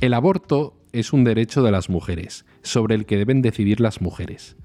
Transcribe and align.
El 0.00 0.14
aborto 0.14 0.78
es 0.92 1.12
un 1.12 1.24
derecho 1.24 1.62
de 1.62 1.70
las 1.70 1.90
mujeres, 1.90 2.46
sobre 2.62 2.94
el 2.94 3.04
que 3.04 3.18
deben 3.18 3.42
decidir 3.42 3.80
las 3.80 4.00
mujeres. 4.00 4.56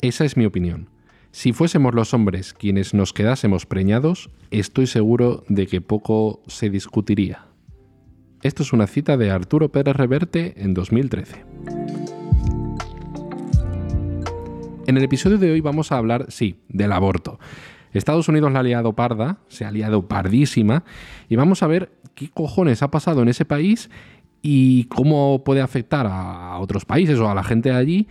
Esa 0.00 0.24
es 0.24 0.38
mi 0.38 0.46
opinión. 0.46 0.88
Si 1.32 1.52
fuésemos 1.52 1.94
los 1.94 2.14
hombres 2.14 2.54
quienes 2.54 2.94
nos 2.94 3.12
quedásemos 3.12 3.66
preñados, 3.66 4.30
estoy 4.50 4.86
seguro 4.86 5.44
de 5.50 5.66
que 5.66 5.82
poco 5.82 6.42
se 6.46 6.70
discutiría. 6.70 7.44
Esto 8.42 8.62
es 8.62 8.72
una 8.72 8.86
cita 8.86 9.18
de 9.18 9.30
Arturo 9.30 9.70
Pérez 9.70 9.96
Reverte 9.96 10.54
en 10.56 10.72
2013. 10.72 11.44
En 14.86 14.96
el 14.96 15.04
episodio 15.04 15.36
de 15.36 15.50
hoy 15.50 15.60
vamos 15.60 15.92
a 15.92 15.98
hablar, 15.98 16.24
sí, 16.30 16.56
del 16.70 16.92
aborto. 16.92 17.38
Estados 17.92 18.28
Unidos 18.28 18.50
la 18.50 18.60
ha 18.60 18.62
liado 18.62 18.94
parda, 18.94 19.40
se 19.48 19.66
ha 19.66 19.70
liado 19.70 20.08
pardísima, 20.08 20.84
y 21.28 21.36
vamos 21.36 21.62
a 21.62 21.66
ver 21.66 21.92
qué 22.14 22.30
cojones 22.30 22.82
ha 22.82 22.90
pasado 22.90 23.20
en 23.20 23.28
ese 23.28 23.44
país 23.44 23.90
y 24.42 24.84
cómo 24.84 25.42
puede 25.44 25.60
afectar 25.60 26.06
a 26.08 26.58
otros 26.58 26.84
países 26.84 27.18
o 27.18 27.28
a 27.28 27.34
la 27.34 27.44
gente 27.44 27.70
de 27.70 27.76
allí 27.76 28.08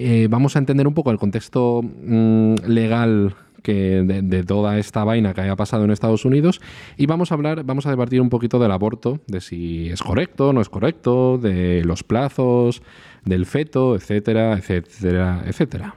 eh, 0.00 0.28
vamos 0.30 0.54
a 0.54 0.60
entender 0.60 0.86
un 0.86 0.94
poco 0.94 1.10
el 1.10 1.18
contexto 1.18 1.82
mm, 1.82 2.54
legal 2.68 3.34
que 3.64 4.02
de, 4.04 4.44
toda 4.44 4.78
esta 4.78 5.02
vaina 5.02 5.34
que 5.34 5.40
haya 5.40 5.56
pasado 5.56 5.84
en 5.84 5.90
Estados 5.90 6.24
Unidos 6.24 6.60
y 6.96 7.06
vamos 7.06 7.32
a 7.32 7.34
hablar, 7.34 7.64
vamos 7.64 7.84
a 7.84 7.90
debatir 7.90 8.20
un 8.20 8.28
poquito 8.30 8.60
del 8.60 8.70
aborto, 8.70 9.18
de 9.26 9.40
si 9.40 9.88
es 9.88 10.00
correcto, 10.00 10.52
no 10.52 10.60
es 10.60 10.68
correcto, 10.68 11.36
de 11.36 11.82
los 11.84 12.04
plazos, 12.04 12.80
del 13.24 13.44
feto, 13.44 13.96
etcétera, 13.96 14.56
etcétera, 14.56 15.42
etcétera. 15.44 15.96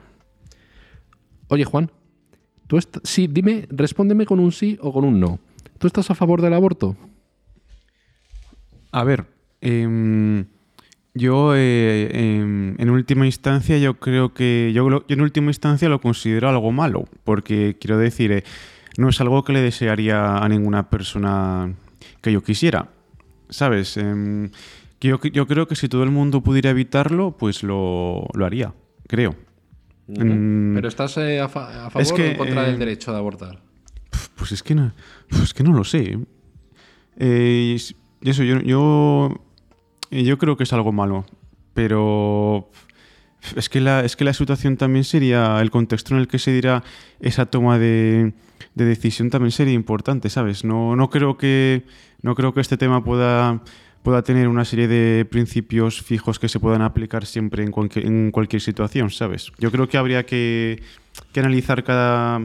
Oye, 1.50 1.64
Juan, 1.64 1.92
tú 2.66 2.80
sí, 3.04 3.28
dime, 3.28 3.68
respóndeme 3.70 4.26
con 4.26 4.40
un 4.40 4.52
sí 4.52 4.80
o 4.82 4.92
con 4.92 5.06
un 5.06 5.20
no. 5.20 5.40
¿Tú 5.78 5.86
estás 5.86 6.10
a 6.10 6.16
favor 6.16 6.42
del 6.42 6.56
aborto? 6.56 6.98
A 8.92 9.04
ver, 9.04 9.28
eh, 9.62 10.46
yo, 11.14 11.54
eh, 11.56 12.10
en 12.78 12.90
última 12.90 13.26
instancia, 13.26 13.78
yo 13.78 14.00
creo 14.00 14.34
que. 14.34 14.72
Yo, 14.74 15.04
en 15.08 15.22
última 15.22 15.50
instancia 15.50 15.90
lo 15.90 16.00
considero 16.00 16.48
algo 16.48 16.72
malo, 16.72 17.06
porque 17.26 17.76
quiero 17.80 17.98
decir, 17.98 18.32
eh, 18.32 18.44
no 18.98 19.10
es 19.10 19.20
algo 19.20 19.44
que 19.44 19.52
le 19.52 19.62
desearía 19.62 20.38
a 20.38 20.48
ninguna 20.48 20.90
persona 20.90 21.74
que 22.22 22.32
yo 22.32 22.42
quisiera. 22.42 22.90
¿Sabes? 23.50 23.98
Em, 23.98 24.52
yo, 25.02 25.20
yo, 25.22 25.48
creo 25.48 25.68
que 25.68 25.76
si 25.76 25.90
todo 25.90 26.04
el 26.04 26.12
mundo 26.12 26.42
pudiera 26.42 26.70
evitarlo, 26.70 27.36
pues 27.38 27.64
lo, 27.64 28.30
haría, 28.42 28.74
creo. 29.08 29.36
¿Pero 30.08 30.88
estás 30.88 31.18
eh, 31.18 31.42
a, 31.42 31.50
favor 31.50 31.92
o 31.96 32.18
en 32.18 32.38
contra 32.38 32.64
del 32.64 32.80
derecho 32.80 33.12
de 33.12 33.18
abortar? 33.18 33.60
Pues 34.36 34.54
es 34.54 34.64
que 34.64 34.76
no, 34.76 34.94
pues 35.28 35.54
que 35.54 35.64
no 35.64 35.74
lo 35.74 35.84
sé. 35.84 36.18
eso, 37.18 38.44
yo, 38.44 38.62
yo 38.62 39.51
yo 40.12 40.38
creo 40.38 40.58
que 40.58 40.64
es 40.64 40.74
algo 40.74 40.92
malo, 40.92 41.26
pero 41.74 42.70
es 43.56 43.70
que 43.70 43.82
la, 43.82 44.04
es 44.06 44.16
que 44.16 44.24
la 44.24 44.34
situación 44.34 44.78
también 44.78 45.04
sería, 45.04 45.60
el 45.62 45.72
contexto 45.72 46.14
en 46.14 46.22
el 46.22 46.28
que 46.28 46.40
se 46.40 46.52
dirá 46.52 46.84
esa 47.20 47.46
toma 47.46 47.80
de, 47.80 48.34
decisión 48.76 49.30
también 49.30 49.52
sería 49.52 49.74
importante, 49.74 50.30
¿sabes? 50.30 50.64
No, 50.64 50.96
no, 50.96 51.10
creo, 51.10 51.38
que, 51.38 51.84
no 52.22 52.36
creo 52.36 52.54
que 52.54 52.62
este 52.62 52.78
tema 52.78 53.04
pueda, 53.04 53.62
pueda 54.04 54.22
tener 54.22 54.48
una 54.48 54.66
serie 54.66 54.88
de 54.88 55.26
principios 55.26 56.02
fijos 56.02 56.40
que 56.40 56.50
se 56.50 56.60
puedan 56.60 56.82
aplicar 56.82 57.26
siempre 57.26 57.64
en 57.64 57.72
cualquier, 57.72 58.06
en 58.06 58.32
cualquier 58.32 58.62
situación, 58.62 59.10
¿sabes? 59.10 59.52
Yo 59.60 59.72
creo 59.72 59.88
que 59.88 59.98
habría 59.98 60.26
que, 60.26 60.82
que 61.34 61.40
analizar 61.40 61.84
cada 61.84 62.44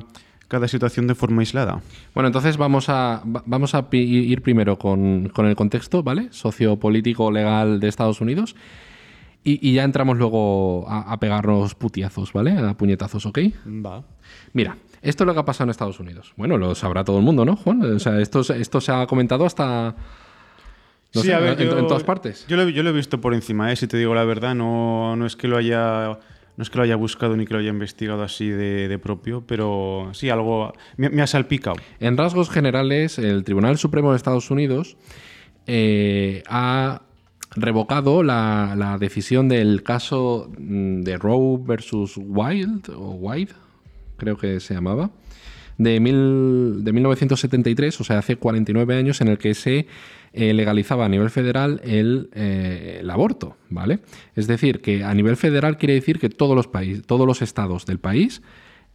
cada 0.49 0.69
situación 0.69 1.07
de 1.07 1.15
forma 1.15 1.43
aislada. 1.43 1.81
Bueno, 2.15 2.29
entonces 2.29 2.57
vamos 2.57 2.89
a, 2.89 3.23
vamos 3.25 3.75
a 3.75 3.87
ir 3.93 4.43
primero 4.43 4.79
con, 4.79 5.33
el 5.37 5.57
contexto, 5.57 6.03
¿vale? 6.03 6.29
Sociopolítico 6.31 7.31
legal 7.31 7.81
de 7.81 7.89
Estados 7.89 8.21
Unidos. 8.21 8.55
Y, 9.49 9.75
ya 9.75 9.85
entramos 9.85 10.19
luego 10.19 10.87
a, 10.89 11.17
pegarnos 11.21 11.77
putiazos, 11.77 12.33
¿vale? 12.33 12.51
A 12.59 12.75
puñetazos, 12.75 13.27
¿ok? 13.27 13.39
Va. 13.65 14.03
Mira, 14.53 14.77
esto 15.03 15.23
es 15.23 15.27
lo 15.27 15.35
que 15.35 15.39
ha 15.39 15.45
pasado 15.45 15.65
en 15.65 15.71
Estados 15.71 16.01
Unidos. 16.01 16.33
Bueno, 16.37 16.59
lo 16.59 16.75
sabrá 16.75 17.05
todo 17.05 17.19
el 17.19 17.25
mundo, 17.25 17.45
¿no, 17.45 17.55
Juan? 17.55 17.81
O 17.83 17.99
sea, 18.01 18.19
esto, 18.19 18.41
esto 18.41 18.81
se 18.81 18.91
ha 18.91 19.07
comentado 19.07 19.47
hasta... 19.47 19.95
sí, 21.13 21.31
a 21.31 21.39
ver, 21.39 21.61
en, 21.63 21.87
todas 21.87 22.03
partes. 22.03 22.45
Yo 22.49 22.57
lo, 22.57 22.69
yo 22.69 22.83
lo, 22.83 22.91
he 22.91 22.93
visto 22.93 23.21
por 23.21 23.35
encima, 23.35 23.71
¿eh? 23.71 23.77
si 23.77 23.87
te 23.87 23.97
digo 23.97 24.17
la 24.17 24.25
verdad, 24.25 24.57
no, 24.57 25.15
no 25.15 25.27
es 25.27 25.37
que 25.37 25.47
lo 25.47 25.57
haya 25.57 26.19
no 26.57 26.63
es 26.63 26.71
que 26.71 26.79
lo 26.79 26.85
haya 26.85 26.97
buscado 26.97 27.37
ni 27.37 27.47
que 27.47 27.53
lo 27.53 27.61
haya 27.61 27.71
investigado 27.71 28.23
así 28.23 28.49
de, 28.49 28.99
propio, 28.99 29.45
pero 29.47 30.11
sí, 30.13 30.31
algo 30.31 30.73
me, 30.97 31.23
ha 31.23 31.27
salpicado. 31.27 31.77
En 32.01 32.17
rasgos 32.17 32.49
generales, 32.49 33.19
el 33.19 33.45
Tribunal 33.45 33.79
Supremo 33.79 34.11
de 34.11 34.17
Estados 34.17 34.51
Unidos 34.51 34.97
eh, 35.67 36.43
ha 36.49 37.03
revocado 37.55 38.23
la, 38.23 38.97
decisión 38.99 39.49
del 39.49 39.83
caso 39.83 40.51
mm, 40.59 41.03
de 41.03 41.19
Roe 41.19 41.59
versus 41.63 42.15
Wild, 42.17 42.91
o 42.91 43.13
White, 43.13 43.53
creo 44.17 44.37
que 44.37 44.61
se 44.61 44.75
llamaba, 44.75 45.11
de, 45.79 46.01
mil, 46.01 46.85
de 46.85 46.93
1973, 46.93 48.01
o 48.01 48.05
sea, 48.05 48.19
hace 48.19 48.37
49 48.37 48.97
años, 48.97 49.21
en 49.21 49.29
el 49.29 49.39
que 49.39 49.55
se 49.55 49.87
eh, 50.39 50.53
legalizaba 50.53 51.07
a 51.07 51.09
nivel 51.09 51.31
federal 51.31 51.81
eh, 51.83 52.99
el, 53.01 53.11
aborto, 53.11 53.57
¿vale? 53.71 54.01
Es 54.35 54.47
decir, 54.47 54.83
que 54.83 55.03
a 55.03 55.15
nivel 55.15 55.39
federal 55.39 55.79
quiere 55.79 55.95
decir 55.95 56.19
que 56.19 56.29
todos 56.29 56.55
los, 56.55 56.67
países, 56.67 57.07
todos 57.07 57.27
los 57.27 57.41
estados 57.41 57.87
del 57.87 57.99
país 57.99 58.43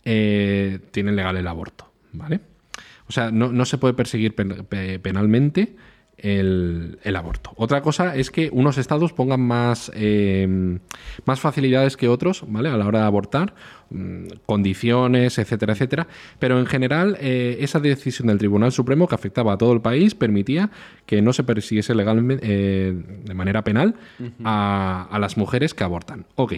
eh, 0.05 0.77
tienen 0.91 1.15
legal 1.15 1.35
el 1.37 1.47
aborto, 1.47 1.91
¿vale? 2.13 2.41
O 3.07 3.11
sea, 3.11 3.31
no, 3.31 3.65
se 3.65 3.79
puede 3.79 3.95
perseguir 3.95 4.35
penalmente 4.35 5.75
el, 6.21 7.15
aborto. 7.15 7.51
Otra 7.55 7.81
cosa 7.81 8.15
es 8.15 8.31
que 8.31 8.49
unos 8.51 8.77
estados 8.77 9.13
pongan 9.13 9.41
más, 9.41 9.91
em, 9.95 10.79
más 11.25 11.39
facilidades 11.39 11.97
que 11.97 12.07
otros, 12.07 12.43
¿vale? 12.47 12.69
A 12.69 12.77
la 12.77 12.87
hora 12.87 12.99
de 12.99 13.05
abortar, 13.05 13.53
mm, 13.89 14.27
condiciones, 14.45 15.37
etcétera, 15.37 15.73
etcétera. 15.73 16.07
Pero 16.39 16.59
en 16.59 16.65
general, 16.65 17.17
eh, 17.19 17.57
esa 17.61 17.79
decisión 17.79 18.27
del 18.27 18.37
Tribunal 18.37 18.71
Supremo 18.71 19.07
que 19.07 19.15
afectaba 19.15 19.53
a 19.53 19.57
todo 19.57 19.73
el 19.73 19.81
país 19.81 20.15
permitía 20.15 20.69
que 21.05 21.21
no 21.21 21.33
se 21.33 21.43
persiguiese 21.43 21.95
legalmente, 21.95 22.45
eh, 22.47 22.93
de 23.25 23.33
manera 23.33 23.63
penal, 23.63 23.95
a, 24.43 25.17
las 25.19 25.37
mujeres 25.37 25.73
que 25.73 25.83
abortan. 25.83 26.25
Ok. 26.35 26.53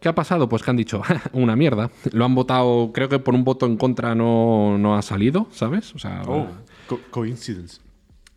¿Qué 0.00 0.08
ha 0.08 0.14
pasado? 0.14 0.48
Pues 0.48 0.62
que 0.62 0.70
han 0.70 0.76
dicho 0.76 1.02
una 1.32 1.56
mierda. 1.56 1.90
Lo 2.12 2.24
han 2.24 2.34
votado, 2.34 2.92
creo 2.92 3.08
que 3.08 3.18
por 3.18 3.34
un 3.34 3.44
voto 3.44 3.66
en 3.66 3.76
contra 3.76 4.14
no, 4.14 4.78
no 4.78 4.96
ha 4.96 5.02
salido, 5.02 5.48
¿sabes? 5.50 5.94
O 5.94 5.98
sea, 5.98 6.22
oh, 6.26 6.48
coincidence 7.10 7.85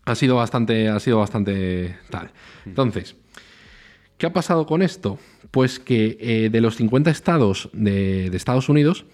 ha 0.10 0.16
sido 0.16 0.36
bastante, 0.36 0.90
ha 0.90 1.00
sido 1.00 1.20
bastante 1.20 1.96
tal. 2.10 2.32
Entonces, 2.66 3.16
¿qué 4.18 4.26
ha 4.26 4.34
pasado 4.34 4.66
con 4.66 4.82
esto? 4.82 5.20
Pues 5.52 5.80
que 5.80 6.18
eh, 6.20 6.50
de 6.50 6.62
los 6.62 6.76
50 6.76 7.10
estados 7.12 7.70
de, 7.74 8.28
Estados 8.28 8.70
Unidos, 8.70 9.06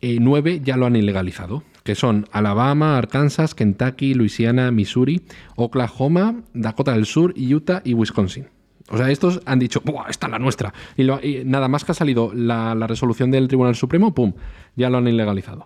eh, 0.00 0.18
9 0.20 0.60
ya 0.64 0.76
lo 0.76 0.86
han 0.86 0.96
ilegalizado, 0.96 1.62
que 1.84 1.94
son 1.94 2.26
Alabama, 2.32 2.96
Arkansas, 2.96 3.54
Kentucky, 3.54 4.14
Louisiana, 4.14 4.70
Missouri, 4.70 5.22
Oklahoma, 5.56 6.42
Dakota 6.54 6.92
del 6.92 7.06
Sur, 7.06 7.34
Utah 7.36 7.82
y 7.84 7.94
Wisconsin. 7.94 8.48
O 8.92 8.98
sea, 8.98 9.10
estos 9.10 9.40
han 9.46 9.58
dicho, 9.58 9.80
¡buah, 9.82 10.10
esta 10.10 10.26
es 10.26 10.32
la 10.32 10.38
nuestra! 10.38 10.74
Y, 10.98 11.04
nada 11.46 11.66
más 11.66 11.82
que 11.82 11.92
ha 11.92 11.94
salido 11.94 12.30
la, 12.34 12.74
resolución 12.86 13.30
del 13.30 13.48
Tribunal 13.48 13.74
Supremo, 13.74 14.14
¡pum! 14.14 14.34
Ya 14.76 14.90
lo 14.90 14.98
han 14.98 15.08
ilegalizado. 15.08 15.64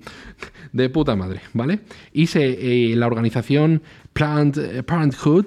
de 0.72 0.90
puta 0.90 1.16
madre, 1.16 1.40
¿vale? 1.54 1.80
Y 2.12 2.26
se, 2.26 2.92
eh, 2.92 2.96
la 2.96 3.06
organización 3.06 3.82
Planned 4.12 4.58
eh, 4.58 4.82
Parenthood, 4.82 5.46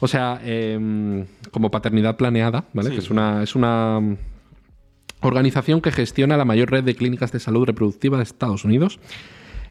o 0.00 0.08
sea, 0.08 0.40
em, 0.42 1.26
como 1.50 1.70
paternidad 1.70 2.16
planeada, 2.16 2.64
¿vale? 2.72 2.90
Que 2.90 2.98
es 2.98 3.10
una, 3.10 3.42
es 3.42 3.54
una 3.54 4.00
organización 5.20 5.82
que 5.82 5.92
gestiona 5.92 6.38
la 6.38 6.46
mayor 6.46 6.70
red 6.70 6.84
de 6.84 6.94
clínicas 6.94 7.32
de 7.32 7.40
salud 7.40 7.66
reproductiva 7.66 8.16
de 8.16 8.22
Estados 8.22 8.64
Unidos 8.64 8.98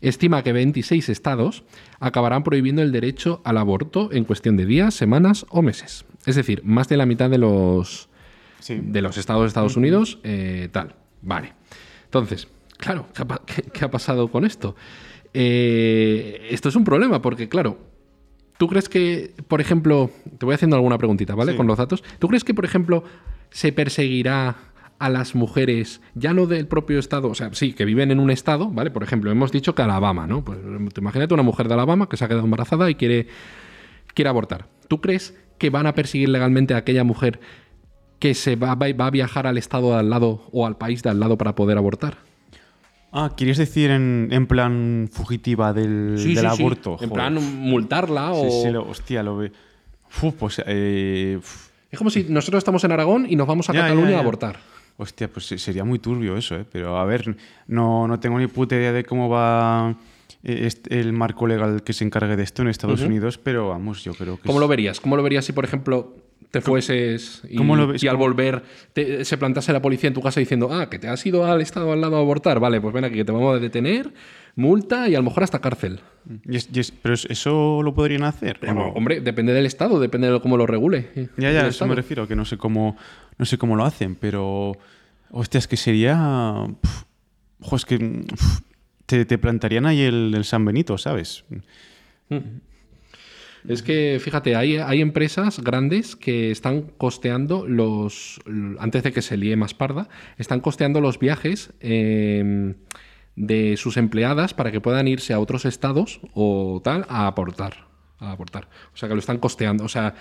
estima 0.02 0.44
que 0.44 0.54
26 0.54 1.10
estados 1.10 1.64
acabarán 2.00 2.44
prohibiendo 2.44 2.82
el 2.82 2.92
derecho 2.92 3.42
al 3.44 3.58
aborto 3.58 4.10
en 4.12 4.26
cuestión 4.26 4.58
de 4.58 4.66
días, 4.66 4.94
semanas 4.94 5.46
o 5.50 5.62
meses. 5.62 6.06
Es 6.26 6.36
decir, 6.36 6.62
más 6.64 6.88
de 6.88 6.98
la 6.98 7.06
mitad 7.06 7.30
de 7.30 7.38
los, 7.38 8.10
de 8.68 9.02
los 9.02 9.18
estados 9.18 9.44
de 9.44 9.48
Estados 9.48 9.78
Unidos, 9.78 10.20
eh, 10.24 10.70
tal. 10.72 10.96
Vale. 11.22 11.54
Entonces, 12.06 12.48
claro, 12.78 13.08
¿qué 13.74 13.86
ha, 13.86 13.92
pasado 13.92 14.30
con 14.30 14.46
esto? 14.46 14.76
Eh, 15.34 16.48
esto 16.52 16.70
es 16.70 16.76
un 16.76 16.84
problema 16.84 17.22
porque, 17.22 17.50
claro, 17.50 17.78
¿tú 18.58 18.68
crees 18.68 18.90
que, 18.90 19.34
por 19.48 19.62
ejemplo, 19.62 20.12
te 20.38 20.46
voy 20.46 20.56
haciendo 20.56 20.76
alguna 20.76 20.98
preguntita, 20.98 21.36
¿vale? 21.36 21.56
Con 21.56 21.68
los 21.68 21.78
datos. 21.78 22.04
¿Tú 22.20 22.28
crees 22.28 22.44
que, 22.44 22.54
por 22.54 22.66
ejemplo, 22.66 23.04
se 23.50 23.72
perseguirá 23.72 24.56
a 25.00 25.10
las 25.10 25.36
mujeres, 25.36 26.02
ya 26.16 26.34
no 26.34 26.46
del 26.46 26.68
propio 26.68 27.00
estado, 27.00 27.30
o 27.30 27.36
sea, 27.36 27.50
sí, 27.54 27.74
que 27.74 27.86
viven 27.86 28.12
en 28.12 28.20
un 28.20 28.30
estado, 28.30 28.70
¿vale? 28.70 28.92
Por 28.92 29.04
ejemplo, 29.04 29.32
hemos 29.32 29.52
dicho 29.52 29.76
que 29.76 29.82
Alabama, 29.82 30.28
¿no? 30.28 30.44
Pues 30.44 30.60
imagínate 30.98 31.34
una 31.34 31.44
mujer 31.44 31.68
de 31.68 31.74
Alabama 31.74 32.08
que 32.08 32.18
se 32.18 32.26
ha 32.26 32.28
quedado 32.28 32.46
embarazada 32.46 32.90
y 32.90 32.96
quiere, 32.96 33.28
quiere 34.14 34.30
abortar. 34.30 34.68
¿Tú 34.88 35.02
crees 35.02 35.38
que 35.58 35.70
van 35.70 35.88
a 35.88 35.94
perseguir 35.94 36.30
legalmente 36.30 36.74
a 36.74 36.78
aquella 36.78 37.04
mujer 37.04 37.40
que 38.20 38.34
se 38.34 38.56
va, 38.56 38.76
va 38.76 39.08
a 39.08 39.12
viajar 39.12 39.48
al 39.48 39.58
estado 39.58 39.92
de 39.92 40.00
al 40.00 40.10
lado 40.10 40.48
o 40.52 40.66
al 40.66 40.78
país 40.78 41.04
de 41.04 41.10
al 41.10 41.20
lado 41.20 41.38
para 41.38 41.56
poder 41.56 41.78
abortar? 41.78 42.18
Ah, 43.16 43.34
¿quieres 43.38 43.58
decir 43.58 43.92
en, 43.92 44.48
plan 44.48 45.08
fugitiva 45.12 45.72
del, 45.72 46.18
aborto? 46.48 46.98
En 47.00 47.12
plan 47.12 47.36
multarla 47.36 48.32
o... 48.32 48.50
Sí, 48.50 48.70
sí, 48.70 48.76
hostia, 48.76 49.22
lo 49.22 49.38
ve. 49.38 49.52
Uf, 50.22 50.34
pues. 50.34 50.62
eh, 50.66 51.36
uf. 51.38 51.70
Es 51.92 52.00
como 52.00 52.10
si 52.10 52.24
nosotros 52.24 52.62
estamos 52.62 52.84
en 52.86 52.92
Aragón 52.92 53.28
y 53.30 53.36
nos 53.36 53.46
vamos 53.46 53.70
a 53.70 53.74
Ya, 53.74 53.82
Cataluña 53.82 54.08
ya, 54.08 54.12
ya. 54.14 54.18
a 54.18 54.22
abortar. 54.22 54.58
Hostia, 54.98 55.28
pues 55.28 55.48
se- 55.48 55.58
sería 55.58 55.84
muy 55.84 56.00
turbio 56.00 56.38
eso, 56.38 56.56
¿eh? 56.56 56.66
Pero 56.72 56.98
a 56.98 57.06
ver, 57.06 57.36
no, 57.68 58.08
no 58.08 58.20
tengo 58.20 58.38
ni 58.40 58.48
puta 58.48 58.76
idea 58.76 58.92
de 58.92 59.04
cómo 59.04 59.28
va 59.30 59.96
eh, 60.44 60.70
el 60.90 61.14
marco 61.14 61.48
legal 61.48 61.84
que 61.84 61.94
se 61.94 62.04
encargue 62.06 62.36
de 62.36 62.44
esto 62.44 62.62
en 62.62 62.68
Estados 62.68 63.02
Unidos, 63.08 63.38
pero 63.38 63.70
vamos, 63.70 64.04
yo 64.04 64.14
creo 64.14 64.36
que. 64.38 64.44
¿Cómo 64.44 64.60
es- 64.60 64.62
lo 64.62 64.68
verías? 64.68 65.00
¿Cómo 65.00 65.16
lo 65.16 65.24
verías 65.24 65.46
si, 65.46 65.52
por 65.54 65.66
ejemplo, 65.66 66.16
te 66.52 66.62
fueses 66.62 67.42
y, 67.50 67.58
lo 67.58 68.12
al 68.12 68.18
volver 68.18 68.64
te- 68.94 69.26
se 69.26 69.38
plantase 69.40 69.74
la 69.74 69.82
policía 69.82 70.10
en 70.10 70.14
tu 70.14 70.22
casa 70.22 70.40
diciendo, 70.40 70.70
ah, 70.72 70.88
que 70.90 71.00
te 71.00 71.08
has 71.08 71.26
ido 71.26 71.44
al 71.46 71.62
estado 71.62 71.92
al 71.92 72.00
lado 72.02 72.18
a 72.18 72.20
abortar? 72.20 72.60
Vale, 72.60 72.80
pues 72.80 72.94
ven 72.94 73.06
aquí, 73.06 73.16
que 73.16 73.26
te 73.26 73.32
vamos 73.32 73.56
a 73.56 73.60
detener, 73.60 74.14
multa 74.56 75.10
y 75.10 75.16
a 75.16 75.18
lo 75.18 75.24
mejor 75.24 75.42
hasta 75.44 75.60
cárcel. 75.60 76.02
Es- 76.46 76.92
pero 77.02 77.14
es- 77.16 77.26
eso 77.26 77.82
lo 77.84 77.94
podrían 77.94 78.24
hacer. 78.24 78.60
¿o 78.68 78.74
no? 78.74 78.88
Hombre, 78.90 79.22
depende 79.22 79.54
del 79.54 79.66
estado, 79.66 80.00
depende 80.00 80.30
de 80.32 80.40
cómo 80.40 80.58
lo 80.58 80.66
regule. 80.66 81.10
eh, 81.16 81.28
Ya, 81.38 81.52
ya, 81.52 81.60
a 81.60 81.62
eso 81.64 81.70
estado. 81.70 81.90
me 81.90 81.96
refiero, 81.96 82.28
que 82.28 82.36
no 82.36 82.46
sé 82.46 82.58
cómo, 82.58 82.98
no 83.38 83.46
sé 83.46 83.58
cómo 83.58 83.76
lo 83.76 83.84
hacen, 83.86 84.16
pero. 84.16 84.74
Hostia, 85.32 85.58
es 85.58 85.68
que 85.68 85.78
sería. 85.78 86.66
ojo, 87.60 87.76
es 87.76 87.86
que. 87.86 88.26
te, 89.06 89.26
te 89.26 89.38
plantarían 89.38 89.86
ahí 89.86 90.02
el, 90.02 90.34
el 90.36 90.44
San 90.46 90.64
Benito, 90.64 90.98
¿sabes? 90.98 91.44
Es 93.68 93.82
que, 93.82 94.20
fíjate, 94.22 94.56
hay, 94.58 94.78
hay 94.78 95.00
empresas 95.02 95.60
grandes 95.62 96.16
que 96.18 96.52
están 96.52 96.82
costeando 96.98 97.66
los. 97.68 98.42
Antes 98.80 99.04
de 99.04 99.14
que 99.14 99.22
se 99.22 99.38
líe 99.38 99.56
más 99.56 99.74
parda, 99.74 100.10
están 100.38 100.60
costeando 100.60 101.00
los 101.00 101.18
viajes 101.18 101.72
eh, 101.80 102.76
de 103.36 103.78
sus 103.78 103.98
empleadas 103.98 104.54
para 104.54 104.72
que 104.72 104.82
puedan 104.82 105.08
irse 105.08 105.34
a 105.34 105.40
otros 105.40 105.66
estados 105.66 106.20
o 106.34 106.82
tal 106.84 107.06
a 107.10 107.28
aportar. 107.28 107.88
A 108.20 108.32
aportar. 108.32 108.68
O 108.94 108.98
sea, 108.98 109.10
que 109.10 109.16
lo 109.16 109.20
están 109.20 109.38
costeando. 109.38 109.84
O 109.84 109.90
sea. 109.90 110.16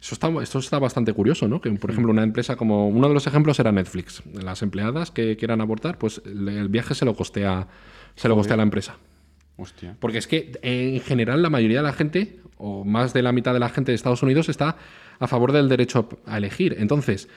Eso 0.00 0.14
está, 0.14 0.28
esto 0.40 0.60
está 0.60 0.78
bastante 0.78 1.12
curioso, 1.12 1.48
¿no? 1.48 1.60
Que, 1.60 1.72
por 1.72 1.90
ejemplo, 1.90 2.12
una 2.12 2.22
empresa 2.22 2.54
como. 2.54 2.88
Uno 2.88 3.08
de 3.08 3.14
los 3.14 3.26
ejemplos 3.26 3.58
era 3.58 3.72
Netflix. 3.72 4.22
Las 4.32 4.62
empleadas 4.62 5.10
que 5.10 5.36
quieran 5.36 5.60
abortar, 5.60 5.98
pues 5.98 6.22
el, 6.24 6.68
viaje 6.68 6.94
se 6.94 7.04
lo 7.04 7.16
costea. 7.16 7.66
Se 8.14 8.28
lo 8.28 8.36
costea 8.36 8.56
la 8.56 8.62
empresa. 8.62 8.96
Hostia. 9.56 9.96
Porque 9.98 10.18
es 10.18 10.28
que 10.28 10.52
en 10.62 11.00
general 11.00 11.42
la 11.42 11.50
mayoría 11.50 11.78
de 11.78 11.82
la 11.82 11.92
gente, 11.92 12.38
o 12.58 12.84
más 12.84 13.12
de 13.12 13.22
la 13.22 13.32
mitad 13.32 13.52
de 13.52 13.58
la 13.58 13.70
gente 13.70 13.90
de 13.90 13.96
Estados 13.96 14.22
Unidos, 14.22 14.48
está 14.48 14.76
a 15.18 15.26
favor 15.26 15.50
del 15.50 15.68
derecho 15.68 16.08
a 16.26 16.38
elegir. 16.38 16.76
Entonces, 16.78 17.28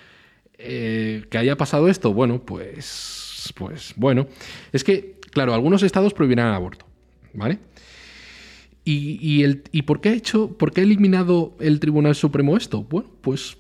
eh, 0.60 1.26
que 1.30 1.38
haya 1.40 1.58
pasado 1.58 1.88
esto, 1.88 2.14
bueno, 2.14 2.44
pues, 2.44 3.52
pues 3.56 3.94
bueno. 3.96 4.28
Es 4.72 4.84
que, 4.84 5.20
claro, 5.32 5.54
algunos 5.54 5.84
estados 5.84 6.14
prohibirán 6.14 6.48
el 6.50 6.54
aborto, 6.54 6.86
¿vale? 7.34 7.60
¿Y, 8.84 9.20
y 9.22 9.44
el, 9.44 9.64
¿Y 9.72 9.84
por 9.84 10.02
qué 10.02 10.10
ha 10.10 10.14
hecho, 10.14 10.58
por 10.58 10.72
qué 10.74 10.82
ha 10.82 10.84
eliminado 10.84 11.56
el 11.60 11.80
Tribunal 11.80 12.16
Supremo 12.16 12.58
esto? 12.58 12.84
Bueno, 12.84 13.10
pues, 13.22 13.58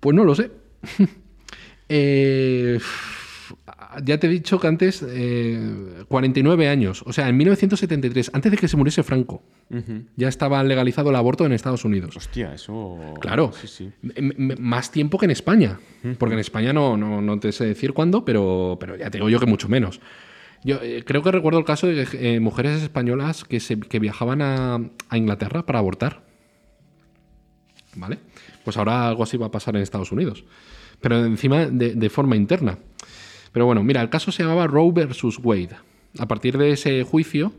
pues 0.00 0.14
no 0.14 0.24
lo 0.24 0.34
sé. 0.34 0.50
Eh, 1.92 2.78
ya 4.04 4.18
te 4.18 4.28
he 4.28 4.30
dicho 4.30 4.60
que 4.60 4.68
antes, 4.68 5.04
eh, 5.06 6.04
49 6.06 6.68
años, 6.68 7.02
o 7.04 7.12
sea, 7.12 7.28
en 7.28 7.36
1973, 7.36 8.30
antes 8.32 8.52
de 8.52 8.58
que 8.58 8.68
se 8.68 8.76
muriese 8.76 9.02
Franco, 9.02 9.42
ya 10.16 10.28
estaba 10.28 10.62
legalizado 10.62 11.10
el 11.10 11.16
aborto 11.16 11.44
en 11.46 11.52
Estados 11.52 11.84
Unidos. 11.84 12.16
Hostia, 12.16 12.54
eso. 12.54 12.96
Claro, 13.20 13.52
Sí, 13.52 13.66
sí. 13.66 13.90
Más 14.58 14.92
tiempo 14.92 15.18
que 15.18 15.24
en 15.24 15.32
España, 15.32 15.80
porque 16.18 16.34
en 16.34 16.40
España 16.40 16.72
no, 16.72 16.96
no, 16.96 17.20
no 17.20 17.40
te 17.40 17.50
sé 17.50 17.64
decir 17.66 17.92
cuándo, 17.92 18.24
pero, 18.24 18.76
pero 18.78 18.96
ya 18.96 19.10
te 19.10 19.18
digo 19.18 19.28
yo 19.28 19.40
que 19.40 19.46
mucho 19.46 19.68
menos. 19.68 20.00
Yo 20.62 20.76
eh, 20.82 21.04
creo 21.06 21.22
que 21.22 21.30
recuerdo 21.30 21.58
el 21.58 21.64
caso 21.64 21.86
de 21.86 22.06
eh, 22.12 22.40
mujeres 22.40 22.82
españolas 22.82 23.44
que, 23.44 23.60
se, 23.60 23.80
que 23.80 23.98
viajaban 23.98 24.42
a, 24.42 24.80
Inglaterra 25.12 25.64
para 25.64 25.78
abortar. 25.78 26.22
¿Vale? 27.96 28.18
Pues 28.64 28.76
ahora 28.76 29.08
algo 29.08 29.22
así 29.22 29.36
va 29.36 29.46
a 29.46 29.50
pasar 29.50 29.74
en 29.76 29.82
Estados 29.82 30.12
Unidos. 30.12 30.44
Pero 31.00 31.24
encima 31.24 31.66
de, 31.66 32.10
forma 32.10 32.36
interna. 32.36 32.78
Pero 33.52 33.66
bueno, 33.66 33.82
mira, 33.82 34.02
el 34.02 34.10
caso 34.10 34.30
se 34.30 34.42
llamaba 34.42 34.66
Roe 34.66 34.92
versus 34.92 35.40
Wade. 35.42 35.76
A 36.18 36.28
partir 36.28 36.58
de 36.58 36.72
ese 36.72 37.02
juicio 37.04 37.52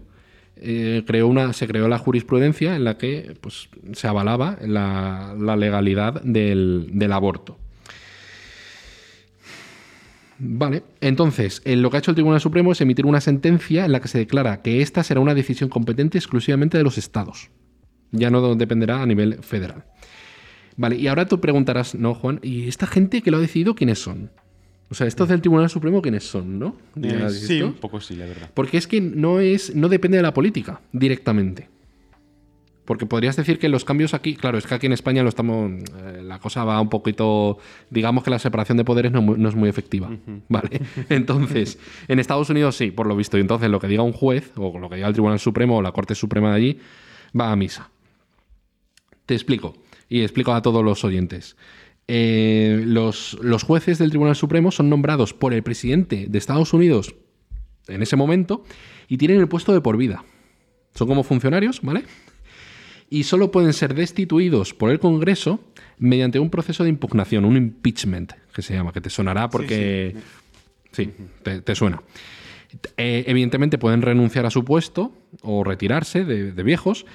eh, 0.56 1.04
creó 1.08 1.28
una, 1.28 1.54
se 1.54 1.68
creó 1.68 1.88
la 1.88 1.98
jurisprudencia 1.98 2.76
en 2.76 2.84
la 2.84 2.98
que 2.98 3.36
pues, 3.42 3.70
se 3.94 4.08
avalaba 4.08 4.58
la, 4.62 5.36
legalidad 5.58 6.22
del 6.22 7.12
aborto. 7.12 7.58
Vale, 10.44 10.82
entonces, 11.02 11.62
eh, 11.66 11.76
lo 11.76 11.92
que 11.92 11.98
ha 11.98 12.00
hecho 12.00 12.10
el 12.10 12.16
Tribunal 12.16 12.42
Supremo 12.42 12.72
es 12.72 12.82
emitir 12.82 13.06
una 13.06 13.22
sentencia 13.22 13.86
en 13.86 13.92
la 13.92 14.00
que 14.00 14.08
se 14.08 14.18
declara 14.18 14.64
que 14.64 14.82
esta 14.82 15.04
será 15.04 15.20
una 15.20 15.36
decisión 15.36 15.70
competente 15.70 16.18
exclusivamente 16.18 16.80
de 16.80 16.84
los 16.84 16.98
estados. 16.98 17.52
Ya 18.12 18.32
no 18.32 18.56
dependerá 18.56 19.04
a 19.04 19.06
nivel 19.06 19.44
federal. 19.44 19.84
Vale, 20.78 20.96
y 20.96 21.06
ahora 21.06 21.28
tú 21.28 21.40
preguntarás, 21.40 21.94
no, 21.94 22.16
Juan, 22.16 22.40
¿y 22.42 22.68
esta 22.68 22.88
gente 22.88 23.22
que 23.22 23.30
lo 23.30 23.38
ha 23.38 23.40
decidido 23.40 23.76
quiénes 23.76 24.00
son? 24.00 24.32
O 24.90 24.96
sea, 24.96 25.06
estos 25.06 25.30
del 25.30 25.42
Tribunal 25.42 25.70
Supremo, 25.70 26.02
¿quiénes 26.02 26.24
son, 26.24 26.58
no? 26.58 26.76
Eh, 27.00 27.30
sí, 27.30 27.62
un 27.62 27.74
poco 27.74 28.02
sí, 28.02 28.16
la 28.16 28.26
verdad. 28.26 28.50
Porque 28.56 28.78
es 28.78 28.88
que 28.88 29.00
no 29.00 29.40
es. 29.40 29.76
no 29.76 29.90
depende 29.90 30.18
de 30.18 30.24
la 30.24 30.34
política 30.34 30.82
directamente. 30.92 31.70
Porque 32.86 33.06
podrías 33.06 33.36
decir 33.36 33.60
que 33.60 33.70
los 33.70 33.86
cambios 33.86 34.14
aquí, 34.14 34.36
claro, 34.36 34.58
es 34.58 34.66
que 34.66 34.74
aquí 34.74 34.88
en 34.88 34.94
España 34.94 35.22
lo 35.24 35.30
estamos. 35.30 35.72
eh, 35.72 36.22
la 36.24 36.40
cosa 36.40 36.64
va 36.66 36.82
un 36.82 36.90
poquito. 36.90 37.60
Digamos 37.90 38.24
que 38.24 38.32
la 38.32 38.40
separación 38.40 38.78
de 38.78 38.84
poderes 38.84 39.12
no, 39.12 39.20
es 39.20 39.26
muy- 39.26 39.38
no 39.38 39.50
es 39.50 39.56
muy 39.56 39.70
efectiva. 39.70 40.10
Vale. 40.50 40.82
Entonces, 41.10 41.78
en 42.08 42.20
Estados 42.20 42.50
Unidos 42.50 42.76
sí, 42.76 42.90
por 42.92 43.06
lo 43.08 43.16
visto. 43.16 43.38
Y 43.38 43.42
entonces 43.42 43.70
lo 43.70 43.80
que 43.80 43.88
diga 43.88 44.02
un 44.04 44.14
juez, 44.14 44.52
o 44.56 44.78
lo 44.80 44.90
que 44.90 44.96
diga 44.96 45.08
el 45.08 45.14
Tribunal 45.14 45.40
Supremo 45.40 45.78
o 45.78 45.82
la 45.82 45.92
Corte 45.92 46.16
Suprema 46.16 46.50
de 46.50 46.56
allí, 46.56 46.80
va 47.40 47.52
a 47.52 47.56
misa. 47.56 47.92
Te 49.26 49.34
explico. 49.36 49.76
Y 50.10 50.22
explico 50.24 50.54
a 50.54 50.62
todos 50.62 50.84
los 50.84 51.04
oyentes. 51.06 51.56
Eh, 52.08 52.82
los, 52.86 53.38
los 53.42 53.64
jueces 53.64 53.98
del 54.00 54.10
Tribunal 54.10 54.36
Supremo 54.36 54.72
son 54.72 54.90
nombrados 54.90 55.34
por 55.34 55.54
el 55.54 55.64
presidente 55.64 56.26
de 56.28 56.38
Estados 56.38 56.74
Unidos 56.74 57.16
en 57.88 58.02
ese 58.02 58.16
momento 58.18 58.64
y 59.08 59.18
tienen 59.18 59.40
el 59.40 59.48
puesto 59.48 59.72
de 59.72 59.80
por 59.82 59.96
vida. 59.98 60.26
Son 60.96 61.08
como 61.08 61.24
funcionarios, 61.24 61.80
¿vale? 61.84 62.04
Y 63.12 63.24
solo 63.24 63.52
pueden 63.52 63.74
ser 63.74 63.94
destituidos 63.94 64.74
por 64.74 64.90
el 64.90 64.98
Congreso 64.98 65.60
mediante 66.00 66.40
un 66.40 66.50
proceso 66.50 66.84
de 66.84 66.90
impugnación, 66.90 67.46
un 67.46 67.58
impeachment, 67.58 68.34
que 68.52 68.64
se 68.64 68.74
llama, 68.74 68.92
que 68.92 69.02
te 69.02 69.12
sonará 69.12 69.50
porque... 69.50 70.16
Sí, 70.92 71.12
te, 71.44 71.62
te 71.62 71.76
suena. 71.76 72.02
Eh, 72.98 73.26
evidentemente 73.28 73.78
pueden 73.78 74.02
renunciar 74.02 74.46
a 74.46 74.50
su 74.50 74.66
puesto 74.66 75.14
o 75.42 75.64
retirarse 75.64 76.26
de, 76.26 76.52
de 76.52 76.64
viejos 76.64 77.06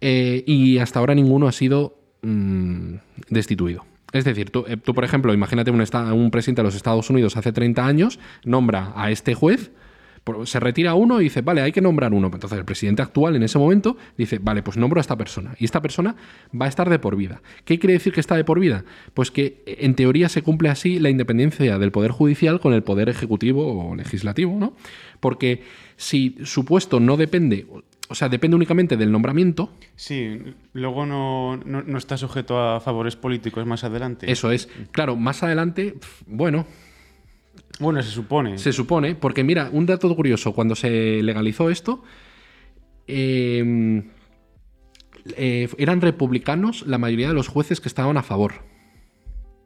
eh, 0.00 0.44
y 0.46 0.78
hasta 0.78 0.98
ahora 0.98 1.14
ninguno 1.14 1.48
ha 1.48 1.52
sido 1.52 1.98
mm, 2.22 2.94
destituido. 3.28 3.84
Es 4.12 4.24
decir, 4.24 4.50
tú, 4.50 4.64
eh, 4.66 4.76
tú, 4.76 4.94
por 4.94 5.04
ejemplo, 5.04 5.32
imagínate 5.32 5.70
un, 5.70 6.30
presidente 6.30 6.62
de 6.62 6.64
los 6.64 6.74
Estados 6.74 7.10
Unidos 7.10 7.36
hace 7.36 7.52
30 7.52 7.86
años, 7.86 8.18
nombra 8.44 8.92
a 8.96 9.10
este 9.10 9.34
juez, 9.34 9.70
se 10.44 10.60
retira 10.60 10.94
uno 10.94 11.20
y 11.20 11.24
dice, 11.24 11.42
vale, 11.42 11.62
hay 11.62 11.72
que 11.72 11.80
nombrar 11.80 12.12
uno. 12.12 12.30
Entonces 12.32 12.58
el 12.58 12.64
presidente 12.64 13.02
actual 13.02 13.36
en 13.36 13.42
ese 13.42 13.58
momento 13.58 13.96
dice, 14.16 14.38
vale, 14.38 14.62
pues 14.62 14.76
nombro 14.76 14.98
a 14.98 15.02
esta 15.02 15.16
persona. 15.16 15.54
Y 15.58 15.64
esta 15.64 15.80
persona 15.82 16.16
va 16.58 16.66
a 16.66 16.68
estar 16.68 16.88
de 16.88 16.98
por 16.98 17.16
vida. 17.16 17.42
¿Qué 17.64 17.78
quiere 17.78 17.94
decir 17.94 18.12
que 18.12 18.20
está 18.20 18.36
de 18.36 18.44
por 18.44 18.60
vida? 18.60 18.84
Pues 19.14 19.30
que 19.30 19.62
eh, 19.66 19.76
en 19.80 19.94
teoría 19.94 20.28
se 20.28 20.42
cumple 20.42 20.68
así 20.68 20.98
la 20.98 21.10
independencia 21.10 21.78
del 21.78 21.92
Poder 21.92 22.10
Judicial 22.10 22.60
con 22.60 22.72
el 22.72 22.82
Poder 22.82 23.08
Ejecutivo 23.08 23.90
o 23.90 23.94
Legislativo, 23.96 24.56
¿no? 24.58 24.74
Porque 25.20 25.62
si 25.96 26.36
su 26.44 26.64
puesto 26.64 26.98
no 27.00 27.16
depende, 27.16 27.66
o 28.08 28.14
sea, 28.14 28.28
depende 28.28 28.56
únicamente 28.56 28.96
del 28.96 29.12
nombramiento, 29.12 29.70
Sí, 29.96 30.40
luego 30.72 31.04
no, 31.04 31.58
no, 31.58 31.82
no 31.82 31.98
está 31.98 32.16
sujeto 32.16 32.58
a 32.58 32.80
favores 32.80 33.16
políticos 33.16 33.66
más 33.66 33.84
adelante. 33.84 34.30
eso 34.32 34.50
es. 34.50 34.68
Claro, 34.92 35.14
más 35.16 35.42
adelante, 35.42 35.94
bueno, 36.26 36.66
Bueno, 37.80 38.02
se 38.02 38.10
supone. 38.10 38.58
Se 38.58 38.72
supone, 38.72 39.14
porque 39.16 39.42
mira, 39.42 39.68
un 39.72 39.86
dato 39.86 40.14
curioso, 40.14 40.52
cuando 40.52 40.76
se 40.76 41.22
legalizó 41.22 41.70
esto, 41.70 42.02
eh, 43.06 44.02
eh, 45.36 45.68
eran 45.78 46.00
republicanos 46.00 46.86
la 46.86 46.98
mayoría 46.98 47.28
de 47.28 47.34
los 47.34 47.48
jueces 47.48 47.80
que 47.80 47.88
estaban 47.88 48.16
a 48.16 48.22
favor. 48.22 48.54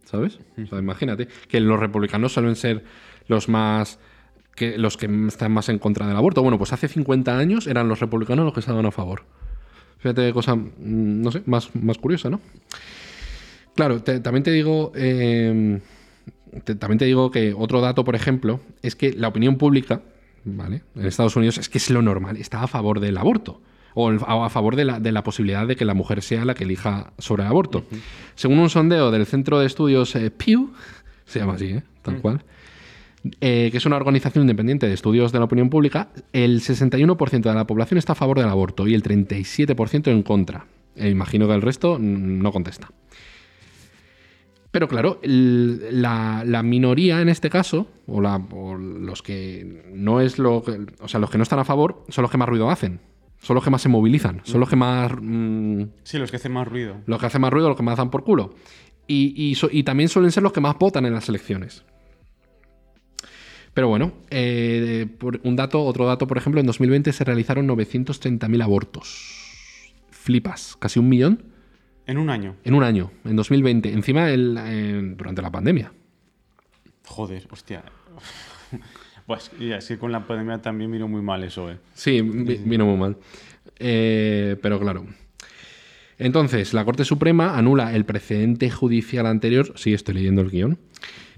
¿Sabes? 0.05 0.39
O 0.63 0.67
sea, 0.67 0.79
imagínate 0.79 1.29
que 1.49 1.61
los 1.61 1.79
republicanos 1.81 2.33
suelen 2.33 2.57
ser 2.57 2.85
los 3.27 3.49
más 3.49 3.99
que 4.55 4.79
los 4.79 4.97
que 4.97 5.07
están 5.27 5.51
más 5.51 5.69
en 5.69 5.79
contra 5.81 6.07
del 6.07 6.17
aborto. 6.17 6.41
Bueno, 6.43 6.59
pues 6.59 6.73
hace 6.73 6.87
50 6.87 7.37
años 7.37 7.67
eran 7.67 7.89
los 7.89 7.99
republicanos 7.99 8.45
los 8.45 8.55
que 8.55 8.61
estaban 8.61 8.87
a 8.87 8.93
favor. 8.93 9.25
Fíjate 9.99 10.27
qué 10.29 10.33
cosa, 10.33 10.55
mm, 10.55 10.71
no 11.23 11.33
sé, 11.33 11.43
más, 11.47 11.75
más 11.75 11.99
curiosa, 11.99 12.31
¿no? 12.31 12.41
Claro, 13.75 14.01
te- 14.03 14.21
también 14.21 14.45
te 14.45 14.53
digo, 14.53 14.93
eh, 14.95 15.81
te- 16.63 16.75
también 16.75 16.99
te 16.99 17.05
digo 17.05 17.31
que 17.31 17.55
otro 17.57 17.81
dato, 17.81 18.05
por 18.05 18.15
ejemplo, 18.15 18.61
es 18.83 18.95
que 18.97 19.13
la 19.13 19.29
opinión 19.29 19.57
pública, 19.57 20.03
¿vale? 20.45 20.83
En 20.95 21.07
Estados 21.07 21.37
Unidos 21.37 21.59
es 21.59 21.69
que 21.69 21.79
es 21.79 21.91
lo 21.91 22.03
normal, 22.03 22.37
está 22.37 22.63
a 22.63 22.67
favor 22.67 23.01
del 23.01 23.17
aborto. 23.19 23.61
O 23.97 24.11
a 24.11 24.51
favor 24.51 24.75
de 24.75 24.85
la, 24.85 24.99
de 24.99 25.13
la 25.13 25.23
posibilidad 25.23 25.69
de 25.69 25.77
que 25.77 25.85
la 25.85 25.95
mujer 25.95 26.21
sea 26.21 26.45
la 26.45 26.55
que 26.55 26.65
elija 26.65 27.13
sobre 27.19 27.45
el 27.45 27.49
aborto. 27.49 27.85
Según 28.35 28.59
un 28.59 28.69
sondeo 28.69 29.13
del 29.13 29.25
Centro 29.25 29.61
de 29.61 29.67
Estudios 29.67 30.17
eh, 30.17 30.33
Pew, 30.33 30.73
se 31.27 31.39
llama 31.39 31.53
así, 31.55 31.67
¿eh? 31.67 31.83
tal 32.03 32.17
cual, 32.21 32.43
eh, 33.41 33.69
que 33.71 33.77
es 33.79 33.87
una 33.87 33.95
organización 33.97 34.43
independiente 34.43 34.89
de 34.89 34.95
estudios 34.95 35.31
de 35.31 35.39
la 35.39 35.45
opinión 35.45 35.71
pública, 35.71 36.09
el 36.33 36.61
61% 36.61 37.41
de 37.43 37.55
la 37.55 37.67
población 37.69 37.99
está 37.99 38.13
a 38.13 38.17
favor 38.17 38.39
del 38.41 38.49
aborto 38.49 38.89
y 38.89 38.95
el 38.95 39.03
37% 39.05 40.09
en 40.11 40.23
contra. 40.25 40.67
E 40.97 41.09
imagino 41.09 41.47
que 41.47 41.55
el 41.55 41.63
resto 41.63 41.97
mm, 41.99 42.41
no 42.43 42.51
contesta. 42.53 42.91
Pero 44.75 44.89
claro, 44.89 45.21
el- 45.23 46.03
la, 46.03 46.43
la 46.45 46.65
minoría 46.65 47.21
en 47.23 47.29
este 47.29 47.49
caso, 47.49 47.87
o, 48.09 48.21
la- 48.21 48.45
o 48.51 48.75
los 48.77 49.23
que 49.23 49.85
no 49.95 50.21
es 50.21 50.41
lo 50.41 50.65
que- 50.65 50.85
o 51.01 51.07
sea, 51.07 51.21
los 51.21 51.31
que 51.31 51.39
no 51.39 51.45
están 51.45 51.61
a 51.61 51.65
favor, 51.65 52.05
son 52.09 52.23
los 52.23 52.31
que 52.33 52.39
más 52.39 52.49
ruido 52.49 52.69
hacen. 52.69 52.99
Son 53.41 53.55
los 53.55 53.63
que 53.63 53.71
más 53.71 53.83
se 53.83 53.89
movilizan. 53.89 54.41
Son 54.43 54.59
los 54.59 54.69
que 54.69 54.75
más. 54.75 55.13
mm, 55.21 55.83
Sí, 56.03 56.19
los 56.19 56.33
que 56.33 56.39
hacen 56.39 56.51
más 56.51 56.67
ruido. 56.67 56.97
los 57.07 57.21
que 57.21 57.27
hacen 57.27 57.41
más 57.41 57.53
ruido, 57.53 57.69
los 57.69 57.77
que 57.77 57.85
más 57.85 57.97
dan 57.97 58.11
por 58.11 58.25
culo. 58.25 58.53
Y, 59.07 59.33
y 59.41 59.55
so- 59.55 59.69
y 59.71 59.85
también 59.85 60.09
suelen 60.09 60.33
ser 60.33 60.43
los 60.43 60.53
que 60.53 60.61
más 60.61 60.77
votan 60.77 61.07
en 61.07 61.13
las 61.15 61.29
elecciones. 61.29 61.85
Pero 63.75 63.87
bueno, 63.89 64.13
eh, 64.31 65.07
por 65.19 65.41
un 65.45 65.55
dato, 65.55 65.85
otro 65.85 66.05
dato, 66.07 66.27
por 66.27 66.37
ejemplo, 66.37 66.61
en 66.61 66.67
2020 66.67 67.13
se 67.13 67.23
realizaron 67.23 67.67
930.000 67.69 68.61
abortos. 68.63 69.53
Flipas, 70.11 70.77
casi 70.81 70.99
un 70.99 71.09
millón 71.09 71.45
En 72.07 72.19
un 72.19 72.29
año. 72.31 72.57
en 72.65 72.75
un 72.75 72.83
año, 72.83 73.11
en 73.25 73.35
2020, 73.37 73.93
encima 73.93 74.31
el- 74.31 74.57
en- 74.59 75.17
durante 75.17 75.41
la 75.43 75.51
pandemia. 75.51 75.93
Joder, 77.07 77.47
hostia. 77.51 77.83
Pues, 79.27 79.51
y 79.59 79.73
así 79.73 79.97
con 79.97 80.13
la 80.13 80.27
pandemia 80.27 80.61
también 80.61 80.91
vino 80.93 81.09
muy 81.09 81.23
mal 81.23 81.43
eso, 81.45 81.71
¿eh? 81.71 81.79
Sí, 81.95 82.21
vi- 82.21 82.61
vino 82.65 82.85
muy 82.85 82.99
mal. 82.99 83.17
Eh, 83.79 84.57
pero 84.61 84.79
claro. 84.79 85.07
Entonces, 86.19 86.75
la 86.75 86.85
Corte 86.85 87.05
Suprema 87.05 87.57
anula 87.59 87.95
el 87.95 88.05
precedente 88.05 88.71
judicial 88.71 89.27
anterior, 89.27 89.73
sí, 89.77 89.95
estoy 89.95 90.15
leyendo 90.17 90.43
el 90.43 90.51
guion, 90.51 90.79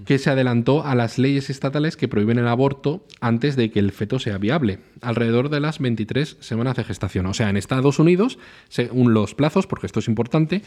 que 0.04 0.18
se 0.18 0.30
adelantó 0.30 0.84
a 0.84 0.94
las 0.94 1.18
leyes 1.18 1.48
estatales 1.50 1.96
que 1.96 2.08
prohíben 2.08 2.38
el 2.38 2.48
aborto 2.48 3.04
antes 3.20 3.56
de 3.56 3.70
que 3.70 3.78
el 3.78 3.92
feto 3.92 4.18
sea 4.18 4.38
viable, 4.38 4.80
alrededor 5.00 5.48
de 5.48 5.60
las 5.60 5.78
23 5.78 6.36
semanas 6.40 6.76
de 6.76 6.84
gestación. 6.84 7.26
O 7.26 7.34
sea, 7.34 7.48
en 7.48 7.56
Estados 7.56 7.98
Unidos, 7.98 8.38
según 8.68 9.14
los 9.14 9.34
plazos, 9.34 9.66
porque 9.66 9.86
esto 9.86 10.00
es 10.00 10.08
importante, 10.08 10.62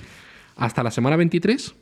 hasta 0.56 0.84
la 0.84 0.92
semana 0.92 1.16
23 1.16 1.76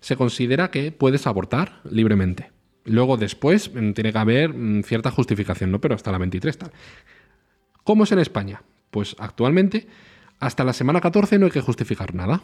se 0.00 0.16
considera 0.16 0.70
que 0.70 0.92
puedes 0.92 1.26
abortar 1.26 1.80
libremente. 1.88 2.50
Luego, 2.84 3.16
después, 3.16 3.72
mm, 3.72 3.92
tiene 3.92 4.12
que 4.12 4.18
haber 4.18 4.52
mm, 4.52 4.82
cierta 4.82 5.10
justificación, 5.10 5.70
¿no? 5.70 5.80
Pero 5.80 5.94
hasta 5.94 6.10
la 6.10 6.18
23 6.18 6.58
tal. 6.58 6.72
¿Cómo 7.84 8.04
es 8.04 8.12
en 8.12 8.18
España? 8.18 8.62
Pues 8.90 9.14
actualmente, 9.18 9.86
hasta 10.40 10.64
la 10.64 10.72
semana 10.72 11.00
14 11.00 11.38
no 11.38 11.46
hay 11.46 11.52
que 11.52 11.60
justificar 11.60 12.14
nada. 12.14 12.42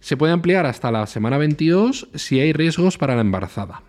Se 0.00 0.16
puede 0.16 0.32
ampliar 0.32 0.66
hasta 0.66 0.90
la 0.90 1.06
semana 1.06 1.38
22 1.38 2.08
si 2.14 2.40
hay 2.40 2.52
riesgos 2.52 2.98
para 2.98 3.14
la 3.14 3.20
embarazada. 3.20 3.82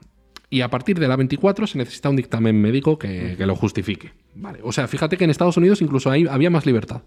Y 0.50 0.62
a 0.62 0.70
partir 0.70 1.00
de 1.00 1.08
la 1.08 1.16
24 1.16 1.68
se 1.68 1.78
necesita 1.78 2.10
un 2.10 2.16
dictamen 2.16 2.60
médico 2.60 2.98
que, 2.98 3.36
que 3.38 3.46
lo 3.46 3.56
justifique. 3.56 4.14
Vale. 4.34 4.60
O 4.64 4.72
sea, 4.72 4.88
fíjate 4.88 5.18
que 5.18 5.24
en 5.24 5.30
Estados 5.30 5.58
Unidos 5.58 5.82
incluso 5.82 6.10
ahí 6.10 6.26
había 6.28 6.50
más 6.50 6.66
libertad 6.66 7.04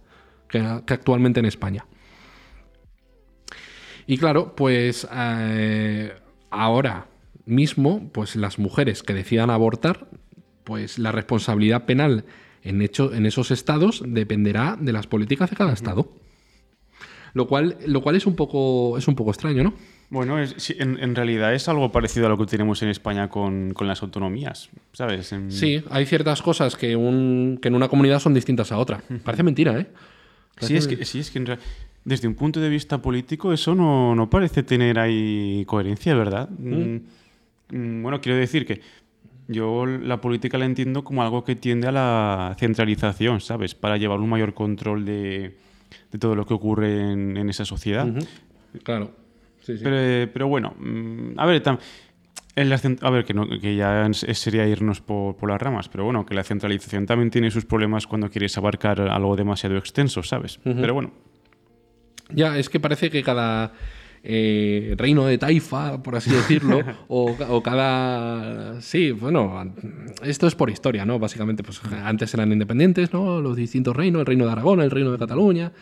que, 0.49 0.64
que 0.87 0.94
actualmente 0.94 1.40
en 1.40 1.47
España. 1.47 1.85
Y 4.06 4.18
claro, 4.18 4.54
pues 4.54 5.09
eh, 5.12 6.12
ahora 6.50 7.06
mismo, 7.44 8.11
pues 8.12 8.37
las 8.37 8.59
mujeres 8.59 9.02
que 9.02 9.14
decidan 9.14 9.50
abortar, 9.50 10.09
pues 10.64 10.99
la 10.99 11.12
responsabilidad 11.12 11.87
penal 11.87 12.25
en, 12.62 12.82
hecho, 12.82 13.12
en 13.12 13.26
esos 13.26 13.50
estados 13.50 14.02
dependerá 14.06 14.76
de 14.80 14.92
las 14.92 15.06
políticas 15.06 15.50
de 15.50 15.56
cada 15.56 15.73
estado. 15.73 16.12
Lo 17.34 17.46
cual, 17.46 17.76
lo 17.86 18.02
cual 18.02 18.16
es 18.16 18.26
un 18.26 18.36
poco 18.36 18.96
es 18.98 19.08
un 19.08 19.14
poco 19.14 19.30
extraño, 19.30 19.62
¿no? 19.64 19.74
Bueno, 20.10 20.38
es- 20.38 20.54
sí, 20.58 20.74
en, 20.78 20.98
en 21.02 21.14
realidad 21.14 21.54
es 21.54 21.68
algo 21.68 21.90
parecido 21.90 22.26
a 22.26 22.28
lo 22.28 22.36
que 22.36 22.44
tenemos 22.44 22.82
en 22.82 22.90
España 22.90 23.28
con, 23.30 23.72
con 23.72 23.86
las 23.86 24.02
autonomías, 24.02 24.68
¿sabes? 24.92 25.32
En- 25.32 25.50
Sí, 25.50 25.82
hay 25.90 26.04
ciertas 26.04 26.42
cosas 26.42 26.76
que, 26.76 26.94
un, 26.96 27.58
que 27.62 27.68
en 27.68 27.74
una 27.74 27.88
comunidad 27.88 28.18
son 28.18 28.34
distintas 28.34 28.70
a 28.72 28.78
otra. 28.78 29.02
Parece 29.24 29.42
mentira, 29.42 29.78
¿eh? 29.78 29.86
Sí, 30.60 30.76
es 30.76 30.86
que, 30.86 31.04
sí, 31.06 31.20
es 31.20 31.30
que 31.30 31.38
en 31.38 31.58
desde 32.04 32.28
un 32.28 32.34
punto 32.34 32.60
de 32.60 32.68
vista 32.68 32.98
político 33.00 33.52
eso 33.52 33.74
no, 33.74 34.14
no 34.14 34.28
parece 34.28 34.62
tener 34.64 34.98
ahí 34.98 35.64
coherencia, 35.66 36.14
¿verdad? 36.14 36.50
Mm, 36.50 36.96
mm, 37.70 38.02
Bueno, 38.02 38.20
quiero 38.20 38.36
decir 38.36 38.66
que 38.66 38.80
yo 39.48 39.86
la 39.86 40.20
política 40.20 40.58
la 40.58 40.64
entiendo 40.66 41.04
como 41.04 41.22
algo 41.22 41.44
que 41.44 41.56
tiende 41.56 41.88
a 41.88 41.92
la 41.92 42.56
centralización, 42.58 43.40
¿sabes? 43.40 43.74
Para 43.74 43.96
llevar 43.96 44.20
un 44.20 44.28
mayor 44.28 44.52
control 44.52 45.04
de, 45.04 45.56
de 46.11 46.18
todo 46.18 46.34
lo 46.34 46.44
que 46.46 46.54
ocurre 46.54 47.12
en, 47.12 47.37
en 47.37 47.49
esa 47.50 47.64
sociedad. 47.64 48.06
Claro. 48.82 49.12
Sí, 49.61 49.76
sí. 49.76 49.84
Pero, 49.84 49.96
eh, 49.99 50.28
pero 50.32 50.49
bueno, 50.49 50.75
mm, 50.78 51.38
a 51.38 51.46
ver, 51.46 51.62
tam- 51.62 51.78
cent- 52.56 52.99
a 53.02 53.11
ver, 53.11 53.25
que, 53.25 53.32
no- 53.34 53.49
que 53.49 53.76
ya 53.76 54.08
sería 54.12 54.66
irnos 54.66 55.00
por, 55.00 55.37
por 55.37 55.49
las 55.50 55.61
ramas, 55.62 55.88
pero 55.88 56.04
bueno, 56.04 56.26
que 56.26 56.34
la 56.34 56.42
centralización 56.42 57.06
también 57.06 57.30
tiene 57.30 57.50
sus 57.50 57.64
problemas 57.64 58.06
cuando 58.06 58.28
quieres 58.28 58.58
abarcar 58.58 59.00
algo 59.00 59.37
demasiado 59.37 59.76
extenso, 59.76 60.22
¿sabes? 60.22 60.58
Pero 60.64 60.94
bueno, 60.94 61.12
Ya, 62.34 62.56
es 62.58 62.68
que 62.70 62.80
parece 62.80 63.11
que 63.11 63.22
cada 63.22 63.72
eh, 64.24 64.94
reino 64.96 65.24
de 65.26 65.36
taifa, 65.38 66.02
por 66.02 66.14
así 66.16 66.30
decirlo, 66.30 66.80
o, 67.08 67.36
o 67.48 67.62
cada... 67.62 68.80
Sí, 68.80 69.10
bueno, 69.12 69.72
esto 70.22 70.46
es 70.46 70.54
por 70.54 70.70
historia, 70.70 71.04
¿no? 71.04 71.18
Básicamente, 71.18 71.62
pues 71.62 71.80
antes 72.04 72.32
eran 72.34 72.52
independientes, 72.52 73.12
¿no? 73.12 73.40
Los 73.40 73.56
distintos 73.56 73.96
reinos, 73.96 74.20
el 74.20 74.26
reino 74.26 74.46
de 74.46 74.52
Aragón, 74.52 74.80
el 74.80 74.90
reino 74.90 75.10
de 75.12 75.18
Cataluña, 75.18 75.72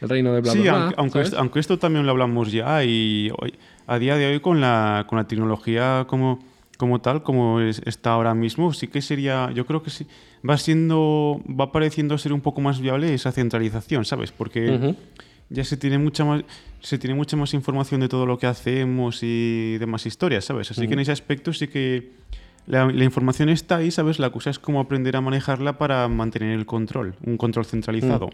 el 0.00 0.08
reino 0.08 0.32
de 0.32 0.40
bla, 0.40 0.52
sí, 0.52 0.58
bla, 0.60 0.70
bla, 0.70 0.78
aunque, 0.82 0.94
aunque, 1.00 1.20
esto, 1.22 1.38
aunque 1.38 1.60
esto 1.60 1.78
también 1.78 2.04
lo 2.06 2.12
hablamos 2.12 2.52
ya 2.52 2.84
y 2.84 3.30
hoy, 3.40 3.54
a 3.86 3.98
día 3.98 4.16
de 4.16 4.26
hoy 4.26 4.40
con 4.40 4.60
la, 4.60 5.04
con 5.08 5.18
la 5.18 5.26
tecnología 5.26 6.04
como, 6.08 6.38
como 6.76 7.00
tal, 7.00 7.22
como 7.24 7.60
es- 7.60 7.82
está 7.84 8.12
ahora 8.12 8.32
mismo, 8.34 8.72
sí 8.72 8.86
que 8.86 9.02
sería, 9.02 9.50
yo 9.52 9.66
creo 9.66 9.82
que 9.82 9.90
sí, 9.90 10.06
va 10.48 10.56
siendo, 10.56 11.40
va 11.48 11.72
pareciendo 11.72 12.16
ser 12.16 12.32
un 12.32 12.40
poco 12.42 12.60
más 12.60 12.80
viable 12.80 13.12
esa 13.12 13.32
centralización, 13.32 14.04
¿sabes? 14.04 14.30
Porque. 14.30 14.94
Ya 15.50 15.64
se 15.64 15.76
tiene 15.76 15.98
mucha 15.98 16.24
más 16.24 16.44
se 16.80 16.98
tiene 16.98 17.14
mucha 17.16 17.36
más 17.36 17.54
información 17.54 18.00
de 18.00 18.08
todo 18.08 18.24
lo 18.26 18.38
que 18.38 18.46
hacemos 18.46 19.20
y 19.22 19.78
demás 19.78 20.06
historias, 20.06 20.44
¿sabes? 20.44 20.70
Así 20.70 20.86
que 20.86 20.94
en 20.94 21.00
ese 21.00 21.12
aspecto 21.12 21.52
sí 21.52 21.66
que 21.66 22.12
la, 22.66 22.86
la 22.86 23.04
información 23.04 23.48
está 23.48 23.78
ahí, 23.78 23.90
¿sabes? 23.90 24.18
La 24.18 24.30
cosa 24.30 24.50
es 24.50 24.58
cómo 24.58 24.78
aprender 24.78 25.16
a 25.16 25.20
manejarla 25.20 25.78
para 25.78 26.06
mantener 26.06 26.56
el 26.56 26.66
control, 26.66 27.16
un 27.24 27.36
control 27.36 27.64
centralizado. 27.64 28.30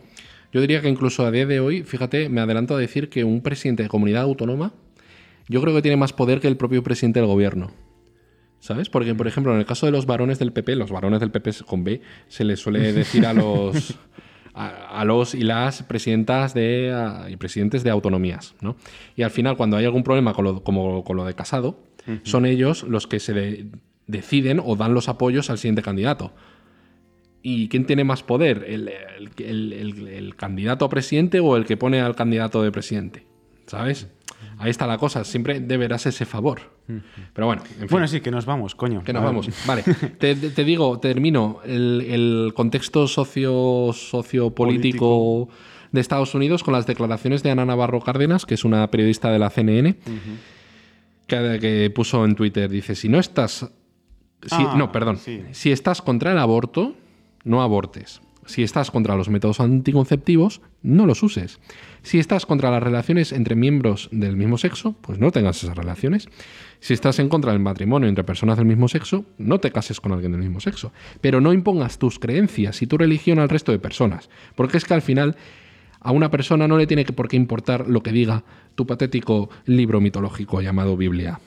Yo 0.53 0.61
diría 0.61 0.81
que 0.83 0.89
incluso 0.89 1.25
a 1.25 1.31
día 1.31 1.47
de 1.47 1.59
hoy, 1.61 1.83
fíjate, 1.83 2.29
me 2.29 2.41
adelanto 2.41 2.77
a 2.77 2.79
decir 2.79 3.09
que 3.09 3.25
un 3.25 3.41
presidente 3.41 3.83
de 3.83 3.89
comunidad 3.89 4.23
autónoma, 4.23 4.73
yo 5.49 5.61
creo 5.61 5.75
que 5.75 5.83
tiene 5.83 5.97
más 5.97 6.13
poder 6.13 6.41
que 6.41 6.49
el 6.49 6.57
propio 6.57 6.83
presidente 6.83 7.21
del 7.21 7.27
gobierno. 7.27 7.73
¿Sabes? 8.61 8.89
Porque, 8.89 9.15
por 9.15 9.27
ejemplo, 9.27 9.53
en 9.53 9.59
el 9.59 9.67
caso 9.67 9.85
de 9.85 9.93
los 9.93 10.07
varones 10.07 10.39
del 10.39 10.53
PP, 10.53 10.77
los 10.77 10.91
varones 10.91 11.21
del 11.21 11.31
PP 11.31 11.51
con 11.67 11.85
B, 11.85 12.01
se 12.29 12.45
les 12.45 12.61
suele 12.61 12.93
decir 12.93 13.27
a 13.27 13.35
los 13.35 13.95
a, 14.55 15.01
a 15.01 15.05
los 15.05 15.35
y 15.35 15.41
las 15.43 15.83
presidentas 15.83 16.55
de 16.55 16.93
a- 16.93 17.29
y 17.29 17.37
presidentes 17.37 17.83
de 17.85 17.91
autonomías, 17.91 18.55
¿no? 18.61 18.77
Y 19.17 19.23
al 19.23 19.31
final, 19.31 19.57
cuando 19.57 19.77
hay 19.77 19.85
algún 19.85 20.03
problema 20.05 20.33
con 20.33 20.45
lo, 20.45 20.63
como 20.63 21.03
con 21.05 21.17
lo 21.17 21.25
de 21.25 21.35
Casado, 21.35 21.79
son 22.23 22.45
ellos 22.47 22.83
los 22.85 23.07
que 23.07 23.19
se 23.21 23.33
de- 23.33 23.67
deciden 24.07 24.61
o 24.65 24.77
dan 24.77 24.93
los 24.95 25.09
apoyos 25.09 25.49
al 25.51 25.59
siguiente 25.59 25.83
candidato. 25.83 26.33
¿Y 27.43 27.69
quién 27.69 27.85
tiene 27.85 28.05
más 28.05 28.23
poder? 28.23 28.65
¿El, 28.69 28.89
el- 28.89 29.33
el- 29.45 29.73
el- 29.73 30.09
el 30.09 30.37
candidato 30.37 30.85
a 30.87 30.89
presidente 30.89 31.41
o 31.41 31.57
el 31.57 31.65
que 31.67 31.77
pone 31.77 32.01
al 32.01 32.15
candidato 32.15 32.63
de 32.63 32.71
presidente? 32.73 33.27
¿Sabes? 33.67 34.09
Ahí 34.59 34.71
está 34.71 34.87
la 34.87 34.99
cosa. 34.99 35.25
Siempre 35.25 35.61
deberás 35.61 36.07
ese 36.07 36.25
favor. 36.25 36.61
Pero 37.33 37.47
bueno, 37.47 37.63
en 37.71 37.79
fin. 37.81 37.89
Bueno, 37.91 38.07
sí, 38.09 38.21
que 38.21 38.31
nos 38.31 38.45
vamos, 38.47 38.75
coño. 38.75 39.03
Que 39.05 39.13
nos 39.13 39.23
vamos. 39.23 39.49
Vale. 39.67 39.83
Te, 40.19 40.35
digo, 40.65 40.99
termino. 41.01 41.61
El, 41.65 42.07
el 42.09 42.53
contexto 42.55 43.07
socio, 43.09 43.93
sociopolítico 43.93 45.49
de 45.93 46.01
Estados 46.01 46.35
Unidos 46.35 46.63
con 46.65 46.73
las 46.75 46.87
declaraciones 46.87 47.43
de 47.43 47.51
Ana 47.51 47.65
Navarro 47.65 48.01
Cárdenas, 48.01 48.47
que 48.47 48.55
es 48.55 48.65
una 48.65 48.91
periodista 48.91 49.31
de 49.31 49.39
la 49.39 49.51
CNN, 49.51 49.97
que, 51.27 51.59
que 51.61 51.91
puso 51.95 52.25
en 52.25 52.35
Twitter, 52.35 52.69
dice, 52.71 52.95
si 52.95 53.09
no 53.09 53.19
estás... 53.19 53.59
si- 53.59 53.69
Ah, 54.51 54.75
no, 54.77 54.93
perdón. 54.93 55.17
sí. 55.19 55.43
Si 55.53 55.73
estás 55.73 56.03
contra 56.03 56.33
el 56.33 56.39
aborto, 56.39 56.95
no 57.45 57.63
abortes. 57.63 58.21
Si 58.47 58.63
estás 58.63 58.91
contra 58.91 59.17
los 59.17 59.29
métodos 59.29 59.61
anticonceptivos, 59.61 60.61
no 60.83 61.07
los 61.07 61.23
uses. 61.23 61.61
Si 62.03 62.19
estás 62.19 62.47
contra 62.47 62.71
las 62.71 62.83
relaciones 62.83 63.33
entre 63.33 63.55
miembros 63.55 64.09
del 64.13 64.37
mismo 64.37 64.59
sexo, 64.59 64.95
pues 65.01 65.19
no 65.19 65.31
tengas 65.31 65.63
esas 65.63 65.77
relaciones. 65.77 66.29
Si 66.81 66.93
estás 66.93 67.19
en 67.19 67.29
contra 67.29 67.53
del 67.53 67.61
matrimonio 67.61 68.09
entre 68.09 68.25
personas 68.25 68.59
del 68.59 68.67
mismo 68.67 68.89
sexo, 68.89 69.25
no 69.39 69.59
te 69.61 69.71
cases 69.73 70.01
con 70.01 70.13
alguien 70.13 70.33
del 70.33 70.43
mismo 70.43 70.61
sexo. 70.61 70.93
Pero 71.21 71.41
no 71.41 71.53
impongas 71.53 71.99
tus 71.99 72.19
creencias 72.19 72.83
y 72.83 72.87
tu 72.87 72.99
religión 72.99 73.39
al 73.39 73.49
resto 73.49 73.73
de 73.73 73.79
personas. 73.79 74.29
Porque 74.55 74.77
es 74.77 74.85
que 74.85 74.95
al 74.95 75.03
final 75.03 75.37
a 76.01 76.13
una 76.13 76.31
persona 76.31 76.69
no 76.69 76.77
le 76.77 76.87
tiene 76.87 77.07
por 77.07 77.29
qué 77.29 77.37
importar 77.37 77.89
lo 77.89 78.03
que 78.03 78.13
diga 78.13 78.45
tu 78.75 78.87
patético 78.87 79.49
libro 79.65 80.03
mitológico 80.03 80.61
llamado 80.61 80.97
Biblia. 80.99 81.41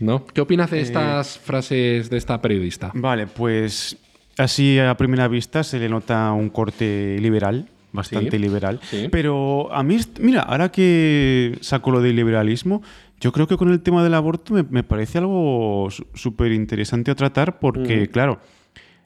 ¿No? 0.00 0.26
¿Qué 0.26 0.42
opinas 0.42 0.70
Eh, 0.72 0.76
de 0.76 0.82
estas 0.82 1.38
frases 1.38 2.10
de 2.10 2.18
esta 2.18 2.40
periodista? 2.42 2.92
Vale, 2.94 3.26
pues 3.26 3.96
así 4.38 4.78
a 4.78 4.96
primera 4.96 5.28
vista 5.28 5.62
se 5.64 5.78
le 5.78 5.88
nota 5.88 6.32
un 6.32 6.48
corte 6.50 7.18
liberal, 7.20 7.68
bastante 7.92 8.32
Sí, 8.36 8.38
liberal. 8.38 8.80
sí. 8.82 9.08
Pero 9.10 9.72
a 9.72 9.82
mí, 9.82 9.98
mira, 10.20 10.42
ahora 10.42 10.70
que 10.70 11.56
saco 11.60 11.90
lo 11.90 12.00
del 12.00 12.16
liberalismo, 12.16 12.82
yo 13.20 13.32
creo 13.32 13.46
que 13.46 13.56
con 13.56 13.70
el 13.70 13.80
tema 13.80 14.02
del 14.04 14.14
aborto 14.14 14.54
me, 14.54 14.62
me 14.62 14.82
parece 14.84 15.18
algo 15.18 15.88
súper 16.14 16.52
interesante 16.52 17.10
a 17.10 17.14
tratar 17.14 17.58
porque, 17.58 18.02
Mm. 18.02 18.06
claro, 18.12 18.40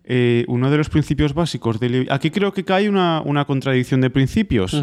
eh, 0.04 0.44
uno 0.48 0.70
de 0.70 0.76
los 0.76 0.88
principios 0.90 1.32
básicos 1.32 1.78
del... 1.80 2.08
Aquí 2.10 2.30
creo 2.30 2.52
que 2.52 2.64
cae 2.64 2.88
una, 2.88 3.22
una 3.24 3.44
contradicción 3.44 4.00
de 4.00 4.10
principios. 4.10 4.74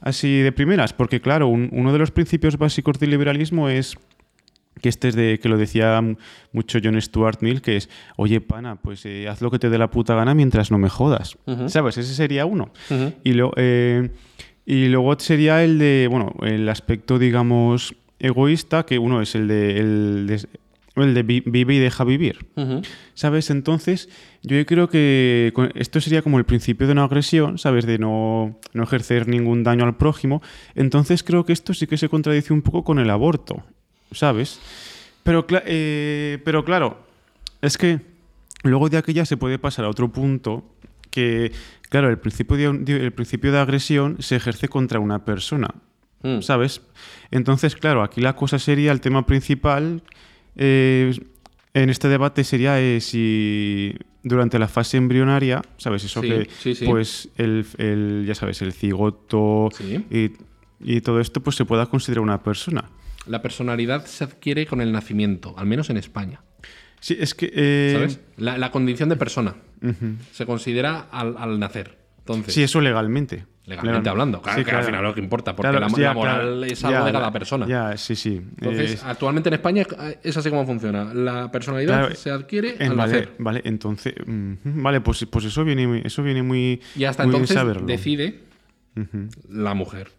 Así 0.00 0.38
de 0.38 0.50
primeras, 0.52 0.92
porque 0.92 1.20
claro, 1.20 1.46
un- 1.48 1.68
uno 1.72 1.92
de 1.92 1.98
los 1.98 2.10
principios 2.10 2.56
básicos 2.58 2.98
del 2.98 3.10
liberalismo 3.10 3.68
es 3.68 3.96
que 4.80 4.88
este 4.88 5.08
es 5.08 5.14
de 5.14 5.38
que 5.40 5.48
lo 5.48 5.56
decía 5.58 6.00
mucho 6.52 6.78
John 6.82 7.00
Stuart 7.00 7.38
Mill, 7.42 7.60
que 7.62 7.76
es, 7.76 7.88
oye, 8.16 8.40
pana, 8.40 8.76
pues 8.76 9.04
eh, 9.06 9.28
haz 9.28 9.40
lo 9.42 9.50
que 9.50 9.58
te 9.58 9.70
dé 9.70 9.78
la 9.78 9.90
puta 9.90 10.14
gana 10.14 10.34
mientras 10.34 10.70
no 10.70 10.78
me 10.78 10.88
jodas. 10.88 11.36
¿Sabes? 11.68 11.98
Ese 11.98 12.14
sería 12.14 12.46
uno. 12.46 12.70
Y, 13.22 13.32
lo, 13.34 13.52
eh, 13.56 14.10
y 14.66 14.86
luego 14.88 15.18
sería 15.18 15.62
el 15.62 15.78
de, 15.78 16.08
bueno, 16.10 16.34
el 16.42 16.68
aspecto, 16.68 17.18
digamos, 17.18 17.94
egoísta, 18.18 18.84
que 18.84 18.98
uno 18.98 19.20
es 19.22 19.34
el 19.34 19.46
de, 19.48 19.78
el 19.78 20.26
de, 20.26 20.46
el 20.96 21.14
de 21.14 21.22
vi- 21.22 21.42
vive 21.46 21.74
y 21.74 21.78
deja 21.78 22.04
vivir. 22.04 22.46
¿Sabes? 23.14 23.50
Entonces, 23.50 24.08
yo 24.42 24.64
creo 24.66 24.88
que 24.88 25.52
esto 25.74 26.00
sería 26.00 26.22
como 26.22 26.38
el 26.38 26.44
principio 26.44 26.86
de 26.86 26.92
una 26.92 27.04
agresión, 27.04 27.58
¿sabes? 27.58 27.86
De 27.86 27.98
no, 27.98 28.58
no 28.72 28.82
ejercer 28.82 29.28
ningún 29.28 29.62
daño 29.64 29.84
al 29.84 29.96
prójimo. 29.96 30.42
Entonces, 30.74 31.22
creo 31.22 31.44
que 31.44 31.52
esto 31.52 31.72
sí 31.74 31.86
que 31.86 31.96
se 31.98 32.08
contradice 32.08 32.52
un 32.52 32.62
poco 32.62 32.84
con 32.84 32.98
el 32.98 33.10
aborto, 33.10 33.62
¿sabes? 34.12 34.60
Pero, 35.22 35.46
eh, 35.66 36.38
pero 36.44 36.64
claro, 36.64 37.06
es 37.60 37.78
que 37.78 38.00
luego 38.62 38.88
de 38.88 38.96
aquella 38.96 39.24
se 39.24 39.36
puede 39.36 39.58
pasar 39.58 39.84
a 39.84 39.88
otro 39.88 40.12
punto 40.12 40.64
que, 41.10 41.52
claro, 41.88 42.08
el 42.08 42.18
principio 42.18 42.56
de, 42.56 42.96
el 42.96 43.12
principio 43.12 43.52
de 43.52 43.58
agresión 43.58 44.16
se 44.20 44.36
ejerce 44.36 44.68
contra 44.68 44.98
una 44.98 45.24
persona. 45.24 45.68
Mm. 46.22 46.40
¿sabes? 46.40 46.82
Entonces, 47.30 47.74
claro, 47.76 48.02
aquí 48.02 48.20
la 48.20 48.36
cosa 48.36 48.58
sería, 48.58 48.92
el 48.92 49.00
tema 49.00 49.26
principal 49.26 50.02
eh, 50.56 51.12
en 51.74 51.90
este 51.90 52.08
debate 52.08 52.44
sería 52.44 52.80
eh, 52.80 53.00
si 53.00 53.96
durante 54.22 54.58
la 54.58 54.68
fase 54.68 54.98
embrionaria, 54.98 55.62
¿sabes? 55.78 56.04
Eso 56.04 56.22
Sí, 56.22 56.28
que, 56.28 56.48
sí, 56.60 56.74
sí. 56.74 56.84
pues, 56.86 57.28
el, 57.36 57.66
el, 57.78 58.24
ya 58.26 58.34
sabes, 58.34 58.62
el 58.62 58.72
cigoto 58.72 59.68
y, 60.10 60.30
y 60.80 61.00
todo 61.00 61.18
esto, 61.20 61.40
pues 61.40 61.56
se 61.56 61.64
pueda 61.64 61.86
considerar 61.86 62.22
una 62.22 62.42
persona. 62.42 62.84
La 63.26 63.40
personalidad 63.42 64.04
se 64.06 64.24
adquiere 64.24 64.66
con 64.66 64.80
el 64.80 64.92
nacimiento, 64.92 65.54
al 65.56 65.66
menos 65.66 65.90
en 65.90 65.96
España. 65.96 66.40
Sí, 67.00 67.16
es 67.18 67.34
que... 67.34 67.50
eh, 67.54 67.92
¿Sabes? 67.94 68.20
La, 68.36 68.58
la 68.58 68.70
condición 68.70 69.08
de 69.08 69.16
persona 69.16 69.54
se 70.32 70.46
considera 70.46 71.08
al, 71.10 71.36
al 71.38 71.58
nacer. 71.58 71.98
Entonces, 72.18 72.54
Sí, 72.54 72.62
eso 72.62 72.80
legalmente. 72.80 73.46
legalmente 73.66 73.98
Legal- 74.02 74.10
hablando. 74.12 74.40
Claro, 74.42 74.58
Sí, 74.58 74.64
que 74.64 74.70
claro. 74.70 74.78
al 74.78 74.84
final 74.86 75.02
lo 75.02 75.12
que 75.14 75.20
importa, 75.20 75.56
porque 75.56 75.70
Claro, 75.70 75.80
la, 75.88 75.88
ya, 75.96 76.02
la 76.08 76.14
moral 76.14 76.64
es 76.64 76.84
algo 76.84 77.00
ya, 77.00 77.04
de 77.06 77.12
cada 77.12 77.32
persona. 77.32 77.66
Ya, 77.66 77.96
sí, 77.96 78.14
sí. 78.14 78.40
Entonces, 78.58 78.92
Es- 78.92 79.02
actualmente 79.04 79.48
en 79.48 79.54
España 79.54 79.84
es 80.22 80.36
así 80.36 80.48
como 80.50 80.64
funciona. 80.64 81.12
La 81.12 81.50
personalidad 81.50 82.12
se 82.14 82.30
adquiere 82.30 82.76
en- 82.78 82.92
al 82.92 82.96
vale, 82.96 83.12
nacer. 83.12 83.32
vale, 83.38 83.60
entonces, 83.64 84.14
vale, 84.26 85.00
pues, 85.00 85.26
pues 85.28 85.44
eso 85.46 85.64
viene, 85.64 85.88
muy- 85.88 86.02
eso 86.04 86.22
viene 86.22 86.44
muy, 86.44 86.80
Y 86.94 87.02
hasta 87.04 87.24
muy 87.24 87.34
entonces 87.34 87.58
decide 87.86 88.40
la 89.48 89.74
mujer. 89.74 90.12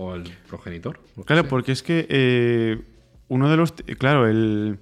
O 0.00 0.14
el 0.14 0.24
progenitor. 0.48 1.00
Claro, 1.26 1.42
sea. 1.42 1.48
porque 1.50 1.72
es 1.72 1.82
que 1.82 2.06
eh, 2.08 2.80
uno 3.28 3.50
de 3.50 3.56
los, 3.56 3.72
claro, 3.98 4.28
el, 4.28 4.78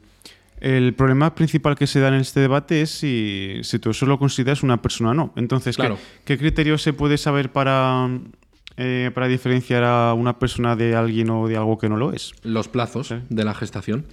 el 0.61 0.93
problema 0.95 1.35
principal 1.35 1.75
que 1.75 1.87
se 1.87 2.01
da 2.01 2.09
en 2.09 2.15
este 2.15 2.41
debate 2.41 2.83
es 2.83 2.91
si, 2.91 3.61
si 3.63 3.79
tú 3.79 3.91
eso 3.91 4.05
lo 4.07 4.19
consideras 4.19 4.63
una 4.63 4.83
persona 4.83 5.11
o 5.11 5.15
no. 5.15 5.33
Entonces, 5.37 5.77
¿qué- 5.77 5.83
Claro. 5.83 5.99
¿qué, 6.27 6.37
criterio 6.37 6.77
se 6.77 6.93
puede 6.93 7.17
saber 7.17 7.51
para, 7.51 8.09
eh, 8.77 9.11
para 9.15 9.27
diferenciar 9.27 9.85
a 9.85 10.13
una 10.13 10.39
persona 10.39 10.77
de 10.77 10.95
alguien 10.95 11.31
o 11.31 11.49
de 11.49 11.57
algo 11.57 11.79
que 11.79 11.89
no 11.89 11.97
lo 11.97 12.13
es? 12.13 12.33
Los 12.43 12.69
plazos 12.69 13.09
Sí. 13.09 13.15
de 13.31 13.45
la 13.45 13.55
gestación. 13.55 14.05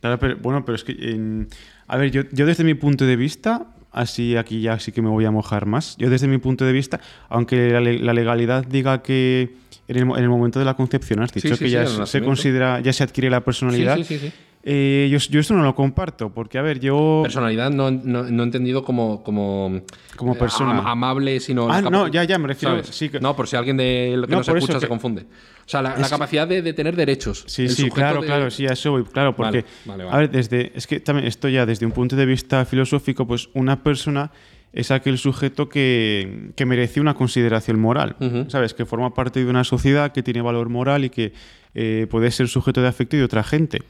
Claro, 0.00 0.18
pero, 0.18 0.36
bueno, 0.38 0.64
pero 0.64 0.74
es 0.74 0.82
que, 0.82 1.46
a 1.86 1.96
ver, 1.96 2.10
yo, 2.10 2.22
yo 2.32 2.44
desde 2.46 2.64
mi 2.64 2.74
punto 2.74 3.06
de 3.06 3.14
vista, 3.14 3.66
así 3.92 4.36
aquí 4.36 4.60
ya 4.60 4.78
sí 4.78 4.92
que 4.92 5.02
me 5.02 5.08
voy 5.10 5.24
a 5.24 5.30
mojar 5.30 5.66
más, 5.66 5.96
yo 5.98 6.10
desde 6.10 6.26
mi 6.28 6.38
punto 6.38 6.64
de 6.64 6.72
vista, 6.72 7.00
aunque 7.28 7.70
la, 7.70 7.80
la 7.80 8.12
legalidad 8.12 8.64
diga 8.66 9.02
que 9.02 9.54
en 9.88 9.96
el, 9.96 10.02
en 10.02 10.22
el 10.24 10.28
momento 10.28 10.58
de 10.58 10.64
la 10.64 10.74
concepción 10.74 11.20
has 11.20 11.32
dicho 11.32 11.48
sí, 11.56 11.58
que 11.58 11.66
sí, 11.66 11.72
ya 11.72 11.86
se- 12.06 12.20
considera, 12.22 12.80
ya 12.80 12.92
se 12.92 13.02
adquiere 13.04 13.28
la 13.30 13.40
personalidad, 13.42 13.96
sí, 13.96 14.04
sí, 14.04 14.18
sí. 14.18 14.32
Eh, 14.64 15.08
yo, 15.10 15.18
yo 15.18 15.40
esto 15.40 15.54
no 15.54 15.62
lo 15.64 15.74
comparto, 15.74 16.30
porque 16.32 16.56
a 16.58 16.62
ver, 16.62 16.78
yo... 16.78 17.20
Personalidad 17.24 17.70
no, 17.70 17.90
no, 17.90 18.22
no 18.24 18.42
entendido 18.44 18.84
como, 18.84 19.22
como, 19.24 19.82
Como 20.16 20.34
eh, 20.34 20.38
persona. 20.38 20.78
am- 20.78 20.86
amable, 20.86 21.40
sino. 21.40 21.70
Ah, 21.70 21.80
no, 21.82 22.06
ya, 22.08 22.22
ya, 22.24 22.38
me 22.38 22.46
refiero- 22.48 22.76
¿sabes? 22.76 22.94
sí 22.94 23.08
que- 23.08 23.18
No, 23.20 23.34
por 23.34 23.48
si 23.48 23.56
alguien 23.56 23.76
de 23.76 24.14
lo 24.16 24.26
que 24.26 24.32
No, 24.32 24.38
nos 24.38 24.48
escucha 24.48 24.74
se 24.74 24.80
que- 24.80 24.88
confunde. 24.88 25.22
O 25.22 25.68
sea, 25.68 25.82
la, 25.82 25.94
capacidad 26.08 26.46
de, 26.46 26.60
de 26.62 26.72
tener 26.72 26.94
derechos. 26.96 27.44
Sí, 27.46 27.68
sí, 27.68 27.88
claro, 27.90 28.20
de- 28.20 28.26
claro, 28.26 28.50
sí, 28.50 28.66
a 28.66 28.72
eso 28.72 28.90
voy, 28.92 29.04
claro, 29.04 29.34
porque, 29.34 29.64
Vale, 29.84 30.04
vale, 30.04 30.04
vale. 30.04 30.16
a 30.16 30.20
ver, 30.20 30.30
desde, 30.30 30.72
es 30.74 30.86
que 30.86 31.00
también 31.00 31.26
esto 31.26 31.48
ya 31.48 31.66
desde 31.66 31.86
un 31.86 31.92
punto 31.92 32.14
de 32.16 32.26
vista 32.26 32.64
filosófico, 32.64 33.26
pues 33.26 33.48
una 33.54 33.82
persona 33.82 34.30
es 34.72 34.90
aquel 34.90 35.18
sujeto 35.18 35.68
que, 35.68 36.50
que 36.56 36.64
merece 36.66 37.00
una 37.00 37.14
consideración 37.14 37.78
moral. 37.78 38.16
¿sabes? 38.48 38.72
Que 38.74 38.86
forma 38.86 39.12
parte 39.12 39.44
de 39.44 39.50
una 39.50 39.64
sociedad 39.64 40.12
que 40.12 40.22
tiene 40.22 40.40
valor 40.40 40.68
moral 40.70 41.04
y 41.04 41.10
que 41.10 41.32
eh, 41.74 42.06
puede 42.10 42.30
ser 42.30 42.48
sujeto 42.48 42.80
de 42.80 42.88
afecto 42.88 43.16
de 43.16 43.24
otra 43.24 43.42
gente, 43.42 43.82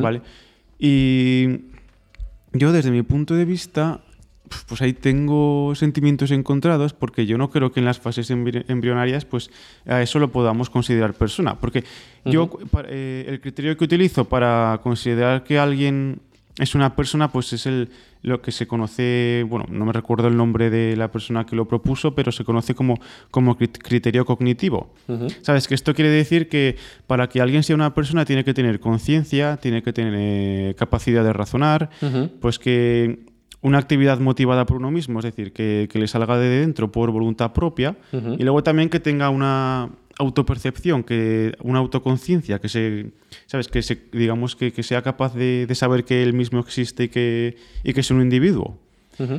¿vale? 0.00 0.22
Y 0.78 1.60
yo 2.52 2.72
desde 2.72 2.90
mi 2.90 3.02
punto 3.02 3.34
de 3.34 3.44
vista, 3.44 4.00
pues 4.68 4.80
ahí 4.82 4.92
tengo 4.92 5.74
sentimientos 5.74 6.30
encontrados 6.30 6.92
porque 6.92 7.26
yo 7.26 7.36
no 7.38 7.50
creo 7.50 7.72
que 7.72 7.80
en 7.80 7.86
las 7.86 7.98
fases 7.98 8.30
embri- 8.30 8.64
embrionarias 8.68 9.24
pues 9.24 9.50
a 9.86 10.02
eso 10.02 10.18
lo 10.18 10.30
podamos 10.30 10.70
considerar 10.70 11.14
persona. 11.14 11.58
Porque 11.58 11.84
yo 12.24 12.50
eh, 12.88 13.24
el 13.28 13.40
criterio 13.40 13.76
que 13.76 13.84
utilizo 13.84 14.26
para 14.26 14.80
considerar 14.82 15.42
que 15.44 15.58
alguien 15.58 16.20
es 16.58 16.74
una 16.74 16.94
persona 16.94 17.32
pues 17.32 17.52
es 17.52 17.66
el 17.66 17.90
lo 18.26 18.42
que 18.42 18.50
se 18.50 18.66
conoce, 18.66 19.44
bueno, 19.48 19.66
no 19.70 19.84
me 19.86 19.92
recuerdo 19.92 20.26
el 20.26 20.36
nombre 20.36 20.68
de 20.68 20.96
la 20.96 21.12
persona 21.12 21.46
que 21.46 21.54
lo 21.54 21.66
propuso, 21.68 22.14
pero 22.16 22.32
se 22.32 22.42
conoce 22.44 22.74
como, 22.74 22.98
como 23.30 23.56
crit- 23.56 23.78
criterio 23.78 24.24
cognitivo. 24.24 24.92
¿Sabes? 25.42 25.68
Que 25.68 25.74
esto 25.76 25.94
quiere 25.94 26.10
decir 26.10 26.48
que 26.48 26.76
para 27.06 27.28
que 27.28 27.40
alguien 27.40 27.62
sea 27.62 27.76
una 27.76 27.94
persona 27.94 28.24
tiene 28.24 28.42
que 28.42 28.52
tener 28.52 28.80
conciencia, 28.80 29.58
tiene 29.58 29.80
que 29.82 29.92
tener 29.92 30.14
eh, 30.16 30.74
capacidad 30.76 31.22
de 31.22 31.32
razonar, 31.32 31.88
pues 32.40 32.58
que 32.58 33.20
una 33.62 33.78
actividad 33.78 34.18
motivada 34.18 34.66
por 34.66 34.76
uno 34.78 34.90
mismo, 34.90 35.20
es 35.20 35.24
decir, 35.24 35.52
que, 35.52 35.88
que 35.90 35.98
le 35.98 36.08
salga 36.08 36.36
de 36.36 36.48
dentro 36.48 36.90
por 36.92 37.10
voluntad 37.12 37.52
propia, 37.52 37.96
y 38.38 38.42
luego 38.42 38.62
también 38.64 38.88
que 38.88 38.98
tenga 39.00 39.30
una 39.30 39.88
autopercepción, 40.18 41.02
que 41.04 41.54
una 41.62 41.78
autoconciencia, 41.78 42.58
que 42.58 42.68
se, 42.68 43.12
sabes, 43.46 43.68
que 43.68 43.82
se, 43.82 43.98
digamos 44.12 44.56
que, 44.56 44.72
que 44.72 44.82
sea 44.82 45.02
capaz 45.02 45.34
de, 45.34 45.66
de 45.66 45.74
saber 45.74 46.04
que 46.04 46.22
él 46.22 46.32
mismo 46.32 46.60
existe 46.60 47.04
y 47.04 47.08
que, 47.08 47.56
y 47.84 47.92
que 47.92 48.00
es 48.00 48.10
un 48.10 48.20
individuo. 48.22 48.78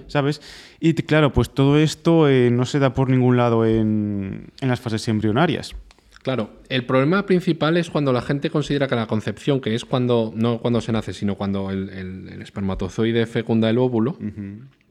¿Sabes? 0.08 0.42
Y 0.80 0.94
claro, 0.94 1.34
pues 1.34 1.52
todo 1.52 1.78
esto 1.78 2.28
eh, 2.28 2.50
no 2.50 2.66
se 2.66 2.80
da 2.80 2.96
por 2.96 3.10
ningún 3.12 3.38
lado 3.38 3.64
en, 3.64 4.48
en 4.60 4.70
las 4.70 4.80
fases 4.80 5.08
embrionarias. 5.08 5.76
Claro, 6.24 6.50
el 6.70 6.84
problema 6.86 7.28
principal 7.28 7.78
es 7.78 7.92
cuando 7.92 8.12
la 8.12 8.24
gente 8.24 8.50
considera 8.50 8.88
que 8.88 8.96
la 8.96 9.06
concepción, 9.06 9.62
que 9.62 9.76
es 9.76 9.86
cuando, 9.86 10.34
no 10.36 10.58
cuando 10.60 10.82
se 10.82 10.92
nace, 10.92 11.14
sino 11.14 11.36
cuando 11.36 11.70
el, 11.70 11.90
el- 11.90 12.28
el 12.30 12.42
espermatozoide 12.42 13.28
fecunda 13.28 13.70
el 13.70 13.78
óvulo, 13.78 14.18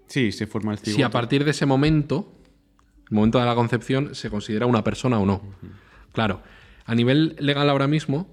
Sí, 0.06 0.30
se 0.30 0.46
forma 0.46 0.70
el 0.72 0.78
si 0.78 1.02
a 1.02 1.10
partir 1.10 1.44
de 1.44 1.50
ese 1.50 1.66
momento, 1.66 2.32
el 3.10 3.14
momento 3.14 3.38
de 3.38 3.44
la 3.46 3.54
concepción, 3.54 4.14
se 4.14 4.30
considera 4.30 4.66
una 4.66 4.82
persona 4.84 5.18
o 5.18 5.26
no. 5.26 5.42
Claro, 6.12 6.42
a 6.84 6.94
nivel 6.94 7.36
legal 7.38 7.68
ahora 7.70 7.86
mismo, 7.86 8.28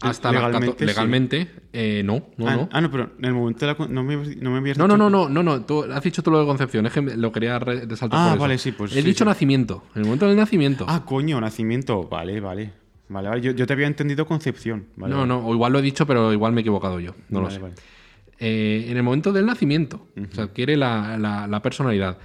hasta 0.00 0.32
la 0.32 0.48
Legalmente, 0.78 1.44
sí. 1.44 1.50
eh, 1.72 2.02
no, 2.04 2.26
no, 2.36 2.46
ah, 2.48 2.56
no. 2.56 2.68
ah, 2.72 2.80
no, 2.82 2.90
pero 2.90 3.12
en 3.18 3.24
el 3.24 3.32
momento 3.32 3.66
de 3.66 3.74
la... 3.78 3.86
No 3.88 4.02
me, 4.02 4.16
no 4.16 4.50
me 4.50 4.58
habías 4.58 4.76
No, 4.76 4.84
dicho 4.84 4.96
no, 4.98 5.08
no, 5.08 5.28
no, 5.28 5.28
no, 5.30 5.42
no, 5.42 5.64
tú 5.64 5.84
has 5.84 6.02
dicho 6.02 6.22
tú 6.22 6.30
lo 6.30 6.40
de 6.40 6.46
concepción, 6.46 6.84
es 6.86 6.92
que 6.92 7.00
lo 7.00 7.32
quería 7.32 7.58
re- 7.58 7.86
resaltar 7.86 8.18
Ah, 8.20 8.24
por 8.24 8.32
eso. 8.34 8.40
vale, 8.42 8.58
sí, 8.58 8.72
pues 8.72 8.92
He 8.92 9.00
sí, 9.00 9.08
dicho 9.08 9.24
sí. 9.24 9.28
nacimiento, 9.28 9.84
en 9.94 10.00
el 10.00 10.04
momento 10.06 10.26
del 10.26 10.36
nacimiento. 10.36 10.84
Ah, 10.88 11.04
coño, 11.06 11.40
nacimiento. 11.40 12.06
Vale, 12.08 12.38
vale. 12.40 12.72
Vale, 13.08 13.28
vale. 13.28 13.40
Yo, 13.40 13.52
yo 13.52 13.66
te 13.66 13.72
había 13.72 13.86
entendido 13.86 14.26
concepción. 14.26 14.86
Vale, 14.96 15.12
no, 15.12 15.20
vale. 15.20 15.28
no, 15.28 15.46
o 15.46 15.54
igual 15.54 15.72
lo 15.72 15.78
he 15.78 15.82
dicho, 15.82 16.06
pero 16.06 16.32
igual 16.34 16.52
me 16.52 16.60
he 16.60 16.62
equivocado 16.62 17.00
yo, 17.00 17.14
no 17.30 17.40
lo 17.40 17.50
sé. 17.50 17.60
vale. 17.60 17.74
Eh, 18.38 18.86
en 18.88 18.96
el 18.96 19.02
momento 19.02 19.32
del 19.32 19.46
nacimiento 19.46 20.08
se 20.32 20.42
adquiere 20.42 20.76
la, 20.76 21.16
la- 21.16 21.46
la 21.46 21.62
personalidad. 21.62 22.18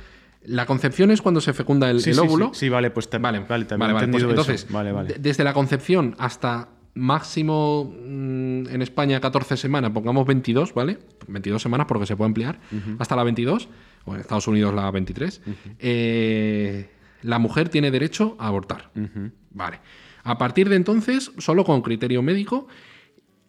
La 0.44 0.66
concepción 0.66 1.12
es 1.12 1.22
cuando 1.22 1.42
se 1.42 1.54
fecunda 1.54 1.90
el, 1.90 2.00
Sí, 2.02 2.12
el 2.12 2.16
sí, 2.16 2.22
óvulo. 2.22 2.52
Sí, 2.54 2.62
sí, 2.62 2.70
vale, 2.70 2.92
pues 2.92 3.10
ta- 3.10 3.18
Vale, 3.20 3.40
vale, 3.40 3.66
también 3.66 3.94
vale, 3.94 4.08
pues 4.08 4.24
entonces. 4.24 4.68
Vale, 4.72 4.92
vale. 4.92 5.14
de- 5.14 5.20
desde 5.20 5.44
la 5.44 5.54
concepción 5.54 6.16
hasta 6.18 6.70
máximo 6.96 7.86
mm, 7.86 8.68
en 8.70 8.82
España 8.82 9.20
14 9.20 9.58
semanas, 9.58 9.92
pongamos 9.92 10.26
22, 10.26 10.74
¿vale? 10.74 10.98
22 11.28 11.62
semanas 11.62 11.88
porque 11.88 12.06
se 12.06 12.16
puede 12.16 12.28
ampliar, 12.28 12.60
hasta 12.98 13.16
la 13.16 13.24
22, 13.24 13.68
o 14.06 14.14
en 14.16 14.22
Estados 14.22 14.48
Unidos 14.48 14.74
la 14.74 14.90
23, 14.92 15.42
eh, 15.80 16.90
la 17.24 17.40
mujer 17.40 17.70
tiene 17.70 17.92
derecho 17.92 18.36
a 18.40 18.48
abortar. 18.48 18.90
Vale. 19.52 19.80
A 20.24 20.38
partir 20.38 20.70
de 20.70 20.76
entonces, 20.76 21.32
solo 21.38 21.64
con 21.64 21.82
criterio 21.82 22.22
médico, 22.22 22.68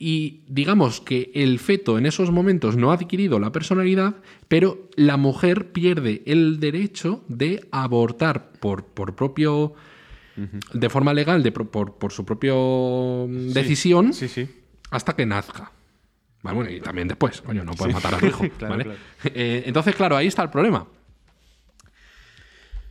y 0.03 0.41
digamos 0.49 1.03
que 1.03 1.31
el 1.35 1.59
feto 1.59 1.99
en 1.99 2.07
esos 2.07 2.31
momentos 2.33 2.75
no 2.75 2.91
ha 2.91 2.95
adquirido 2.95 3.39
la 3.39 3.53
personalidad, 3.53 4.17
pero 4.49 4.89
la 4.97 5.19
mujer 5.19 5.73
pierde 5.73 6.23
el 6.25 6.59
derecho 6.59 7.23
de 7.29 7.69
abortar 7.71 8.51
por, 8.61 8.85
por 8.87 9.15
propio. 9.15 9.75
de 10.73 10.89
forma 10.89 11.13
legal, 11.13 11.43
de, 11.43 11.53
por, 11.53 11.71
por 11.99 12.13
su 12.13 12.25
propia 12.25 12.55
decisión, 13.29 14.15
Sí, 14.15 14.27
sí. 14.29 14.49
hasta 14.91 15.15
que 15.15 15.27
nazca. 15.27 15.71
Vale, 16.43 16.55
bueno, 16.57 16.71
y 16.71 16.81
también 16.81 17.07
después, 17.07 17.43
coño, 17.43 17.63
no 17.63 17.73
puedes 17.73 17.95
matar 17.95 18.15
a 18.15 18.19
tu 18.19 18.27
hijo. 18.27 18.45
Claro, 18.59 18.71
¿vale? 18.73 18.85
claro. 18.85 18.99
Eh, 19.25 19.65
entonces, 19.67 19.95
claro, 19.95 20.17
ahí 20.17 20.27
está 20.29 20.43
el 20.43 20.49
problema. 20.51 20.87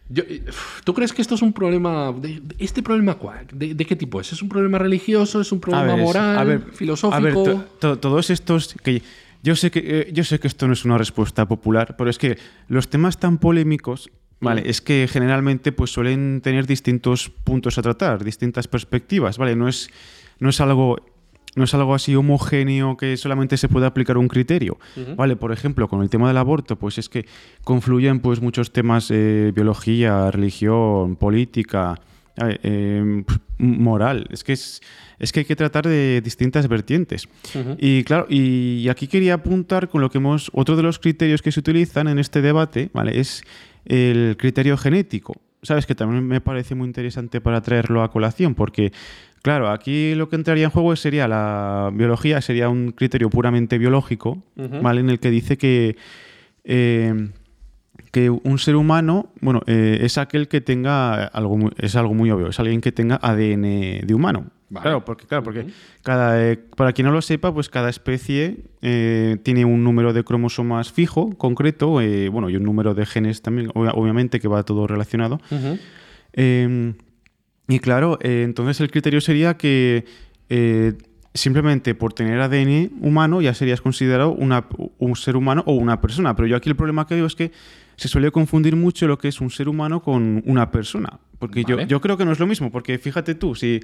Yo, 0.09 0.23
eh, 0.27 0.43
¿Tú 0.83 0.93
crees 0.93 1.13
que 1.13 1.21
esto 1.21 1.35
es 1.35 1.41
un 1.41 1.53
problema? 1.53 2.11
de- 2.11 2.41
¿Este 2.57 2.81
problema 2.81 3.15
cuál? 3.15 3.45
¿De, 3.53 3.75
de 3.75 3.85
qué 3.85 3.95
tipo 3.95 4.19
es? 4.19 4.33
¿Es 4.33 4.41
un 4.41 4.49
problema 4.49 4.79
religioso? 4.79 5.39
¿Es 5.39 5.51
un 5.51 5.59
problema 5.59 5.93
ver, 5.95 6.03
moral? 6.03 6.37
a 6.37 6.43
ver, 6.43 6.61
¿Filosófico? 6.73 7.15
A 7.15 7.19
ver, 7.19 7.33
to- 7.33 7.65
to- 7.79 7.99
todos 7.99 8.29
estos 8.29 8.73
que 8.83 9.01
yo 9.43 9.55
sé 9.55 9.69
que 9.71 9.81
eh, 9.85 10.09
yo 10.11 10.23
sé 10.23 10.39
que 10.39 10.47
esto 10.47 10.67
no 10.67 10.73
es 10.73 10.83
una 10.83 10.97
respuesta 10.97 11.47
popular, 11.47 11.95
pero 11.95 12.09
es 12.09 12.17
que 12.17 12.37
los 12.67 12.89
temas 12.89 13.19
tan 13.19 13.37
polémicos, 13.37 14.09
vale, 14.41 14.63
es 14.69 14.81
que 14.81 15.07
generalmente 15.09 15.71
pues 15.71 15.91
suelen 15.91 16.41
tener 16.41 16.65
distintos 16.65 17.29
puntos 17.29 17.77
a 17.77 17.81
tratar, 17.83 18.23
distintas 18.23 18.67
perspectivas, 18.67 19.37
vale, 19.37 19.55
no 19.55 19.67
es 19.67 19.89
no 20.39 20.49
es 20.49 20.59
algo 20.61 20.97
no 21.55 21.63
es 21.63 21.73
algo 21.73 21.95
así 21.95 22.15
homogéneo 22.15 22.95
que 22.97 23.17
solamente 23.17 23.57
se 23.57 23.67
puede 23.67 23.85
aplicar 23.85 24.17
un 24.17 24.27
criterio. 24.27 24.77
Vale, 25.15 25.35
por 25.35 25.51
ejemplo, 25.51 25.87
con 25.87 26.01
el 26.01 26.09
tema 26.09 26.27
del 26.27 26.37
aborto, 26.37 26.75
pues 26.75 26.97
es 26.97 27.09
que 27.09 27.25
confluyen 27.63 28.19
pues 28.19 28.41
muchos 28.41 28.71
temas 28.71 29.09
eh, 29.11 29.51
biología, 29.53 30.31
religión, 30.31 31.15
política, 31.15 31.99
eh, 32.37 32.59
eh, 32.63 33.23
moral. 33.57 34.27
Es 34.31 34.43
que 34.43 34.53
es, 34.53 34.81
es 35.17 35.31
que 35.31 35.41
hay 35.41 35.45
que 35.45 35.55
tratar 35.55 35.87
de 35.87 36.21
distintas 36.21 36.67
vertientes. 36.67 37.27
Y 37.77 38.03
claro, 38.03 38.27
y 38.29 38.87
aquí 38.89 39.07
quería 39.07 39.35
apuntar 39.35 39.89
con 39.89 40.01
lo 40.01 40.09
que 40.09 40.19
hemos. 40.19 40.49
Otro 40.53 40.75
de 40.75 40.83
los 40.83 40.99
criterios 40.99 41.41
que 41.41 41.51
se 41.51 41.59
utilizan 41.59 42.07
en 42.07 42.19
este 42.19 42.41
debate, 42.41 42.89
¿vale? 42.93 43.19
Es 43.19 43.43
el 43.85 44.37
criterio 44.37 44.77
genético. 44.77 45.41
Sabes 45.61 45.85
que 45.85 45.95
también 45.95 46.25
me 46.25 46.41
parece 46.41 46.75
muy 46.75 46.87
interesante 46.87 47.41
para 47.41 47.61
traerlo 47.61 48.01
a 48.01 48.11
colación, 48.11 48.55
porque, 48.55 48.91
claro, 49.41 49.69
aquí 49.69 50.15
lo 50.15 50.29
que 50.29 50.35
entraría 50.37 50.65
en 50.65 50.69
juego 50.69 50.95
sería 50.95 51.27
la 51.27 51.91
biología, 51.93 52.41
sería 52.41 52.69
un 52.69 52.91
criterio 52.91 53.29
puramente 53.29 53.77
biológico, 53.77 54.41
¿vale? 54.55 55.01
En 55.01 55.09
el 55.09 55.19
que 55.19 55.29
dice 55.29 55.57
que. 55.57 55.95
eh, 56.63 57.29
que 58.11 58.29
un 58.29 58.57
ser 58.59 58.75
humano, 58.75 59.31
bueno, 59.41 59.61
eh, 59.67 59.99
es 60.01 60.17
aquel 60.17 60.47
que 60.47 60.61
tenga 60.61 61.25
algo 61.25 61.57
muy, 61.57 61.71
es 61.77 61.95
algo 61.95 62.13
muy 62.13 62.31
obvio, 62.31 62.47
es 62.49 62.59
alguien 62.59 62.81
que 62.81 62.91
tenga 62.91 63.19
ADN 63.21 64.01
de 64.05 64.13
humano. 64.13 64.47
Vale. 64.71 64.83
Claro, 64.83 65.05
porque 65.05 65.25
claro, 65.25 65.43
porque 65.43 65.65
cada 66.03 66.43
eh, 66.51 66.57
para 66.75 66.93
quien 66.93 67.07
no 67.07 67.11
lo 67.11 67.21
sepa, 67.23 67.51
pues 67.53 67.69
cada 67.69 67.89
especie 67.89 68.57
eh, 68.83 69.37
tiene 69.43 69.65
un 69.65 69.83
número 69.83 70.13
de 70.13 70.23
cromosomas 70.23 70.91
fijo, 70.91 71.35
concreto, 71.37 71.89
bueno, 72.31 72.49
y 72.49 72.55
un 72.55 72.63
número 72.63 72.93
de 72.93 73.05
genes 73.07 73.41
también, 73.41 73.69
obvia- 73.73 73.93
obviamente 73.95 74.39
que 74.39 74.47
va 74.47 74.61
todo 74.63 74.85
relacionado. 74.87 75.39
Eh, 76.33 76.93
y 77.67 77.79
claro, 77.79 78.17
entonces 78.21 78.79
el 78.81 78.91
criterio 78.91 79.21
sería 79.21 79.55
que 79.57 80.05
simplemente 81.33 81.93
por 81.95 82.13
tener 82.13 82.39
ADN 82.41 82.91
humano 83.01 83.41
ya 83.41 83.53
serías 83.53 83.81
considerado 83.81 84.31
una- 84.31 84.65
un 84.97 85.15
ser 85.15 85.35
humano 85.35 85.63
o 85.67 85.73
una 85.73 86.01
persona. 86.01 86.35
Pero 86.35 86.47
yo 86.47 86.55
aquí 86.55 86.69
el 86.69 86.75
problema 86.75 87.05
que 87.07 87.15
veo 87.15 87.25
es 87.27 87.35
que 87.35 87.51
se 87.99 88.07
suele 88.07 88.31
confundir 88.31 88.75
mucho 88.75 89.07
lo 89.07 89.17
que 89.17 89.27
es 89.27 89.39
un 89.41 89.49
ser 89.51 89.69
humano 89.69 90.01
con 90.01 90.41
una 90.45 90.71
persona. 90.71 91.19
Porque 91.37 91.63
yo, 91.63 91.75
Vale. 91.77 91.87
yo 91.87 92.01
creo 92.01 92.17
que 92.17 92.25
no 92.25 92.31
es 92.31 92.39
lo 92.39 92.47
mismo, 92.47 92.71
porque 92.71 92.97
fíjate 92.97 93.35
tú, 93.35 93.55
si 93.55 93.79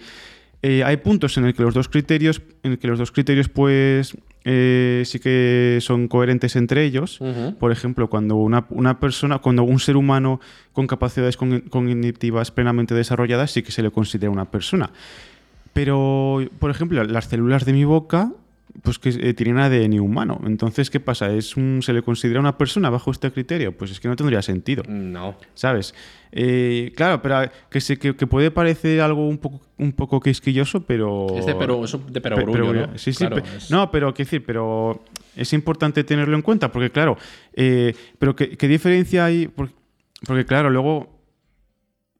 eh, 0.62 0.84
hay 0.84 0.97
puntos 0.97 1.38
en 1.38 1.45
el 1.45 1.54
que 1.54 1.63
los 1.63 1.73
dos 1.73 1.88
criterios, 1.89 2.41
en 2.63 2.73
el 2.73 2.80
que 2.80 2.88
los 2.88 2.97
dos 2.99 3.12
criterios, 3.12 3.47
pues 3.49 4.17
eh, 4.45 5.04
sí 5.06 5.19
que 5.19 5.78
son 5.82 6.08
coherentes 6.08 6.56
entre 6.56 6.84
ellos. 6.86 7.19
Por 7.60 7.71
ejemplo, 7.71 8.10
cuando 8.10 8.36
una, 8.36 8.65
una 8.69 8.99
persona, 8.99 9.39
cuando 9.39 9.63
un 9.63 9.80
ser 9.80 9.95
humano 9.95 10.39
con 10.73 10.88
capacidades 10.88 11.38
cogn- 11.38 11.69
cognitivas 11.69 12.51
plenamente 12.51 12.93
desarrolladas, 12.95 13.51
sí 13.51 13.63
que 13.63 13.71
se 13.71 13.84
le 13.84 13.91
considera 13.91 14.32
una 14.32 14.49
persona. 14.51 14.91
Pero, 15.73 16.39
por 16.60 16.71
ejemplo, 16.71 17.04
las 17.04 17.25
células 17.25 17.65
de 17.65 17.73
mi 17.73 17.84
boca, 17.84 18.32
pues 18.82 18.99
que 18.99 19.10
eh, 19.10 19.34
tienen 19.34 19.58
ADN 19.58 19.99
humano. 19.99 20.39
Entonces, 20.45 20.89
¿qué 20.89 20.99
pasa? 20.99 21.32
¿Es 21.34 21.56
un, 21.58 21.82
¿Se 21.82 21.93
le 21.93 22.01
considera 22.01 22.39
una 22.39 22.58
persona 22.58 22.89
bajo 22.89 23.10
este 23.12 23.32
criterio? 23.32 23.75
Pues 23.75 23.91
es 23.91 23.99
que 23.99 24.08
no 24.08 24.15
tendría 24.15 24.41
sentido. 24.41 24.84
No. 24.88 25.36
¿Sabes? 25.54 25.95
Eh, 26.32 26.91
claro, 26.95 27.21
pero 27.21 27.49
que, 27.69 27.80
sé 27.82 27.97
que, 27.97 28.15
que 28.15 28.28
puede 28.28 28.51
parecer 28.51 28.99
algo 29.01 29.28
un 29.28 29.38
poco, 29.38 29.62
un 29.78 29.93
poco 29.93 30.19
quisquilloso, 30.19 30.82
pero... 30.86 31.28
Es 31.38 31.45
de, 31.45 31.56
pero, 31.56 31.84
es 31.86 31.91
de 31.91 32.21
pero- 32.21 32.36
¿no? 32.91 32.97
Sí, 32.97 33.13
sí. 33.13 33.19
Claro, 33.25 33.41
pe- 33.41 33.58
es- 33.58 33.71
No, 33.71 33.89
pero 33.89 34.13
qué 34.13 34.23
decir, 34.23 34.43
pero 34.45 35.01
es 35.36 35.54
importante 35.54 36.04
tenerlo 36.04 36.36
en 36.36 36.41
cuenta, 36.41 36.71
porque 36.71 36.89
claro, 36.91 37.17
eh, 37.54 37.93
pero 38.19 38.36
¿qué, 38.36 38.58
qué 38.58 38.67
diferencia 38.67 39.25
hay? 39.25 39.47
Por- 39.47 39.69
Porque, 40.28 40.45
claro, 40.45 40.69
luego 40.69 41.14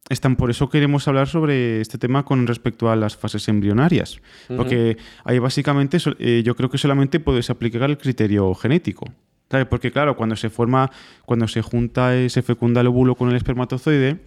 están, 0.10 0.36
por 0.36 0.50
eso 0.52 0.70
queremos 0.70 1.08
hablar 1.08 1.28
sobre 1.28 1.82
este 1.82 1.98
tema 1.98 2.24
con 2.26 2.46
respecto 2.48 2.90
a 2.92 2.96
las 2.96 3.16
fases 3.18 3.48
embrionarias. 3.48 4.20
Porque 4.56 4.98
ahí 5.24 5.40
básicamente 5.40 5.98
eh, 6.20 6.44
yo 6.46 6.56
creo 6.56 6.70
que 6.70 6.78
solamente 6.78 7.20
puedes 7.20 7.50
aplicar 7.50 7.90
el 7.90 7.98
criterio 7.98 8.54
genético. 8.54 9.06
¿sabes? 9.50 9.68
Porque 9.68 9.92
claro, 9.92 10.16
cuando 10.16 10.36
se 10.36 10.50
forma, 10.50 10.90
cuando 11.26 11.48
se 11.48 11.62
junta, 11.62 12.16
eh, 12.16 12.30
se 12.30 12.42
fecunda 12.42 12.82
el 12.82 12.88
óvulo 12.88 13.16
con 13.16 13.30
el 13.30 13.36
espermatozoide, 13.36 14.20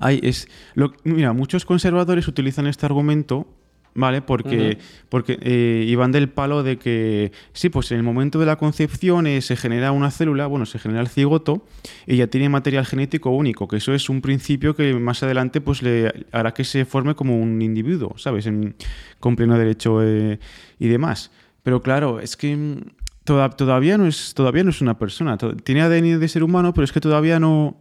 hay, 0.00 0.20
es, 0.22 0.48
lo- 0.74 0.92
mira, 1.04 1.32
muchos 1.32 1.64
conservadores 1.64 2.28
utilizan 2.28 2.66
este 2.66 2.86
argumento, 2.86 3.46
¿vale? 3.94 4.22
Porque, 4.22 4.78
porque 5.08 5.38
eh, 5.42 5.84
iban 5.86 6.12
del 6.12 6.28
palo 6.28 6.62
de 6.62 6.78
que, 6.78 7.32
sí, 7.52 7.68
pues 7.68 7.90
en 7.92 7.98
el 7.98 8.02
momento 8.02 8.38
de 8.38 8.46
la 8.46 8.56
concepción 8.56 9.26
eh, 9.26 9.40
se 9.42 9.56
genera 9.56 9.92
una 9.92 10.10
célula, 10.10 10.46
bueno, 10.46 10.64
se 10.66 10.78
genera 10.78 11.00
el 11.00 11.08
cigoto 11.08 11.66
y 12.06 12.16
ya 12.16 12.26
tiene 12.26 12.48
material 12.48 12.86
genético 12.86 13.30
único, 13.30 13.68
que 13.68 13.76
eso 13.76 13.92
es 13.94 14.08
un 14.08 14.20
principio 14.22 14.74
que 14.74 14.94
más 14.94 15.22
adelante 15.22 15.60
pues 15.60 15.82
le 15.82 16.26
hará 16.32 16.52
que 16.54 16.64
se 16.64 16.84
forme 16.84 17.14
como 17.14 17.38
un 17.38 17.60
individuo, 17.62 18.14
¿sabes? 18.18 18.46
En- 18.46 18.74
con 19.20 19.36
pleno 19.36 19.58
derecho 19.58 20.02
eh, 20.02 20.38
y 20.78 20.88
demás. 20.88 21.30
Pero 21.62 21.80
claro, 21.82 22.18
es 22.20 22.36
que 22.36 22.56
mm, 22.56 22.76
toda- 23.24 23.50
todavía, 23.50 23.98
no 23.98 24.06
es, 24.06 24.32
todavía 24.34 24.64
no 24.64 24.70
es 24.70 24.80
una 24.80 24.98
persona. 24.98 25.36
Tiene 25.38 25.82
ADN 25.82 26.18
de 26.18 26.28
ser 26.28 26.42
humano, 26.42 26.72
pero 26.74 26.84
es 26.84 26.92
que 26.92 27.00
todavía 27.00 27.38
no, 27.38 27.76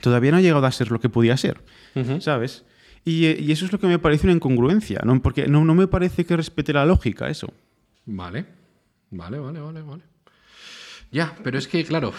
todavía 0.00 0.30
no 0.30 0.36
ha 0.38 0.40
llegado 0.40 0.64
a 0.64 0.72
ser 0.72 0.90
lo 0.90 1.00
que 1.00 1.08
podía 1.08 1.36
ser. 1.36 1.60
¿sabes? 2.20 2.64
Y, 3.04 3.26
eh, 3.26 3.36
y 3.40 3.52
eso 3.52 3.64
es 3.64 3.72
lo 3.72 3.78
que 3.78 3.86
me 3.86 3.98
parece 3.98 4.26
una 4.26 4.34
incongruencia, 4.34 5.00
¿no? 5.04 5.20
Porque 5.22 5.46
no, 5.46 5.64
no 5.64 5.74
me 5.74 5.86
parece 5.86 6.24
que 6.26 6.36
respete 6.36 6.72
la 6.72 6.84
lógica 6.84 7.28
eso. 7.30 7.52
Vale. 8.06 8.44
Vale, 9.10 9.38
vale, 9.38 9.60
vale, 9.60 9.82
vale. 9.82 10.02
Ya, 11.10 11.34
pero 11.42 11.56
es 11.58 11.66
que, 11.68 11.84
claro. 11.84 12.12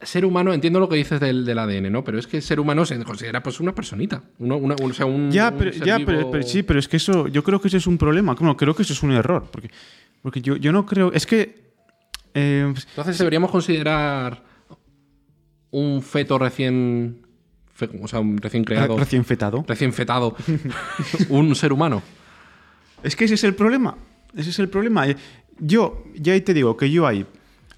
Ser 0.00 0.24
humano, 0.24 0.52
entiendo 0.54 0.78
lo 0.78 0.88
que 0.88 0.94
dices 0.94 1.18
del, 1.18 1.44
del 1.44 1.58
ADN, 1.58 1.90
¿no? 1.90 2.04
Pero 2.04 2.20
es 2.20 2.26
que 2.28 2.40
ser 2.40 2.60
humano 2.60 2.86
se 2.86 3.02
considera 3.02 3.42
pues 3.42 3.58
una 3.58 3.74
personita. 3.74 4.22
Uno, 4.38 4.56
una- 4.56 4.76
un- 4.80 4.92
o 4.92 4.94
sea, 4.94 5.06
un, 5.06 5.30
Ya, 5.32 5.48
un 5.50 5.58
pero, 5.58 5.72
ser 5.72 5.84
ya 5.86 5.96
vivo- 5.98 6.06
pero, 6.06 6.30
pero 6.30 6.44
sí, 6.44 6.62
pero 6.62 6.78
es 6.78 6.86
que 6.86 6.98
eso, 6.98 7.26
yo 7.26 7.42
creo 7.42 7.60
que 7.60 7.66
eso 7.66 7.76
es 7.78 7.86
un 7.88 7.98
problema. 7.98 8.34
Bueno, 8.34 8.56
creo 8.56 8.74
que 8.76 8.82
eso 8.82 8.92
es 8.92 9.02
un 9.02 9.10
error. 9.10 9.48
Porque, 9.50 9.70
porque 10.22 10.40
yo, 10.40 10.54
yo 10.56 10.70
no 10.72 10.86
creo. 10.86 11.12
Es 11.12 11.26
que. 11.26 11.72
eh, 12.32 12.72
Entonces 12.90 13.18
deberíamos 13.18 13.50
considerar 13.50 14.44
un 15.72 16.00
feto 16.00 16.38
recién. 16.38 17.26
Fe- 17.78 17.90
o 18.02 18.08
sea, 18.08 18.18
un 18.20 18.38
recién 18.38 18.64
creado. 18.64 18.98
recién 18.98 19.24
fetado. 19.24 19.64
recién 19.66 19.92
fetado. 19.92 20.34
un 21.28 21.54
ser 21.54 21.72
humano. 21.72 22.02
Es 23.02 23.14
que 23.16 23.24
ese 23.26 23.34
es 23.34 23.44
el 23.44 23.54
problema. 23.54 23.96
Ese 24.36 24.50
es 24.50 24.58
el 24.58 24.68
problema. 24.68 25.06
Eh, 25.08 25.16
Yo, 25.60 26.04
ya 26.14 26.32
ahí 26.34 26.40
te 26.40 26.52
digo 26.54 26.76
que 26.76 26.90
yo 26.90 27.06
ahí 27.06 27.24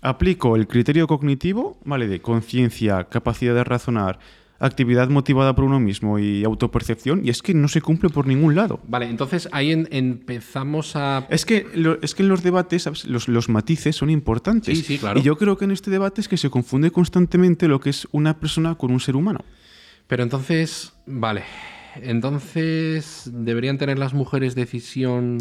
aplico 0.03 0.57
el 0.57 0.67
criterio 0.67 1.07
cognitivo, 1.07 1.79
¿vale? 1.85 2.09
De 2.09 2.21
conciencia, 2.21 3.05
capacidad 3.05 3.55
de 3.55 3.65
razonar, 3.65 4.19
actividad 4.59 5.09
motivada 5.09 5.55
por 5.55 5.65
uno 5.65 5.79
mismo 5.81 6.19
y 6.19 6.45
autopercepción, 6.45 7.23
y 7.25 7.31
es 7.31 7.41
que 7.43 7.55
no 7.55 7.69
se 7.69 7.81
cumple 7.81 8.09
por 8.11 8.27
ningún 8.27 8.55
lado. 8.55 8.81
Vale, 8.89 9.09
entonces 9.09 9.49
ahí 9.53 9.73
en- 9.73 9.89
empezamos 9.91 10.97
a. 10.97 11.27
Es 11.31 11.45
que, 11.47 11.67
lo- 11.75 11.99
es 12.03 12.15
que 12.15 12.23
en 12.23 12.29
los 12.29 12.43
debates 12.43 12.87
los, 13.07 13.29
los 13.29 13.49
matices 13.49 13.97
son 13.97 14.11
importantes. 14.11 14.79
Sí, 14.79 14.85
sí, 14.85 14.99
claro. 14.99 15.21
Y 15.21 15.23
yo 15.23 15.37
creo 15.37 15.57
que 15.57 15.65
en 15.67 15.71
este 15.71 15.91
debate 15.91 16.21
es 16.21 16.29
que 16.29 16.37
se 16.37 16.49
confunde 16.51 16.91
constantemente 16.91 17.69
lo 17.69 17.81
que 17.81 17.91
es 17.91 18.07
una 18.13 18.39
persona 18.39 18.75
con 18.75 18.91
un 18.91 19.01
ser 19.01 19.17
humano. 19.17 19.41
Pero 20.11 20.25
entonces. 20.25 20.93
Vale. 21.07 21.45
Entonces. 22.03 23.31
¿Deberían 23.33 23.79
tener 23.79 23.99
las 23.99 24.13
mujeres 24.13 24.55
decisión? 24.55 25.39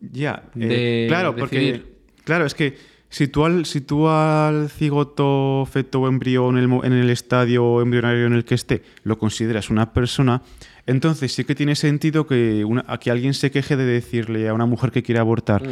Ya, 0.00 0.44
eh, 0.56 0.66
de 0.66 1.04
claro, 1.08 1.36
porque 1.36 1.58
decidir. 1.58 1.96
claro, 2.24 2.46
es 2.46 2.54
que 2.54 2.76
si 3.08 3.28
tú 3.28 3.44
al, 3.44 3.66
si 3.66 3.82
tú 3.82 4.08
al 4.08 4.70
cigoto, 4.70 5.68
feto 5.70 6.00
o 6.00 6.08
embrión 6.08 6.56
en 6.58 6.72
el, 6.72 6.84
en 6.84 6.92
el 6.92 7.10
estadio 7.10 7.80
embrionario 7.80 8.26
en 8.26 8.32
el 8.32 8.44
que 8.44 8.56
esté 8.56 8.82
lo 9.04 9.18
consideras 9.18 9.70
una 9.70 9.92
persona, 9.92 10.42
entonces 10.86 11.32
sí 11.32 11.44
que 11.44 11.54
tiene 11.54 11.76
sentido 11.76 12.26
que, 12.26 12.64
una, 12.64 12.84
a 12.88 12.98
que 12.98 13.12
alguien 13.12 13.34
se 13.34 13.52
queje 13.52 13.76
de 13.76 13.84
decirle 13.84 14.48
a 14.48 14.54
una 14.54 14.66
mujer 14.66 14.90
que 14.90 15.04
quiere 15.04 15.20
abortar, 15.20 15.62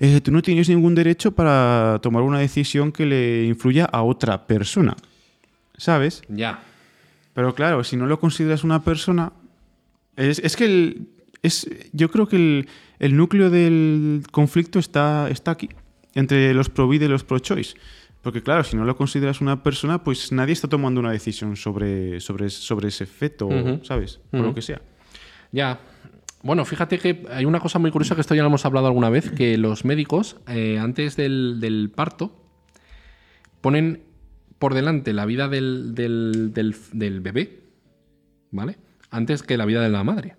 eh, 0.00 0.20
tú 0.20 0.32
no 0.32 0.42
tienes 0.42 0.68
ningún 0.68 0.94
derecho 0.94 1.32
para 1.32 1.98
tomar 2.02 2.22
una 2.22 2.40
decisión 2.40 2.92
que 2.92 3.06
le 3.06 3.44
influya 3.44 3.86
a 3.86 4.02
otra 4.02 4.46
persona, 4.46 4.96
¿sabes? 5.78 6.20
Ya. 6.28 6.62
Pero 7.38 7.54
claro, 7.54 7.84
si 7.84 7.94
no 7.96 8.06
lo 8.06 8.18
consideras 8.18 8.64
una 8.64 8.82
persona, 8.82 9.32
es, 10.16 10.40
es 10.40 10.56
que 10.56 10.64
el- 10.64 11.08
es, 11.40 11.70
yo 11.92 12.10
creo 12.10 12.26
que 12.26 12.34
el, 12.34 12.68
el 12.98 13.16
núcleo 13.16 13.48
del 13.48 14.24
conflicto 14.32 14.80
está, 14.80 15.30
está 15.30 15.52
aquí, 15.52 15.68
entre 16.16 16.52
los 16.52 16.68
pro-vida 16.68 17.04
y 17.04 17.08
los 17.08 17.22
pro-choice. 17.22 17.76
Porque 18.22 18.42
claro, 18.42 18.64
si 18.64 18.76
no 18.76 18.84
lo 18.84 18.96
consideras 18.96 19.40
una 19.40 19.62
persona, 19.62 20.02
pues 20.02 20.32
nadie 20.32 20.52
está 20.52 20.66
tomando 20.66 20.98
una 20.98 21.12
decisión 21.12 21.54
sobre, 21.54 22.18
sobre, 22.18 22.50
sobre 22.50 22.88
ese 22.88 23.06
feto. 23.06 23.48
¿sabes? 23.84 24.18
Por 24.32 24.40
lo 24.40 24.52
que 24.52 24.62
sea. 24.62 24.82
Ya. 25.52 25.78
Bueno, 26.42 26.64
fíjate 26.64 26.98
que 26.98 27.24
hay 27.30 27.44
una 27.44 27.60
cosa 27.60 27.78
muy 27.78 27.92
curiosa 27.92 28.16
que 28.16 28.22
esto 28.22 28.34
ya 28.34 28.42
lo 28.42 28.48
hemos 28.48 28.64
hablado 28.66 28.88
alguna 28.88 29.10
vez, 29.10 29.30
que 29.30 29.56
los 29.58 29.84
médicos, 29.84 30.38
eh, 30.48 30.76
antes 30.80 31.14
del, 31.14 31.60
del 31.60 31.92
parto, 31.94 32.32
ponen 33.60 34.02
por 34.58 34.74
delante 34.74 35.12
la 35.12 35.24
vida 35.26 35.48
del, 35.48 35.94
del- 35.94 36.52
del- 36.54 36.76
del 36.92 37.20
bebé, 37.20 37.60
¿vale? 38.50 38.78
Antes 39.10 39.42
que 39.42 39.56
la 39.56 39.64
vida 39.64 39.82
de 39.82 39.88
la 39.88 40.04
madre. 40.04 40.36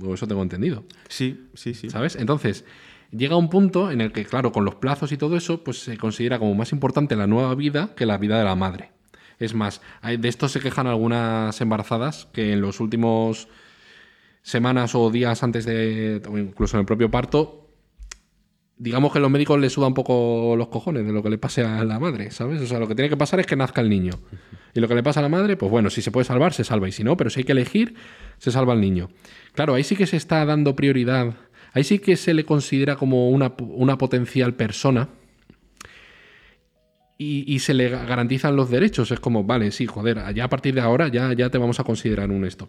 O 0.00 0.14
eso 0.14 0.26
tengo 0.26 0.42
entendido. 0.42 0.84
Sí, 1.08 1.48
sí, 1.54 1.74
sí. 1.74 1.90
¿Sabes? 1.90 2.16
Entonces, 2.16 2.64
llega 3.10 3.36
un 3.36 3.50
punto 3.50 3.90
en 3.90 4.00
el 4.00 4.12
que, 4.12 4.24
claro, 4.24 4.52
con 4.52 4.64
los 4.64 4.76
plazos 4.76 5.12
y 5.12 5.16
todo 5.16 5.36
eso, 5.36 5.62
pues 5.64 5.80
se 5.80 5.96
considera 5.98 6.38
como 6.38 6.54
más 6.54 6.72
importante 6.72 7.14
la 7.16 7.26
nueva 7.26 7.54
vida 7.54 7.94
que 7.94 8.06
la 8.06 8.18
vida 8.18 8.38
de 8.38 8.44
la 8.44 8.54
madre. 8.56 8.90
Es 9.38 9.54
más, 9.54 9.80
de 10.02 10.28
esto 10.28 10.48
se 10.48 10.60
quejan 10.60 10.86
algunas 10.86 11.60
embarazadas 11.60 12.28
que 12.32 12.52
en 12.52 12.60
los 12.60 12.78
últimos 12.80 13.48
semanas 14.42 14.94
o 14.94 15.10
días 15.10 15.42
antes 15.42 15.64
de, 15.64 16.22
o 16.28 16.38
incluso 16.38 16.76
en 16.76 16.80
el 16.80 16.86
propio 16.86 17.10
parto, 17.10 17.61
digamos 18.82 19.12
que 19.12 19.20
los 19.20 19.30
médicos 19.30 19.60
les 19.60 19.72
suda 19.72 19.86
un 19.86 19.94
poco 19.94 20.56
los 20.56 20.66
cojones 20.66 21.06
de 21.06 21.12
lo 21.12 21.22
que 21.22 21.30
le 21.30 21.38
pase 21.38 21.62
a 21.62 21.84
la 21.84 22.00
madre, 22.00 22.32
¿sabes? 22.32 22.60
O 22.60 22.66
sea, 22.66 22.80
lo 22.80 22.88
que 22.88 22.96
tiene 22.96 23.08
que 23.08 23.16
pasar 23.16 23.38
es 23.38 23.46
que 23.46 23.54
nazca 23.54 23.80
el 23.80 23.88
niño. 23.88 24.14
Y 24.74 24.80
lo 24.80 24.88
que 24.88 24.96
le 24.96 25.04
pasa 25.04 25.20
a 25.20 25.22
la 25.22 25.28
madre, 25.28 25.56
pues 25.56 25.70
bueno, 25.70 25.88
si 25.88 26.02
se 26.02 26.10
puede 26.10 26.24
salvar, 26.24 26.52
se 26.52 26.64
salva. 26.64 26.88
Y 26.88 26.92
si 26.92 27.04
no, 27.04 27.16
pero 27.16 27.30
si 27.30 27.40
hay 27.40 27.44
que 27.44 27.52
elegir, 27.52 27.94
se 28.38 28.50
salva 28.50 28.72
el 28.74 28.80
niño. 28.80 29.08
Claro, 29.52 29.74
ahí 29.74 29.84
sí 29.84 29.94
que 29.94 30.08
se 30.08 30.16
está 30.16 30.44
dando 30.44 30.74
prioridad. 30.74 31.34
Ahí 31.72 31.84
sí 31.84 32.00
que 32.00 32.16
se 32.16 32.34
le 32.34 32.44
considera 32.44 32.96
como 32.96 33.28
una, 33.28 33.52
una 33.60 33.98
potencial 33.98 34.54
persona. 34.54 35.10
Y, 37.18 37.44
y 37.46 37.60
se 37.60 37.74
le 37.74 37.88
garantizan 37.88 38.56
los 38.56 38.68
derechos. 38.68 39.12
Es 39.12 39.20
como, 39.20 39.44
vale, 39.44 39.70
sí, 39.70 39.86
joder, 39.86 40.34
ya 40.34 40.44
a 40.44 40.48
partir 40.48 40.74
de 40.74 40.80
ahora 40.80 41.06
ya, 41.06 41.32
ya 41.34 41.50
te 41.50 41.58
vamos 41.58 41.78
a 41.78 41.84
considerar 41.84 42.32
un 42.32 42.44
esto. 42.44 42.68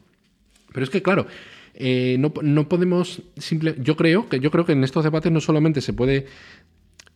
Pero 0.72 0.84
es 0.84 0.92
que, 0.92 1.02
claro, 1.02 1.26
eh, 1.74 2.18
no, 2.20 2.34
no 2.42 2.70
podemos 2.70 3.22
simple. 3.38 3.76
Yo 3.80 3.96
creo 3.96 4.30
que 4.30 4.40
yo 4.40 4.52
creo 4.52 4.66
que 4.66 4.74
en 4.74 4.84
estos 4.84 5.04
debates 5.04 5.32
no 5.32 5.42
solamente 5.42 5.82
se 5.82 5.94
puede. 5.94 6.28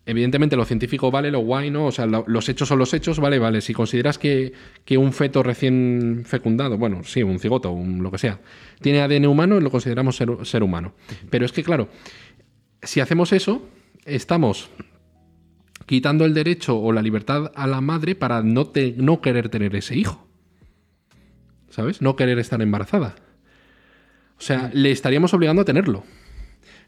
Evidentemente, 0.10 0.56
lo 0.56 0.64
científico 0.64 1.12
vale, 1.12 1.32
lo 1.32 1.40
guay, 1.40 1.70
¿no? 1.70 1.86
O 1.88 1.92
sea, 1.92 2.06
lo- 2.06 2.24
los 2.28 2.48
hechos 2.48 2.70
son 2.70 2.80
los 2.80 2.94
hechos, 2.94 3.20
vale, 3.20 3.40
vale. 3.40 3.60
Si 3.60 3.74
consideras 3.74 4.18
que, 4.18 4.54
que 4.86 4.98
un 4.98 5.12
feto 5.12 5.44
recién 5.44 6.24
fecundado, 6.26 6.78
bueno, 6.78 7.04
sí, 7.04 7.24
un 7.24 7.40
cigoto, 7.40 7.72
un, 7.72 8.02
lo 8.02 8.10
que 8.10 8.18
sea, 8.18 8.40
tiene 8.80 9.02
ADN 9.02 9.26
humano, 9.28 9.60
lo 9.60 9.70
consideramos 9.70 10.16
ser, 10.16 10.30
ser 10.44 10.64
humano. 10.64 10.94
Pero 11.30 11.46
es 11.46 11.52
que, 11.52 11.62
claro, 11.62 11.90
si 12.82 13.02
hacemos 13.02 13.34
eso, 13.34 13.68
estamos 14.06 14.70
quitando 15.88 16.24
el 16.24 16.34
derecho 16.34 16.80
o 16.80 16.94
la 16.94 17.02
libertad 17.02 17.52
a 17.54 17.68
la 17.68 17.82
madre 17.82 18.16
para 18.16 18.42
no, 18.44 18.68
te- 18.68 18.94
no 18.98 19.20
querer 19.20 19.50
tener 19.50 19.76
ese 19.76 19.98
hijo. 19.98 20.26
¿Sabes? 21.70 22.02
No 22.02 22.16
querer 22.16 22.40
estar 22.40 22.62
embarazada. 22.62 23.16
O 24.38 24.42
sea, 24.42 24.70
le 24.74 24.92
estaríamos 24.92 25.34
obligando 25.34 25.62
a 25.62 25.66
tenerlo. 25.66 26.04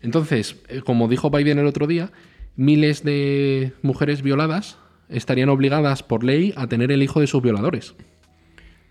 Entonces, 0.01 0.55
eh, 0.67 0.81
como 0.81 1.07
dijo 1.07 1.29
Biden 1.29 1.59
el 1.59 1.65
otro 1.65 1.87
día, 1.87 2.11
miles 2.55 3.03
de 3.03 3.73
mujeres 3.81 4.21
violadas 4.21 4.77
estarían 5.09 5.49
obligadas 5.49 6.03
por 6.03 6.23
ley 6.23 6.53
a 6.55 6.67
tener 6.67 6.91
el 6.91 7.01
hijo 7.03 7.19
de 7.19 7.27
sus 7.27 7.41
violadores. 7.41 7.95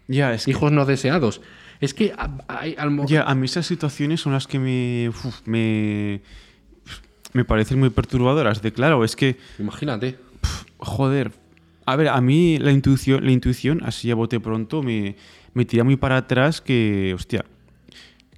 Ya, 0.09 0.35
es 0.35 0.45
que- 0.45 0.51
Hijos 0.51 0.73
no 0.73 0.85
deseados. 0.85 1.41
Es 1.81 1.95
que 1.95 2.13
a- 2.19 2.39
hay- 2.49 2.75
al 2.77 3.07
Ya, 3.07 3.23
a 3.23 3.35
mí 3.35 3.45
esas 3.45 3.67
situaciones 3.67 4.21
son 4.21 4.33
las 4.33 4.47
que 4.49 4.59
me, 4.59 5.09
uf, 5.11 5.47
me, 5.47 6.21
me 7.33 7.45
parecen 7.45 7.79
muy 7.79 7.91
perturbadoras. 7.91 8.61
De 8.63 8.73
claro, 8.73 9.05
es 9.05 9.15
que, 9.15 9.37
Imagínate. 9.59 10.19
joder, 10.79 11.31
a 11.87 11.95
ver, 11.95 12.09
a 12.09 12.21
mí 12.21 12.59
la 12.59 12.73
intuición, 12.73 13.25
la 13.25 13.31
intuición 13.31 13.81
así 13.85 14.11
a 14.11 14.15
bote 14.17 14.41
pronto, 14.41 14.83
me, 14.83 15.15
me 15.55 15.65
tira 15.65 15.85
muy 15.85 15.97
para 15.97 16.17
atrás 16.17 16.61
que, 16.61 17.13
hostia, 17.15 17.45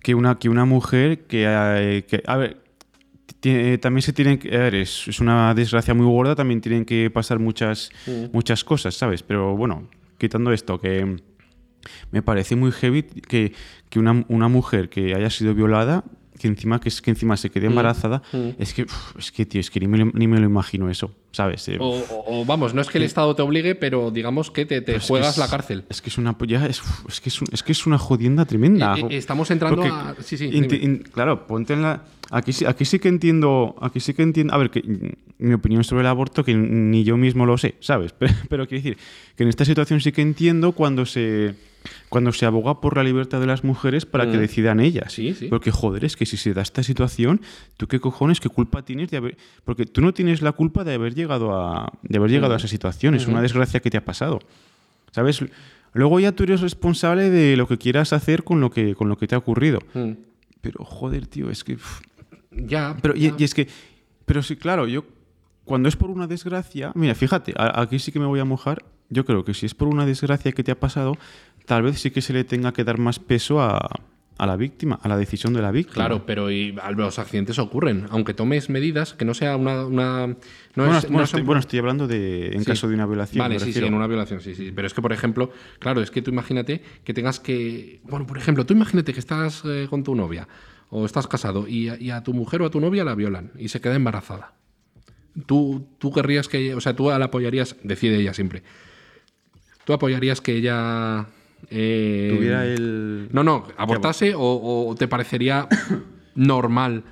que 0.02 0.14
una, 0.14 0.38
que 0.38 0.48
una 0.48 0.64
mujer 0.64 1.20
que, 1.26 1.44
eh, 1.46 2.04
que 2.08 2.22
a 2.26 2.36
ver, 2.36 2.62
tiene- 3.40 3.78
también 3.78 4.02
se 4.02 4.12
tienen 4.12 4.38
que, 4.38 4.54
a 4.54 4.58
ver, 4.60 4.74
es, 4.74 5.08
es 5.08 5.20
una 5.20 5.54
desgracia 5.54 5.94
muy 5.94 6.06
gorda, 6.06 6.34
también 6.34 6.60
tienen 6.60 6.84
que 6.84 7.10
pasar 7.10 7.38
muchas, 7.38 7.90
muchas 8.32 8.64
cosas, 8.64 8.94
¿sabes? 8.94 9.22
Pero 9.22 9.56
bueno, 9.56 9.88
quitando 10.18 10.52
esto, 10.52 10.78
que 10.80 11.16
me 12.10 12.22
parece 12.22 12.56
muy 12.56 12.72
heavy 12.72 13.02
que, 13.04 13.52
que 13.88 13.98
una, 13.98 14.24
una 14.28 14.48
mujer 14.48 14.88
que 14.90 15.14
haya 15.14 15.30
sido 15.30 15.54
violada, 15.54 16.04
que 16.40 16.48
encima, 16.48 16.80
que, 16.80 16.88
es- 16.88 17.00
que 17.02 17.10
encima 17.10 17.36
se 17.36 17.50
quede 17.50 17.66
embarazada, 17.66 18.22
es 18.58 18.74
que, 18.74 18.82
uf, 18.82 19.16
es 19.18 19.30
que, 19.30 19.46
tío, 19.46 19.60
es 19.60 19.70
que 19.70 19.78
ni 19.80 19.86
me, 19.86 20.04
ni 20.14 20.26
me 20.26 20.38
lo 20.40 20.46
imagino 20.46 20.90
eso, 20.90 21.12
¿sabes? 21.32 21.68
Eh, 21.68 21.76
O, 21.78 22.02
o- 22.26 22.44
vamos, 22.44 22.74
no 22.74 22.80
es 22.80 22.88
que 22.88 22.98
el 22.98 23.04
Estado 23.04 23.36
te 23.36 23.42
obligue, 23.42 23.74
pero 23.74 24.10
digamos 24.10 24.50
que 24.50 24.66
te, 24.66 24.80
te 24.80 24.98
juegas 24.98 25.32
es- 25.32 25.38
la 25.38 25.48
cárcel. 25.48 25.84
Es 25.88 26.00
que 26.02 26.08
es 26.10 26.18
una 26.18 26.34
es, 26.66 26.82
es 27.08 27.20
que 27.20 27.28
es, 27.28 27.40
un- 27.42 27.48
es 27.52 27.62
que 27.62 27.72
es 27.72 27.86
una 27.86 27.98
jodienda 27.98 28.44
tremenda. 28.46 28.96
Eh, 28.96 29.04
eh, 29.10 29.16
estamos 29.16 29.50
entrando 29.50 29.82
Porque 29.82 29.92
a- 29.94 30.16
sí, 30.22 30.36
sí, 30.36 30.46
in- 30.82 30.98
claro, 31.12 31.46
ponte 31.46 31.74
en 31.74 31.82
la. 31.82 32.02
Aquí 32.32 32.52
sí, 32.52 32.64
aquí 32.64 32.84
sí 32.84 32.98
que 32.98 33.08
entiendo. 33.08 33.74
Aquí 33.80 34.00
sí 34.00 34.14
que 34.14 34.22
entiendo. 34.22 34.54
A 34.54 34.58
ver, 34.58 34.70
que 34.70 34.80
mm, 34.82 35.46
mi 35.46 35.54
opinión 35.54 35.84
sobre 35.84 36.02
el 36.02 36.06
aborto, 36.06 36.44
que 36.44 36.54
ni 36.54 37.02
yo 37.04 37.16
mismo 37.16 37.44
lo 37.46 37.58
sé, 37.58 37.74
¿sabes? 37.80 38.12
Pero, 38.18 38.32
pero 38.48 38.66
quiero 38.68 38.82
decir 38.84 38.98
que 39.36 39.42
en 39.42 39.48
esta 39.48 39.64
situación 39.64 40.00
sí 40.00 40.12
que 40.12 40.22
entiendo 40.22 40.72
cuando 40.72 41.04
se. 41.06 41.54
Cuando 42.10 42.32
se 42.32 42.44
aboga 42.44 42.80
por 42.82 42.96
la 42.96 43.04
libertad 43.04 43.40
de 43.40 43.46
las 43.46 43.64
mujeres 43.64 44.04
para 44.04 44.30
que 44.30 44.36
Mm. 44.36 44.40
decidan 44.40 44.80
ellas. 44.80 45.12
Sí, 45.12 45.32
sí. 45.32 45.46
Porque, 45.46 45.70
joder, 45.70 46.04
es 46.04 46.16
que 46.16 46.26
si 46.26 46.36
se 46.36 46.52
da 46.52 46.60
esta 46.60 46.82
situación, 46.82 47.40
¿tú 47.78 47.86
qué 47.86 48.00
cojones, 48.00 48.40
qué 48.40 48.48
culpa 48.50 48.82
tienes 48.84 49.10
de 49.10 49.16
haber.? 49.16 49.36
Porque 49.64 49.86
tú 49.86 50.00
no 50.02 50.12
tienes 50.12 50.42
la 50.42 50.52
culpa 50.52 50.84
de 50.84 50.94
haber 50.94 51.14
llegado 51.14 51.56
a, 51.56 51.90
de 52.02 52.18
haber 52.18 52.30
llegado 52.30 52.52
a 52.52 52.56
esa 52.58 52.68
situación. 52.68 53.14
Es 53.14 53.26
una 53.28 53.40
desgracia 53.40 53.80
que 53.80 53.90
te 53.90 53.96
ha 53.96 54.04
pasado. 54.04 54.40
¿Sabes? 55.12 55.42
Luego 55.92 56.20
ya 56.20 56.32
tú 56.32 56.42
eres 56.42 56.60
responsable 56.60 57.30
de 57.30 57.56
lo 57.56 57.66
que 57.66 57.78
quieras 57.78 58.12
hacer 58.12 58.44
con 58.44 58.60
lo 58.60 58.70
que, 58.70 58.94
con 58.94 59.08
lo 59.08 59.16
que 59.16 59.26
te 59.26 59.34
ha 59.34 59.38
ocurrido. 59.38 59.78
Mm. 59.94 60.10
Pero 60.60 60.84
joder, 60.84 61.26
tío, 61.26 61.48
es 61.48 61.64
que. 61.64 61.78
Ya, 62.50 62.96
Pero, 63.00 63.14
y, 63.16 63.20
ya. 63.28 63.34
y 63.38 63.44
es 63.44 63.54
que. 63.54 63.68
Pero 64.26 64.42
sí, 64.42 64.56
claro, 64.56 64.86
yo. 64.88 65.04
Cuando 65.64 65.88
es 65.88 65.94
por 65.94 66.10
una 66.10 66.26
desgracia. 66.26 66.90
Mira, 66.96 67.14
fíjate, 67.14 67.54
a- 67.56 67.80
aquí 67.82 67.98
sí 68.00 68.10
que 68.10 68.18
me 68.18 68.26
voy 68.26 68.40
a 68.40 68.44
mojar. 68.44 68.84
Yo 69.12 69.24
creo 69.24 69.44
que 69.44 69.54
si 69.54 69.66
es 69.66 69.74
por 69.74 69.88
una 69.88 70.06
desgracia 70.06 70.52
que 70.52 70.62
te 70.62 70.70
ha 70.70 70.78
pasado, 70.78 71.16
tal 71.70 71.82
vez 71.84 72.00
sí 72.00 72.10
que 72.10 72.20
se 72.20 72.32
le 72.32 72.42
tenga 72.42 72.72
que 72.72 72.82
dar 72.82 72.98
más 72.98 73.20
peso 73.20 73.62
a, 73.62 73.78
a 74.38 74.46
la 74.46 74.56
víctima, 74.56 74.98
a 75.00 75.06
la 75.08 75.16
decisión 75.16 75.52
de 75.54 75.62
la 75.62 75.70
víctima. 75.70 75.94
Claro, 75.94 76.26
pero 76.26 76.50
y, 76.50 76.76
los 76.96 77.20
accidentes 77.20 77.60
ocurren. 77.60 78.06
Aunque 78.10 78.34
tomes 78.34 78.68
medidas, 78.70 79.14
que 79.14 79.24
no 79.24 79.34
sea 79.34 79.56
una. 79.56 79.86
una- 79.86 80.26
no 80.26 80.34
bueno, 80.74 80.98
es- 80.98 81.04
bueno, 81.04 81.18
no 81.18 81.22
estoy, 81.24 81.38
son- 81.40 81.46
bueno, 81.46 81.60
estoy 81.60 81.78
hablando 81.78 82.08
de 82.08 82.48
en 82.48 82.60
Sí. 82.60 82.66
caso 82.66 82.88
de 82.88 82.94
una 82.96 83.06
violación. 83.06 83.38
Vale, 83.38 83.60
sí, 83.60 83.72
sí, 83.72 83.84
en 83.84 83.94
una 83.94 84.08
violación, 84.08 84.40
sí, 84.40 84.56
sí. 84.56 84.72
Pero 84.74 84.88
es 84.88 84.94
que, 84.94 85.00
por 85.00 85.12
ejemplo, 85.12 85.52
claro, 85.78 86.02
es 86.02 86.10
que 86.10 86.22
tú 86.22 86.32
imagínate 86.32 86.82
que 87.04 87.14
tengas 87.14 87.38
que. 87.38 88.00
Bueno, 88.02 88.26
por 88.26 88.36
ejemplo, 88.36 88.66
tú 88.66 88.74
imagínate 88.74 89.12
que 89.12 89.20
estás 89.20 89.62
eh, 89.64 89.86
con 89.88 90.02
tu 90.02 90.16
novia 90.16 90.48
o 90.88 91.06
estás 91.06 91.28
casado 91.28 91.68
y, 91.68 91.88
a- 91.88 92.00
y 92.00 92.10
a 92.10 92.24
tu 92.24 92.34
mujer 92.34 92.62
o 92.62 92.66
a 92.66 92.70
tu 92.70 92.80
novia 92.80 93.04
la 93.04 93.14
violan 93.14 93.52
y 93.56 93.68
se 93.68 93.80
queda 93.80 93.94
embarazada. 93.94 94.54
Tú, 95.46 95.86
tú 95.98 96.10
querrías 96.10 96.48
que. 96.48 96.74
O 96.74 96.80
sea, 96.80 96.96
tú 96.96 97.10
la 97.10 97.24
apoyarías, 97.26 97.76
decide 97.84 98.16
ella 98.16 98.34
siempre. 98.34 98.64
Tú 99.84 99.92
apoyarías 99.92 100.40
que 100.40 100.56
ella. 100.56 101.26
Eh, 101.70 102.32
Tuviera 102.36 102.64
el. 102.64 103.28
No, 103.32 103.42
no, 103.44 103.66
abortase 103.76 104.34
o, 104.34 104.40
o 104.88 104.94
te 104.94 105.08
parecería 105.08 105.68
normal 106.34 107.04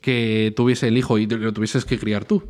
que 0.00 0.52
tuviese 0.56 0.88
el 0.88 0.96
hijo 0.98 1.18
y 1.18 1.26
lo 1.26 1.52
tuvieses 1.52 1.84
que 1.84 1.98
criar 1.98 2.24
tú. 2.24 2.42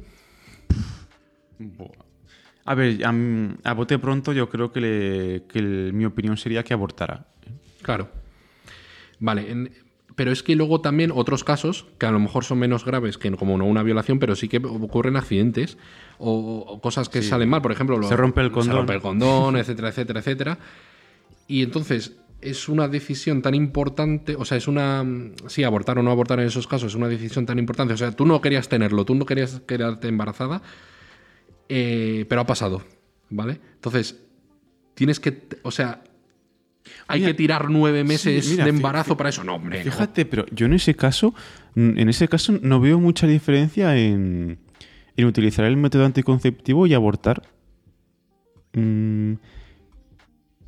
A 2.64 2.74
ver, 2.74 2.98
a, 3.04 3.72
bote 3.74 3.98
pronto 3.98 4.32
yo 4.32 4.48
creo 4.48 4.72
que, 4.72 4.80
le- 4.80 5.42
que 5.48 5.58
el- 5.58 5.92
mi 5.92 6.04
opinión 6.04 6.36
sería 6.36 6.62
que 6.62 6.72
abortara. 6.74 7.26
Claro. 7.82 8.08
Vale, 9.18 9.50
en- 9.50 9.72
pero 10.14 10.30
es 10.32 10.42
que 10.42 10.54
luego 10.56 10.80
también 10.80 11.10
otros 11.14 11.44
casos, 11.44 11.86
que 11.98 12.06
a 12.06 12.10
lo 12.10 12.18
mejor 12.20 12.44
son 12.44 12.58
menos 12.58 12.84
graves 12.84 13.18
que 13.18 13.30
como 13.32 13.56
no 13.58 13.64
una 13.64 13.82
violación, 13.82 14.18
pero 14.18 14.34
sí 14.36 14.48
que 14.48 14.58
ocurren 14.58 15.16
accidentes 15.16 15.78
o, 16.18 16.64
o 16.68 16.80
cosas 16.80 17.08
que 17.08 17.22
salen 17.22 17.48
mal. 17.48 17.62
Por 17.62 17.72
ejemplo, 17.72 17.96
lo- 17.98 18.08
Se 18.08 18.16
rompe 18.16 18.40
el 18.40 18.48
Se 18.48 18.52
condón. 18.52 18.76
rompe 18.76 18.92
el 18.94 19.00
condón, 19.00 19.56
etcétera, 19.56 19.88
etcétera, 19.88 20.20
etcétera. 20.20 20.58
Y 21.48 21.62
entonces 21.62 22.16
es 22.40 22.68
una 22.68 22.88
decisión 22.88 23.40
tan 23.40 23.54
importante, 23.54 24.34
o 24.36 24.44
sea, 24.44 24.58
es 24.58 24.66
una... 24.66 25.04
Sí, 25.46 25.62
abortar 25.64 25.98
o 25.98 26.02
no 26.02 26.10
abortar 26.10 26.40
en 26.40 26.46
esos 26.46 26.66
casos 26.66 26.88
es 26.92 26.94
una 26.96 27.08
decisión 27.08 27.46
tan 27.46 27.58
importante. 27.58 27.94
O 27.94 27.96
sea, 27.96 28.10
tú 28.12 28.26
no 28.26 28.40
querías 28.40 28.68
tenerlo, 28.68 29.04
tú 29.04 29.14
no 29.14 29.24
querías 29.26 29.60
quedarte 29.66 30.08
embarazada, 30.08 30.60
eh, 31.68 32.26
pero 32.28 32.40
ha 32.40 32.46
pasado, 32.46 32.82
¿vale? 33.30 33.60
Entonces, 33.74 34.20
tienes 34.94 35.20
que... 35.20 35.42
O 35.62 35.70
sea... 35.70 36.02
Hay 37.06 37.20
Mira, 37.20 37.30
que 37.32 37.34
tirar 37.36 37.70
nueve 37.70 38.04
meses 38.04 38.50
mira, 38.50 38.64
de 38.64 38.70
embarazo 38.70 39.16
para 39.16 39.28
eso. 39.28 39.44
No, 39.44 39.54
hombre. 39.54 39.78
no. 39.84 39.90
Fíjate, 39.90 40.24
pero 40.24 40.46
yo 40.50 40.66
en 40.66 40.74
ese 40.74 40.94
caso, 40.94 41.34
en 41.76 42.08
ese 42.08 42.28
caso 42.28 42.58
no 42.60 42.80
veo 42.80 42.98
mucha 42.98 43.26
diferencia 43.26 43.96
en, 43.96 44.58
en 45.16 45.24
utilizar 45.26 45.64
el 45.64 45.76
método 45.76 46.04
anticonceptivo 46.04 46.86
y 46.86 46.94
abortar. 46.94 47.42
Mm, 48.74 49.32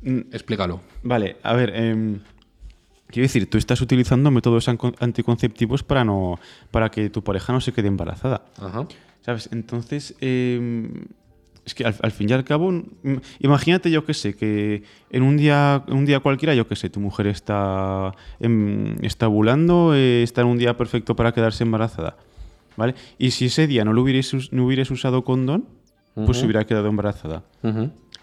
mm, 0.03 0.19
Explícalo. 0.31 0.81
vale, 1.03 1.37
a 1.43 1.53
ver, 1.53 1.71
em, 1.75 2.19
quiero 3.07 3.23
decir, 3.25 3.49
tú 3.49 3.57
estás 3.57 3.81
utilizando 3.81 4.29
métodos 4.31 4.67
anticonceptivos 4.69 5.83
para 5.83 6.03
no, 6.05 6.39
para 6.71 6.89
que 6.91 7.09
tu 7.09 7.23
pareja 7.23 7.51
no 7.53 7.61
se 7.61 7.73
quede 7.73 7.87
embarazada. 7.87 8.45
Ajá. 8.57 8.87
¿Sabes? 9.21 9.49
Entonces, 9.51 10.15
eh, 10.21 10.91
es 11.65 11.73
que 11.73 11.83
al, 11.83 11.95
al 12.01 12.11
fin 12.11 12.29
y 12.29 12.33
al 12.33 12.43
cabo, 12.43 12.71
imagínate, 13.39 13.89
yo 13.89 14.05
qué 14.05 14.13
sé, 14.13 14.35
que 14.35 14.83
en 15.09 15.23
un 15.23 15.35
día, 15.35 15.83
un 15.87 16.05
día 16.05 16.19
cualquiera, 16.19 16.53
yo 16.53 16.67
qué 16.67 16.75
sé, 16.75 16.89
tu 16.89 16.99
mujer 16.99 17.27
está, 17.27 18.11
em, 18.39 18.95
está 19.03 19.27
ovulando, 19.27 19.95
eh, 19.95 20.21
está 20.21 20.41
en 20.41 20.47
un 20.47 20.57
día 20.59 20.77
perfecto 20.77 21.15
para 21.15 21.33
quedarse 21.33 21.63
embarazada. 21.63 22.17
¿Vale? 22.77 22.93
Y 23.17 23.31
si 23.31 23.45
ese 23.45 23.67
día 23.67 23.85
no, 23.85 23.93
lo 23.93 24.01
no 24.03 24.65
hubierais 24.65 24.91
usado 24.91 25.23
condón, 25.23 25.65
pues 26.13 26.37
se 26.37 26.45
hubiera 26.45 26.65
quedado 26.65 26.87
embarazada. 26.87 27.43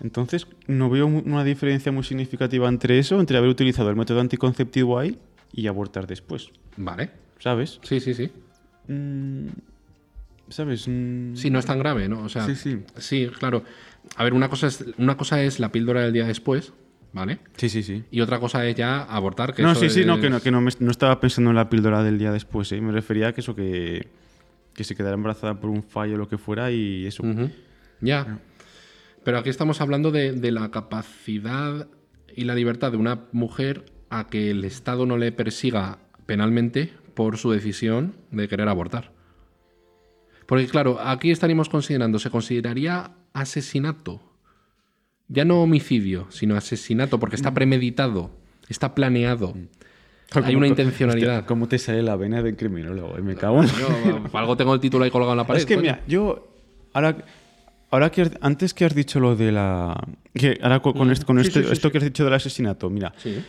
Entonces, 0.01 0.47
no 0.67 0.89
veo 0.89 1.07
una 1.07 1.45
diferencia 1.45 1.93
muy 1.93 2.05
significativa 2.05 2.69
entre 2.69 2.99
eso, 2.99 3.19
entre 3.21 3.39
haber 3.39 3.51
utilizado 3.51 3.91
el 3.91 3.97
método 3.97 4.21
anticonceptivo 4.21 4.99
ahí 4.99 5.19
y 5.53 5.67
abortar 5.67 6.07
después. 6.07 6.51
Vale. 6.77 7.11
¿Sabes? 7.39 7.81
Sí, 7.83 8.01
sí, 8.01 8.15
sí. 8.15 8.31
Mm, 8.89 9.49
¿Sabes? 10.53 10.87
Mm, 10.89 11.35
Sí, 11.35 11.51
no 11.51 11.59
es 11.59 11.67
tan 11.67 11.79
grave, 11.79 12.09
¿no? 12.09 12.21
O 12.23 12.29
sea, 12.29 12.47
Sí, 12.47 12.55
sí. 12.55 12.79
sí, 12.97 13.29
claro. 13.39 13.65
A 14.17 14.25
ver, 14.25 14.35
una 14.35 14.49
cosa 14.49 14.67
es, 14.67 14.85
una 14.99 15.17
cosa 15.17 15.43
es 15.43 15.59
la 15.61 15.73
píldora 15.73 16.03
del 16.03 16.13
día 16.13 16.27
después, 16.27 16.73
¿vale? 17.13 17.39
Sí, 17.57 17.69
sí, 17.69 17.83
sí. 17.83 18.05
Y 18.11 18.21
otra 18.21 18.39
cosa 18.41 18.67
es 18.67 18.75
ya 18.77 19.03
abortar. 19.03 19.55
Que 19.55 19.63
no, 19.63 19.73
eso 19.73 19.81
sí, 19.83 19.91
sí, 19.91 20.05
no, 20.05 20.21
que, 20.21 20.29
no, 20.31 20.41
que 20.41 20.51
no, 20.51 20.61
me- 20.61 20.71
no 20.81 20.91
estaba 20.91 21.19
pensando 21.21 21.51
en 21.51 21.57
la 21.57 21.69
píldora 21.71 22.03
del 22.03 22.19
día 22.19 22.33
después, 22.33 22.71
¿eh? 22.73 22.81
me 22.81 22.93
refería 22.93 23.29
a 23.29 23.33
que 23.33 23.41
eso 23.41 23.55
que, 23.55 24.09
que 24.75 24.85
se 24.85 24.95
quedara 24.97 25.15
embarazada 25.15 25.59
por 25.61 25.71
un 25.71 25.83
fallo 25.83 26.15
o 26.15 26.19
lo 26.19 26.29
que 26.29 26.37
fuera 26.39 26.71
y 26.71 27.07
eso. 27.07 27.23
Ya. 28.01 28.39
Pero 29.25 29.39
aquí 29.39 29.51
estamos 29.51 29.81
hablando 29.81 30.11
de, 30.11 30.33
de 30.33 30.51
la 30.53 30.71
capacidad 30.71 31.87
y 32.35 32.45
la 32.45 32.55
libertad 32.55 32.91
de 32.91 32.97
una 32.99 33.21
mujer 33.33 33.85
a 34.11 34.27
que 34.27 34.51
el 34.51 34.65
Estado 34.65 35.07
no 35.07 35.17
le 35.17 35.31
persiga 35.33 35.99
penalmente 36.27 36.93
por 37.15 37.37
su 37.39 37.51
decisión 37.53 38.15
de 38.31 38.49
querer 38.49 38.69
abortar. 38.69 39.13
Porque 40.47 40.67
claro, 40.67 40.99
aquí 41.01 41.31
estaríamos 41.31 41.69
considerando, 41.69 42.19
se 42.19 42.31
consideraría 42.31 43.13
asesinato. 43.33 44.21
Ya 45.29 45.45
no 45.45 45.63
homicidio, 45.63 46.27
sino 46.31 46.57
asesinato, 46.57 47.19
porque 47.19 47.37
está 47.37 47.55
premeditado, 47.55 48.31
está 48.69 48.95
planeado. 48.95 49.55
Hay 50.35 50.55
una 50.55 50.67
intencionalidad. 50.67 51.37
Hostia, 51.39 51.47
¿Cómo 51.47 51.69
te 51.69 51.79
sale 51.79 52.03
la 52.03 52.17
vena 52.17 52.43
de 52.43 52.57
criminólogo? 52.57 53.17
eh? 53.19 53.23
Me 53.23 53.35
cago 53.35 53.63
en... 53.63 53.69
Yo, 53.69 54.23
algo 54.33 54.57
tengo 54.57 54.75
el 54.75 54.81
título 54.81 55.05
ahí 55.05 55.11
colgado 55.11 55.33
en 55.33 55.39
la 55.39 55.47
pared. 55.47 55.61
Es 55.61 55.67
que, 55.67 55.75
coño. 55.75 55.83
mira, 55.83 56.01
yo... 56.07 56.49
Ahora, 56.95 57.17
ahora 57.91 58.11
que 58.11 58.31
antes 58.41 58.75
que 58.75 58.85
has 58.85 58.95
dicho 58.95 59.21
lo 59.21 59.37
de 59.37 59.53
la... 59.53 59.95
Que 60.35 60.59
ahora 60.63 60.81
con, 60.81 61.11
esto, 61.11 61.27
con 61.27 61.37
Mm. 61.37 61.45
Sí, 61.45 61.51
sí, 61.51 61.63
sí, 61.63 61.69
esto 61.73 61.91
que 61.91 61.99
has 61.99 62.05
dicho 62.05 62.25
del 62.25 62.33
asesinato, 62.35 62.89
mira. 62.91 63.13
Sí. 63.19 63.43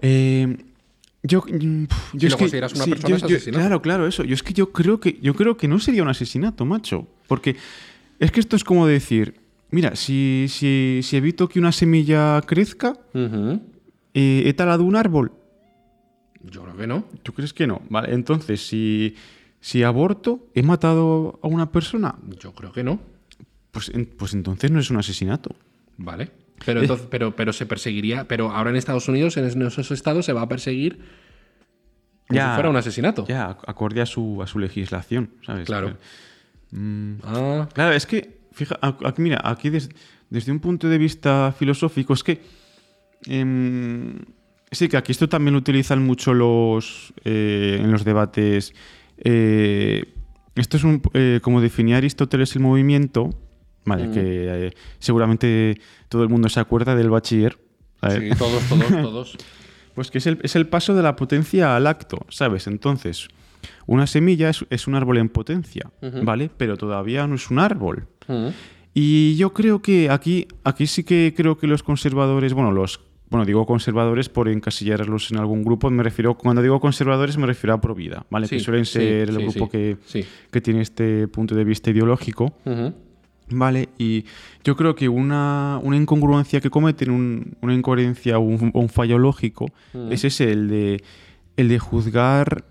Eh, 0.00 0.56
yo, 1.24 1.40
mm, 1.42 1.84
yo 2.12 2.20
Si 2.20 2.26
es 2.26 2.32
lo 2.32 2.38
que- 2.38 2.44
consideras 2.44 2.72
una 2.74 2.84
sí, 2.84 2.90
persona, 2.90 3.08
yo- 3.10 3.16
es 3.16 3.22
yo- 3.22 3.26
asesinato. 3.36 3.58
Claro, 3.60 3.82
claro, 3.82 4.06
eso. 4.06 4.22
Yo 4.24 4.34
es 4.34 4.42
que 4.42 4.52
yo 4.52 4.70
creo 4.72 5.00
que 5.00 5.18
yo 5.20 5.34
creo 5.34 5.56
que 5.56 5.66
no 5.66 5.78
sería 5.80 6.02
un 6.02 6.08
asesinato, 6.08 6.64
macho. 6.64 7.08
Porque 7.26 7.56
es 8.20 8.30
que 8.30 8.40
esto 8.40 8.54
es 8.56 8.62
como 8.64 8.86
decir, 8.86 9.34
mira, 9.70 9.96
si, 9.96 10.46
si, 10.48 11.00
si 11.02 11.16
evito 11.16 11.48
que 11.48 11.58
una 11.58 11.72
semilla 11.72 12.40
crezca, 12.42 12.96
eh, 13.14 14.42
he 14.46 14.52
talado 14.54 14.84
un 14.84 14.94
árbol. 14.96 15.32
Yo 16.42 16.62
creo 16.62 16.76
que 16.76 16.86
no. 16.86 17.04
¿Tú 17.22 17.32
crees 17.32 17.52
que 17.54 17.66
no? 17.66 17.80
Vale, 17.88 18.12
entonces, 18.12 18.66
si, 18.66 19.14
si 19.60 19.82
aborto, 19.82 20.46
he 20.54 20.62
matado 20.62 21.38
a 21.42 21.48
una 21.48 21.72
persona, 21.72 22.16
Yo 22.38 22.52
creo 22.52 22.70
que 22.70 22.84
no. 22.84 23.00
pues, 23.70 23.90
pues 24.18 24.34
entonces 24.34 24.70
no 24.70 24.78
es 24.78 24.90
un 24.90 24.98
asesinato. 24.98 25.56
Vale. 25.96 26.30
Pero 26.64 26.80
entonces, 26.80 27.06
pero, 27.10 27.34
pero 27.36 27.52
se 27.52 27.66
perseguiría. 27.66 28.24
Pero 28.28 28.50
ahora 28.50 28.70
en 28.70 28.76
Estados 28.76 29.08
Unidos, 29.08 29.36
en 29.36 29.44
esos 29.62 29.90
estados, 29.90 30.24
se 30.26 30.32
va 30.32 30.42
a 30.42 30.48
perseguir 30.48 30.98
como 32.28 32.36
Ya. 32.38 32.48
si 32.50 32.54
fuera 32.54 32.70
un 32.70 32.76
asesinato. 32.76 33.26
Ya, 33.26 33.50
ac- 33.50 33.64
acorde 33.66 34.00
a 34.00 34.06
su, 34.06 34.40
a 34.42 34.46
su 34.46 34.58
legislación, 34.58 35.30
¿sabes? 35.44 35.66
Claro. 35.66 35.96
Mm, 36.70 37.14
Ah, 37.22 37.68
Claro, 37.72 37.92
es 37.94 38.06
que, 38.06 38.38
fija, 38.52 38.78
aquí, 38.80 39.20
mira, 39.22 39.40
aquí 39.44 39.70
des- 39.70 39.90
desde 40.30 40.50
un 40.52 40.60
punto 40.60 40.88
de 40.88 40.98
vista 40.98 41.54
filosófico, 41.56 42.14
es 42.14 42.22
que. 42.24 42.40
em, 43.26 44.18
sí, 44.70 44.88
que 44.88 44.96
aquí 44.96 45.12
esto 45.12 45.28
también 45.28 45.52
lo 45.52 45.58
utilizan 45.58 46.04
mucho 46.04 46.34
los. 46.34 47.12
eh, 47.24 47.78
en 47.80 47.90
los 47.92 48.04
debates. 48.04 48.72
eh, 49.18 50.04
esto 50.56 50.76
es 50.76 50.84
un, 50.84 51.02
eh, 51.14 51.40
como 51.42 51.60
definía 51.60 51.96
Aristóteles 51.98 52.54
el 52.56 52.62
movimiento, 52.62 53.30
vale, 53.84 54.10
que 54.10 54.66
eh, 54.66 54.72
seguramente 54.98 55.80
todo 56.08 56.22
el 56.22 56.28
mundo 56.28 56.48
se 56.48 56.60
acuerda 56.60 56.94
del 56.94 57.10
bachiller. 57.10 57.58
sí, 58.08 58.30
todos, 58.38 58.62
todos, 58.68 58.88
todos. 59.02 59.36
Pues 59.94 60.10
que 60.10 60.18
es 60.18 60.26
el, 60.26 60.38
es 60.42 60.56
el 60.56 60.66
paso 60.66 60.94
de 60.94 61.02
la 61.02 61.14
potencia 61.16 61.76
al 61.76 61.86
acto, 61.86 62.26
¿sabes? 62.28 62.66
Entonces, 62.66 63.28
una 63.86 64.06
semilla 64.06 64.50
es, 64.50 64.64
es 64.70 64.86
un 64.86 64.94
árbol 64.94 65.18
en 65.18 65.28
potencia, 65.28 65.90
¿vale? 66.22 66.50
Pero 66.56 66.76
todavía 66.76 67.26
no 67.26 67.36
es 67.36 67.50
un 67.50 67.58
árbol. 67.58 68.06
Ujú. 68.28 68.52
Y 68.94 69.36
yo 69.36 69.52
creo 69.52 69.82
que 69.82 70.08
aquí, 70.08 70.46
aquí 70.62 70.86
sí 70.86 71.02
que 71.02 71.34
creo 71.36 71.58
que 71.58 71.66
los 71.66 71.82
conservadores, 71.82 72.54
bueno, 72.54 72.70
los, 72.70 73.00
bueno, 73.28 73.44
digo 73.44 73.66
conservadores 73.66 74.28
por 74.28 74.48
encasillarlos 74.48 75.32
en 75.32 75.38
algún 75.38 75.64
grupo, 75.64 75.90
me 75.90 76.04
refiero, 76.04 76.34
cuando 76.34 76.62
digo 76.62 76.78
conservadores 76.80 77.36
me 77.36 77.46
refiero 77.46 77.74
a 77.74 77.80
Provida, 77.80 78.24
¿vale? 78.30 78.46
Sí, 78.46 78.56
que 78.56 78.62
suelen 78.62 78.84
sí, 78.84 78.92
ser 78.92 79.30
el 79.30 79.36
sí, 79.36 79.42
grupo 79.42 79.68
que, 79.68 79.96
que 80.50 80.60
tiene 80.60 80.82
este 80.82 81.26
punto 81.26 81.56
de 81.56 81.64
vista 81.64 81.90
ideológico. 81.90 82.56
Vale, 83.50 83.90
y 83.98 84.24
yo 84.64 84.74
creo 84.76 84.94
que 84.94 85.08
una, 85.08 85.78
una 85.82 85.96
incongruencia 85.96 86.60
que 86.60 86.70
cometen, 86.70 87.10
un- 87.10 87.56
una 87.60 87.74
incoherencia 87.74 88.38
o 88.38 88.42
un, 88.42 88.88
fallo 88.88 89.18
lógico, 89.18 89.66
es 90.10 90.24
ese, 90.24 90.50
el 90.50 90.68
de, 90.68 91.04
el 91.56 91.68
de 91.68 91.78
juzgar. 91.78 92.64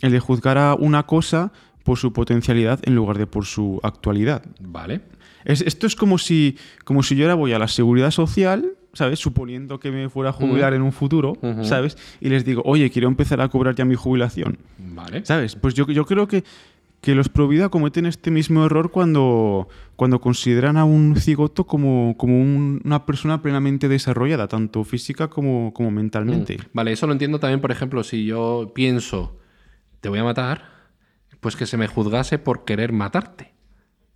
El 0.00 0.12
de 0.12 0.20
juzgar 0.20 0.58
a 0.58 0.74
una 0.74 1.04
cosa 1.04 1.52
por 1.82 1.96
su 1.98 2.12
potencialidad 2.12 2.80
en 2.84 2.94
lugar 2.94 3.16
de 3.18 3.26
por 3.26 3.46
su 3.46 3.80
actualidad. 3.82 4.42
Vale. 4.60 5.00
Es- 5.44 5.62
esto 5.62 5.86
es 5.86 5.96
como 5.96 6.18
si, 6.18 6.56
como 6.84 7.02
si 7.02 7.16
yo 7.16 7.24
ahora 7.24 7.34
voy 7.34 7.52
a 7.54 7.58
la 7.58 7.66
seguridad 7.68 8.10
social, 8.10 8.72
¿sabes? 8.92 9.18
Suponiendo 9.20 9.80
que 9.80 9.90
me 9.90 10.08
fuera 10.10 10.30
a 10.30 10.32
jubilar 10.32 10.74
en 10.74 10.82
un 10.82 10.92
futuro, 10.92 11.34
¿sabes? 11.64 11.96
Y 12.20 12.28
les 12.28 12.44
digo, 12.44 12.62
oye, 12.64 12.90
quiero 12.90 13.08
empezar 13.08 13.40
a 13.40 13.48
cobrar 13.48 13.74
ya 13.74 13.84
mi 13.84 13.94
jubilación. 13.94 14.58
Vale. 14.78 15.24
¿Sabes? 15.24 15.56
Pues 15.56 15.74
yo, 15.74 15.86
yo 15.86 16.04
creo 16.04 16.26
que, 16.28 16.44
que 17.06 17.14
los 17.14 17.28
Provida 17.28 17.68
cometen 17.68 18.04
este 18.04 18.32
mismo 18.32 18.66
error 18.66 18.90
cuando, 18.90 19.68
cuando 19.94 20.20
consideran 20.20 20.76
a 20.76 20.84
un 20.84 21.14
cigoto 21.14 21.64
como, 21.64 22.16
como 22.18 22.36
un- 22.40 22.80
una 22.84 23.06
persona 23.06 23.42
plenamente 23.42 23.86
desarrollada, 23.88 24.48
tanto 24.48 24.82
física 24.82 25.28
como, 25.28 25.72
como 25.72 25.92
mentalmente. 25.92 26.56
Vale, 26.72 26.90
eso 26.90 27.06
lo 27.06 27.12
entiendo 27.12 27.38
también, 27.38 27.60
por 27.60 27.70
ejemplo, 27.70 28.02
si 28.02 28.24
yo 28.24 28.72
pienso, 28.74 29.38
te 30.00 30.08
voy 30.08 30.18
a 30.18 30.24
matar, 30.24 30.64
pues 31.38 31.54
que 31.54 31.66
se 31.66 31.76
me 31.76 31.86
juzgase 31.86 32.40
por 32.40 32.64
querer 32.64 32.90
matarte. 32.92 33.52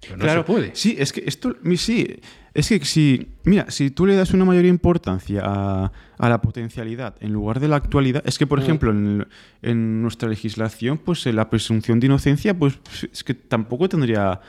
Pero 0.00 0.16
no 0.16 0.24
se 0.24 0.42
puede. 0.42 0.70
Sí, 0.74 0.96
es 0.98 1.12
que 1.12 1.22
esto, 1.26 1.55
sí, 1.76 2.18
es 2.55 2.69
que 2.69 2.85
si, 2.85 3.29
mira, 3.45 3.71
si 3.71 3.91
tú 3.91 4.07
le 4.07 4.17
das 4.17 4.33
una 4.33 4.45
mayor 4.45 4.65
importancia 4.65 5.43
a, 5.45 5.93
a 6.19 6.29
la 6.29 6.41
potencialidad 6.41 7.15
en 7.21 7.33
lugar 7.33 7.61
de 7.61 7.69
la 7.69 7.77
actualidad, 7.77 8.23
es 8.27 8.39
que, 8.39 8.47
Mm. 8.47 8.49
por 8.49 8.61
ejemplo, 8.61 8.91
en, 8.91 9.27
en 9.63 10.03
nuestra 10.03 10.29
legislación, 10.29 10.99
pues 10.99 11.25
la 11.27 11.49
presunción 11.51 12.01
de 12.01 12.07
inocencia, 12.07 12.53
pues 12.59 12.79
es 13.13 13.23
que 13.25 13.35
tampoco 13.35 13.89
tendría, 13.89 14.41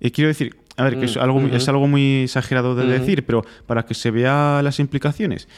eh, 0.00 0.10
quiero 0.10 0.28
decir, 0.28 0.56
a 0.76 0.84
ver, 0.84 0.98
que 0.98 1.06
es 1.06 1.16
Mm, 1.16 1.20
algo, 1.20 1.40
muy- 1.40 1.50
es 1.54 1.68
algo 1.68 1.88
muy 1.88 2.22
exagerado 2.22 2.76
de 2.76 2.86
decir, 2.86 3.26
pero 3.26 3.44
para 3.66 3.84
que 3.84 3.94
se 3.94 4.10
vea 4.12 4.60
las 4.62 4.78
implicaciones. 4.78 5.48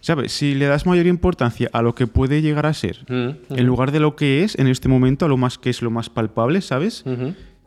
¿Sabes? 0.00 0.30
Si 0.32 0.54
le 0.54 0.66
das 0.66 0.84
mayor 0.86 1.06
importancia 1.06 1.68
a 1.72 1.80
lo 1.82 1.94
que 1.94 2.06
puede 2.06 2.40
llegar 2.42 2.66
a 2.66 2.74
ser, 2.74 2.98
Mm, 3.08 3.30
en 3.56 3.66
lugar 3.66 3.90
de 3.90 3.98
lo 3.98 4.14
que 4.14 4.44
es 4.44 4.56
en 4.58 4.68
este 4.68 4.88
momento, 4.88 5.24
a 5.24 5.28
lo 5.28 5.36
más 5.38 5.56
que 5.58 5.70
es 5.70 5.80
lo 5.82 5.90
más 5.90 6.10
palpable, 6.10 6.60
¿sabes? 6.60 7.02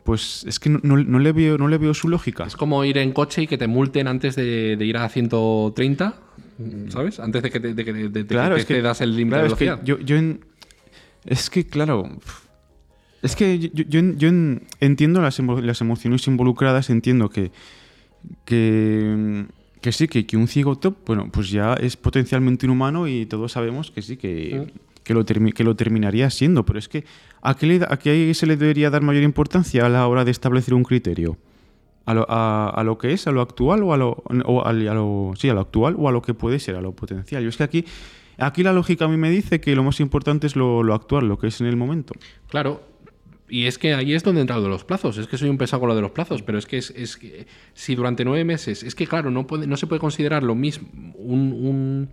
Pues 0.04 0.44
es 0.48 0.58
que 0.58 0.70
no, 0.70 0.80
no- 0.82 0.96
no 0.96 1.18
le, 1.18 1.32
veo, 1.32 1.58
no 1.58 1.68
le 1.68 1.78
veo 1.78 1.92
su 1.94 2.08
lógica. 2.08 2.44
Es 2.44 2.56
como 2.56 2.84
ir 2.84 2.98
en 2.98 3.12
coche 3.12 3.42
y 3.42 3.46
que 3.46 3.58
te 3.58 3.66
multen 3.66 4.08
antes 4.08 4.34
de, 4.36 4.76
de 4.76 4.84
ir 4.86 4.96
a 4.96 5.08
130, 5.08 6.14
¿sabes? 6.88 7.20
Antes 7.20 7.42
de 7.42 7.50
que 7.50 7.60
te, 7.60 7.74
de 7.74 7.84
que- 7.84 7.92
de- 7.92 8.08
de 8.08 8.26
Claro, 8.26 8.54
que 8.54 8.62
es 8.62 8.66
que 8.66 8.74
cedas 8.74 9.00
el 9.02 9.16
límite 9.16 9.36
claro, 9.36 9.42
de 9.48 9.52
es 9.52 9.58
que 9.58 9.64
velocidad. 9.66 9.84
yo, 9.86 9.98
yo 10.00 10.16
en- 10.16 10.44
es 11.26 11.50
que 11.50 11.66
claro, 11.66 12.08
es 13.22 13.36
que 13.36 13.58
yo, 13.58 13.68
yo- 13.74 13.84
yo 13.88 13.98
en- 14.00 14.18
yo 14.18 14.28
en- 14.28 14.62
entiendo 14.80 15.20
las, 15.20 15.38
emo- 15.38 15.60
las 15.60 15.80
emociones 15.82 16.26
involucradas, 16.26 16.88
entiendo 16.90 17.28
que 17.28 17.50
que, 18.44 19.46
que 19.80 19.92
sí, 19.92 20.08
que, 20.08 20.26
que 20.26 20.36
un 20.36 20.46
cigoto, 20.48 20.96
bueno, 21.06 21.30
pues 21.32 21.50
ya 21.50 21.74
es 21.74 21.96
potencialmente 21.96 22.66
inhumano 22.66 23.08
y 23.08 23.26
todos 23.26 23.52
sabemos 23.52 23.90
que 23.90 24.02
sí, 24.02 24.16
que, 24.16 24.72
que, 25.10 25.34
lo, 25.34 25.52
que 25.52 25.64
lo 25.64 25.74
terminaría 25.74 26.30
siendo, 26.30 26.64
pero 26.64 26.78
es 26.78 26.88
que 26.88 27.04
¿a 27.42 27.56
qué, 27.56 27.80
a 27.88 27.96
qué 27.98 28.32
se 28.34 28.46
le 28.46 28.56
debería 28.56 28.90
dar 28.90 29.02
mayor 29.02 29.24
importancia 29.24 29.84
a 29.84 29.88
la 29.88 30.06
hora 30.06 30.24
de 30.24 30.30
establecer 30.30 30.72
un 30.74 30.84
criterio? 30.84 31.36
¿A 32.06 32.14
lo, 32.14 32.26
a, 32.28 32.82
lo 32.84 32.96
que 32.96 33.12
es, 33.12 33.26
a 33.26 33.30
lo 33.32 33.40
actual 33.40 33.82
o 33.82 33.92
a 33.92 33.96
lo, 33.96 34.22
o 34.46 34.64
a 34.64 34.72
lo- 34.72 35.32
sí, 35.36 35.48
a 35.48 35.54
lo 35.54 35.60
actual 35.60 35.94
o 35.98 36.08
a 36.08 36.12
lo 36.12 36.22
que 36.22 36.32
puede 36.34 36.58
ser, 36.58 36.76
a 36.76 36.80
lo 36.80 36.92
potencial? 36.92 37.42
Yo 37.42 37.48
es 37.48 37.56
que 37.56 37.62
aquí, 37.64 37.84
aquí 38.38 38.62
la 38.62 38.72
lógica 38.72 39.04
a 39.04 39.08
mí 39.08 39.16
me 39.16 39.30
dice 39.30 39.60
que 39.60 39.74
lo 39.76 39.82
más 39.82 40.00
importante 40.00 40.46
es 40.46 40.54
lo, 40.56 40.82
lo 40.82 40.94
actual, 40.94 41.26
lo 41.28 41.38
que 41.38 41.48
es 41.48 41.60
en 41.60 41.66
el 41.66 41.76
momento. 41.76 42.14
Claro. 42.48 42.82
Y 43.48 43.66
es 43.66 43.78
que 43.78 43.94
ahí 43.94 44.14
es 44.14 44.22
donde 44.22 44.40
entra 44.40 44.56
lo 44.56 44.62
de 44.62 44.68
los 44.68 44.84
plazos. 44.84 45.18
Es 45.18 45.26
que 45.26 45.36
soy 45.36 45.48
un 45.48 45.58
pesado 45.58 45.84
lo 45.86 45.94
de 45.96 46.02
los 46.02 46.12
plazos, 46.12 46.42
pero 46.42 46.56
es 46.56 46.66
que 46.66 46.78
es, 46.78 46.90
es 46.90 47.16
que 47.16 47.46
si 47.74 47.96
durante 47.96 48.24
nueve 48.24 48.44
meses, 48.44 48.84
es 48.84 48.94
que 48.94 49.08
claro, 49.08 49.30
no, 49.32 49.46
puede, 49.46 49.66
no 49.66 49.76
se 49.76 49.88
puede 49.88 49.98
considerar 50.00 50.42
lo 50.44 50.54
mismo 50.54 50.88
un 51.16 52.08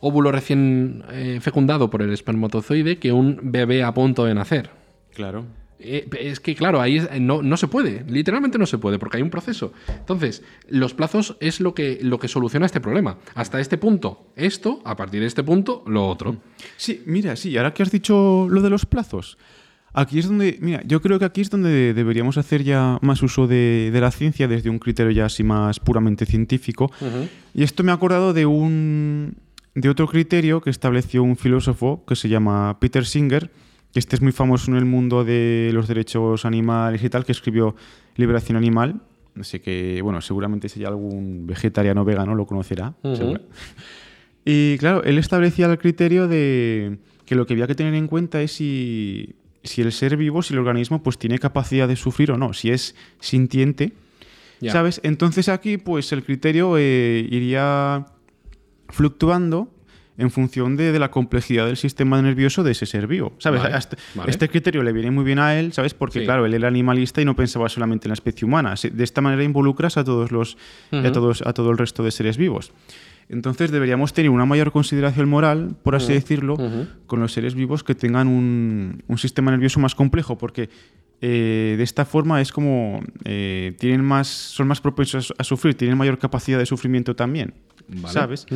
óvulo 0.00 0.32
recién 0.32 1.04
eh, 1.10 1.38
fecundado 1.40 1.90
por 1.90 2.02
el 2.02 2.12
espermatozoide 2.12 2.98
que 2.98 3.12
un 3.12 3.38
bebé 3.42 3.82
a 3.82 3.92
punto 3.94 4.24
de 4.24 4.34
nacer. 4.34 4.70
Claro. 5.14 5.44
Eh, 5.80 6.08
es 6.20 6.40
que, 6.40 6.54
claro, 6.56 6.80
ahí 6.80 6.96
es- 6.96 7.20
no, 7.20 7.40
no 7.42 7.56
se 7.56 7.68
puede, 7.68 8.04
literalmente 8.08 8.58
no 8.58 8.66
se 8.66 8.78
puede, 8.78 8.98
porque 8.98 9.18
hay 9.18 9.22
un 9.22 9.30
proceso. 9.30 9.72
Entonces, 9.88 10.42
los 10.68 10.92
plazos 10.92 11.36
es 11.40 11.60
lo 11.60 11.72
que, 11.74 11.98
lo 12.02 12.18
que 12.18 12.26
soluciona 12.26 12.66
este 12.66 12.80
problema. 12.80 13.18
Hasta 13.36 13.60
este 13.60 13.78
punto, 13.78 14.26
esto, 14.34 14.80
a 14.84 14.96
partir 14.96 15.20
de 15.20 15.26
este 15.26 15.44
punto, 15.44 15.84
lo 15.86 16.06
otro. 16.08 16.36
Sí, 16.76 17.02
mira, 17.06 17.36
sí, 17.36 17.56
ahora 17.56 17.72
que 17.74 17.84
has 17.84 17.92
dicho 17.92 18.48
lo 18.50 18.60
de 18.62 18.70
los 18.70 18.86
plazos, 18.86 19.38
Aquí 19.94 20.18
es 20.18 20.28
donde, 20.28 20.58
mira, 20.60 20.82
yo 20.84 21.00
creo 21.00 21.18
que 21.18 21.24
aquí 21.24 21.40
es 21.40 21.48
donde 21.50 21.92
deberíamos 21.94 22.36
hacer 22.36 22.62
ya 22.62 22.98
más 23.00 23.22
uso 23.22 23.46
de, 23.48 23.90
de 23.90 24.00
la 24.00 24.10
ciencia 24.10 24.46
desde 24.46 24.68
un 24.70 24.78
criterio 24.78 25.10
ya 25.12 25.24
así 25.24 25.42
más 25.42 25.80
puramente 25.80 26.26
científico. 26.26 26.92
Y 27.54 27.62
esto 27.64 27.82
me 27.82 27.90
ha 27.90 27.94
acordado 27.94 28.32
de 28.34 28.44
un 28.46 29.38
de 29.74 29.88
otro 29.88 30.06
criterio 30.08 30.60
que 30.60 30.70
estableció 30.70 31.22
un 31.22 31.36
filósofo 31.36 32.04
que 32.06 32.16
se 32.16 32.28
llama 32.28 32.78
Peter 32.80 33.04
Singer, 33.04 33.50
que 33.92 33.98
este 33.98 34.16
es 34.16 34.22
muy 34.22 34.32
famoso 34.32 34.70
en 34.70 34.76
el 34.76 34.84
mundo 34.84 35.24
de 35.24 35.70
los 35.72 35.88
derechos 35.88 36.44
animales 36.44 37.02
y 37.02 37.08
tal, 37.08 37.24
que 37.24 37.32
escribió 37.32 37.74
Liberación 38.16 38.56
Animal. 38.56 39.00
Así 39.38 39.60
que, 39.60 40.00
bueno, 40.02 40.20
seguramente 40.20 40.68
si 40.68 40.80
hay 40.80 40.86
algún 40.86 41.46
vegetariano 41.46 42.04
vegano 42.04 42.34
lo 42.34 42.44
conocerá. 42.46 42.94
Y 44.44 44.78
claro, 44.78 45.04
él 45.04 45.18
establecía 45.18 45.66
el 45.66 45.78
criterio 45.78 46.26
de 46.26 46.98
que 47.24 47.34
lo 47.34 47.46
que 47.46 47.52
había 47.52 47.66
que 47.66 47.74
tener 47.74 47.94
en 47.94 48.06
cuenta 48.08 48.40
es 48.42 48.52
si, 48.52 49.36
si 49.62 49.82
el 49.82 49.92
ser 49.92 50.16
vivo, 50.16 50.42
si 50.42 50.54
el 50.54 50.60
organismo, 50.60 51.02
pues 51.02 51.18
tiene 51.18 51.38
capacidad 51.38 51.86
de 51.86 51.96
sufrir 51.96 52.32
o 52.32 52.38
no, 52.38 52.52
si 52.54 52.70
es 52.70 52.96
sintiente, 53.20 53.92
Ya. 54.60 54.72
¿sabes? 54.72 55.00
Entonces 55.04 55.48
aquí, 55.48 55.76
pues 55.76 56.10
el 56.12 56.24
criterio 56.24 56.76
eh, 56.78 57.26
iría 57.30 58.06
fluctuando 58.88 59.72
en 60.16 60.30
función 60.32 60.76
de, 60.76 60.90
de 60.90 60.98
la 60.98 61.12
complejidad 61.12 61.66
del 61.66 61.76
sistema 61.76 62.20
nervioso 62.20 62.64
de 62.64 62.72
ese 62.72 62.86
ser 62.86 63.06
vivo, 63.06 63.34
¿sabes? 63.38 63.62
Vale, 63.62 63.76
Este, 63.78 63.96
vale. 64.16 64.30
este 64.32 64.48
criterio 64.48 64.82
le 64.82 64.92
viene 64.92 65.12
muy 65.12 65.22
bien 65.22 65.38
a 65.38 65.56
él, 65.56 65.72
¿sabes? 65.72 65.94
Porque, 65.94 66.18
Sí. 66.20 66.24
claro, 66.24 66.44
él 66.44 66.54
era 66.54 66.66
animalista 66.66 67.22
y 67.22 67.24
no 67.24 67.36
pensaba 67.36 67.68
solamente 67.68 68.08
en 68.08 68.10
la 68.10 68.14
especie 68.14 68.44
humana. 68.44 68.74
De 68.92 69.04
esta 69.04 69.20
manera 69.20 69.44
involucras 69.44 69.96
a 69.96 70.02
todos 70.02 70.32
los 70.32 70.56
a 70.90 71.12
todos 71.12 71.42
a 71.46 71.52
todo 71.52 71.70
el 71.70 71.78
resto 71.78 72.02
de 72.02 72.10
seres 72.10 72.36
vivos. 72.36 72.72
Entonces 73.28 73.70
deberíamos 73.70 74.12
tener 74.12 74.30
una 74.30 74.46
mayor 74.46 74.72
consideración 74.72 75.28
moral, 75.28 75.76
por 75.84 75.94
así 75.94 76.14
decirlo, 76.14 76.56
con 77.06 77.20
los 77.20 77.32
seres 77.32 77.54
vivos 77.54 77.84
que 77.84 77.94
tengan 77.94 78.26
un, 78.26 79.04
un 79.06 79.18
sistema 79.18 79.50
nervioso 79.52 79.78
más 79.80 79.94
complejo, 79.94 80.36
porque 80.38 80.68
eh, 81.20 81.74
de 81.76 81.82
esta 81.84 82.04
forma 82.06 82.40
es 82.40 82.50
como 82.52 83.02
eh, 83.24 83.76
tienen 83.78 84.02
más, 84.04 84.28
son 84.28 84.66
más 84.66 84.80
propensos 84.80 85.32
a 85.36 85.44
sufrir, 85.44 85.74
tienen 85.76 85.96
mayor 85.98 86.18
capacidad 86.18 86.58
de 86.58 86.64
sufrimiento 86.66 87.14
también, 87.14 87.52
Vale. 87.88 88.12
¿sabes? 88.12 88.46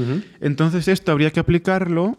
Entonces 0.40 0.88
esto 0.88 1.10
habría 1.12 1.30
que 1.30 1.40
aplicarlo 1.40 2.18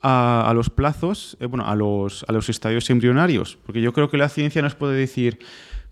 a, 0.00 0.48
a 0.48 0.54
los 0.54 0.70
plazos, 0.70 1.36
eh, 1.40 1.46
bueno, 1.46 1.66
a 1.66 1.74
los, 1.74 2.24
a 2.28 2.32
los 2.32 2.48
estadios 2.48 2.88
embrionarios, 2.90 3.58
porque 3.66 3.80
yo 3.80 3.92
creo 3.92 4.08
que 4.08 4.16
la 4.16 4.28
ciencia 4.28 4.62
nos 4.62 4.74
puede 4.74 4.96
decir, 4.96 5.38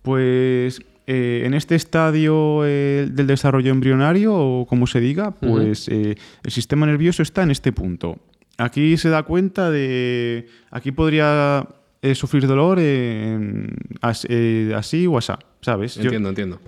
pues 0.03 0.81
eh, 1.07 1.43
en 1.45 1.55
este 1.55 1.75
estadio 1.75 2.65
eh, 2.65 3.09
del 3.11 3.27
desarrollo 3.27 3.71
embrionario, 3.73 4.35
o 4.35 4.67
como 4.67 4.87
se 4.87 5.01
diga, 5.01 5.33
pues 5.33 5.89
eh, 5.89 6.17
el 6.45 6.51
sistema 6.53 6.87
nervioso 6.87 7.23
está 7.23 7.43
en 7.43 7.51
este 7.51 7.73
punto. 7.73 8.19
Aquí 8.57 8.97
se 8.97 9.09
da 9.09 9.25
cuenta 9.25 9.71
de, 9.71 10.47
aquí 10.71 10.93
podría 10.93 11.67
eh, 12.03 12.15
sufrir 12.15 12.47
dolor 12.47 12.79
en- 12.79 13.75
as- 14.01 14.27
eh, 14.31 14.73
así 14.77 15.07
o 15.07 15.19
así, 15.19 15.33
¿sabes? 15.63 15.97
Yo- 15.97 16.03
Entiendo, 16.05 16.29
entiendo. 16.29 16.61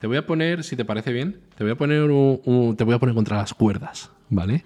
Te 0.00 0.06
voy 0.06 0.16
a 0.16 0.26
poner, 0.26 0.64
si 0.64 0.76
te 0.76 0.84
parece 0.84 1.12
bien, 1.12 1.40
te 1.56 1.62
voy 1.62 1.72
a 1.72 1.76
poner 1.76 2.02
un, 2.10 2.40
un- 2.44 2.76
te 2.76 2.84
voy 2.84 2.94
a 2.94 2.98
poner 2.98 3.14
contra 3.14 3.36
las 3.36 3.54
cuerdas, 3.54 4.10
¿vale? 4.30 4.64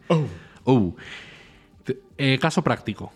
Oh. 0.65 0.95
Te- 1.85 1.99
eh, 2.19 2.39
caso 2.41 2.63
práctico, 2.63 3.13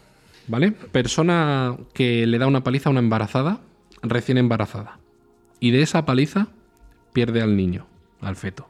¿vale? 0.48 0.72
Persona 0.72 1.76
que 1.94 2.26
le 2.26 2.38
da 2.38 2.46
una 2.46 2.62
paliza 2.64 2.88
a 2.88 2.92
una 2.92 3.00
embarazada, 3.00 3.60
recién 4.02 4.36
embarazada. 4.36 4.98
Y 5.60 5.70
de 5.70 5.82
esa 5.82 6.04
paliza 6.04 6.48
pierde 7.12 7.40
al 7.40 7.56
niño, 7.56 7.86
al 8.20 8.36
feto. 8.36 8.68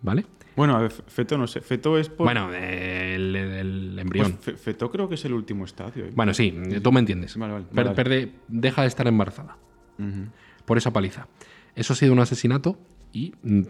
¿Vale? 0.00 0.24
Bueno, 0.56 0.76
a 0.76 0.80
ver, 0.80 0.90
feto 0.92 1.38
no 1.38 1.46
sé, 1.46 1.60
feto 1.60 1.98
es 1.98 2.08
por... 2.08 2.26
Bueno, 2.26 2.52
el, 2.52 3.34
el 3.34 3.98
embrión. 3.98 4.32
Pues 4.32 4.44
fe- 4.44 4.56
feto 4.56 4.90
creo 4.90 5.08
que 5.08 5.14
es 5.16 5.24
el 5.24 5.32
último 5.32 5.64
estadio. 5.64 6.04
¿eh? 6.06 6.12
Bueno, 6.14 6.34
sí, 6.34 6.56
tú 6.82 6.92
me 6.92 7.00
entiendes. 7.00 7.36
Vale, 7.36 7.52
vale, 7.54 7.64
Per- 7.72 7.84
vale. 7.84 7.96
perde- 7.96 8.32
deja 8.48 8.82
de 8.82 8.88
estar 8.88 9.06
embarazada 9.08 9.56
por 10.64 10.78
esa 10.78 10.92
paliza. 10.92 11.26
Eso 11.74 11.92
ha 11.92 11.96
sido 11.96 12.12
un 12.12 12.20
asesinato 12.20 12.78
y 13.12 13.34
mm, 13.42 13.62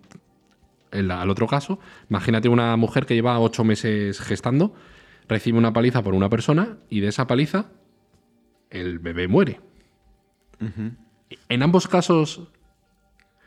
el- 0.92 1.10
al 1.10 1.30
otro 1.30 1.46
caso, 1.46 1.78
imagínate 2.10 2.48
una 2.48 2.76
mujer 2.76 3.06
que 3.06 3.14
lleva 3.14 3.38
ocho 3.38 3.64
meses 3.64 4.20
gestando, 4.20 4.74
recibe 5.28 5.56
una 5.58 5.72
paliza 5.72 6.02
por 6.02 6.14
una 6.14 6.28
persona 6.28 6.78
y 6.90 7.00
de 7.00 7.08
esa 7.08 7.26
paliza 7.26 7.66
el 8.70 8.98
bebé 8.98 9.28
muere. 9.28 9.60
En 11.48 11.62
ambos 11.62 11.88
casos 11.88 12.42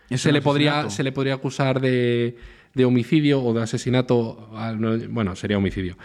Es 0.09 0.21
se 0.21 0.31
le, 0.31 0.41
podría, 0.41 0.89
se 0.89 1.03
le 1.03 1.11
podría 1.11 1.35
acusar 1.35 1.79
de, 1.81 2.37
de 2.73 2.85
homicidio 2.85 3.41
o 3.43 3.53
de 3.53 3.61
asesinato. 3.63 4.49
al- 4.55 4.79
no, 4.81 4.97
bueno, 5.09 5.35
sería 5.35 5.57
homicidio. 5.57 5.97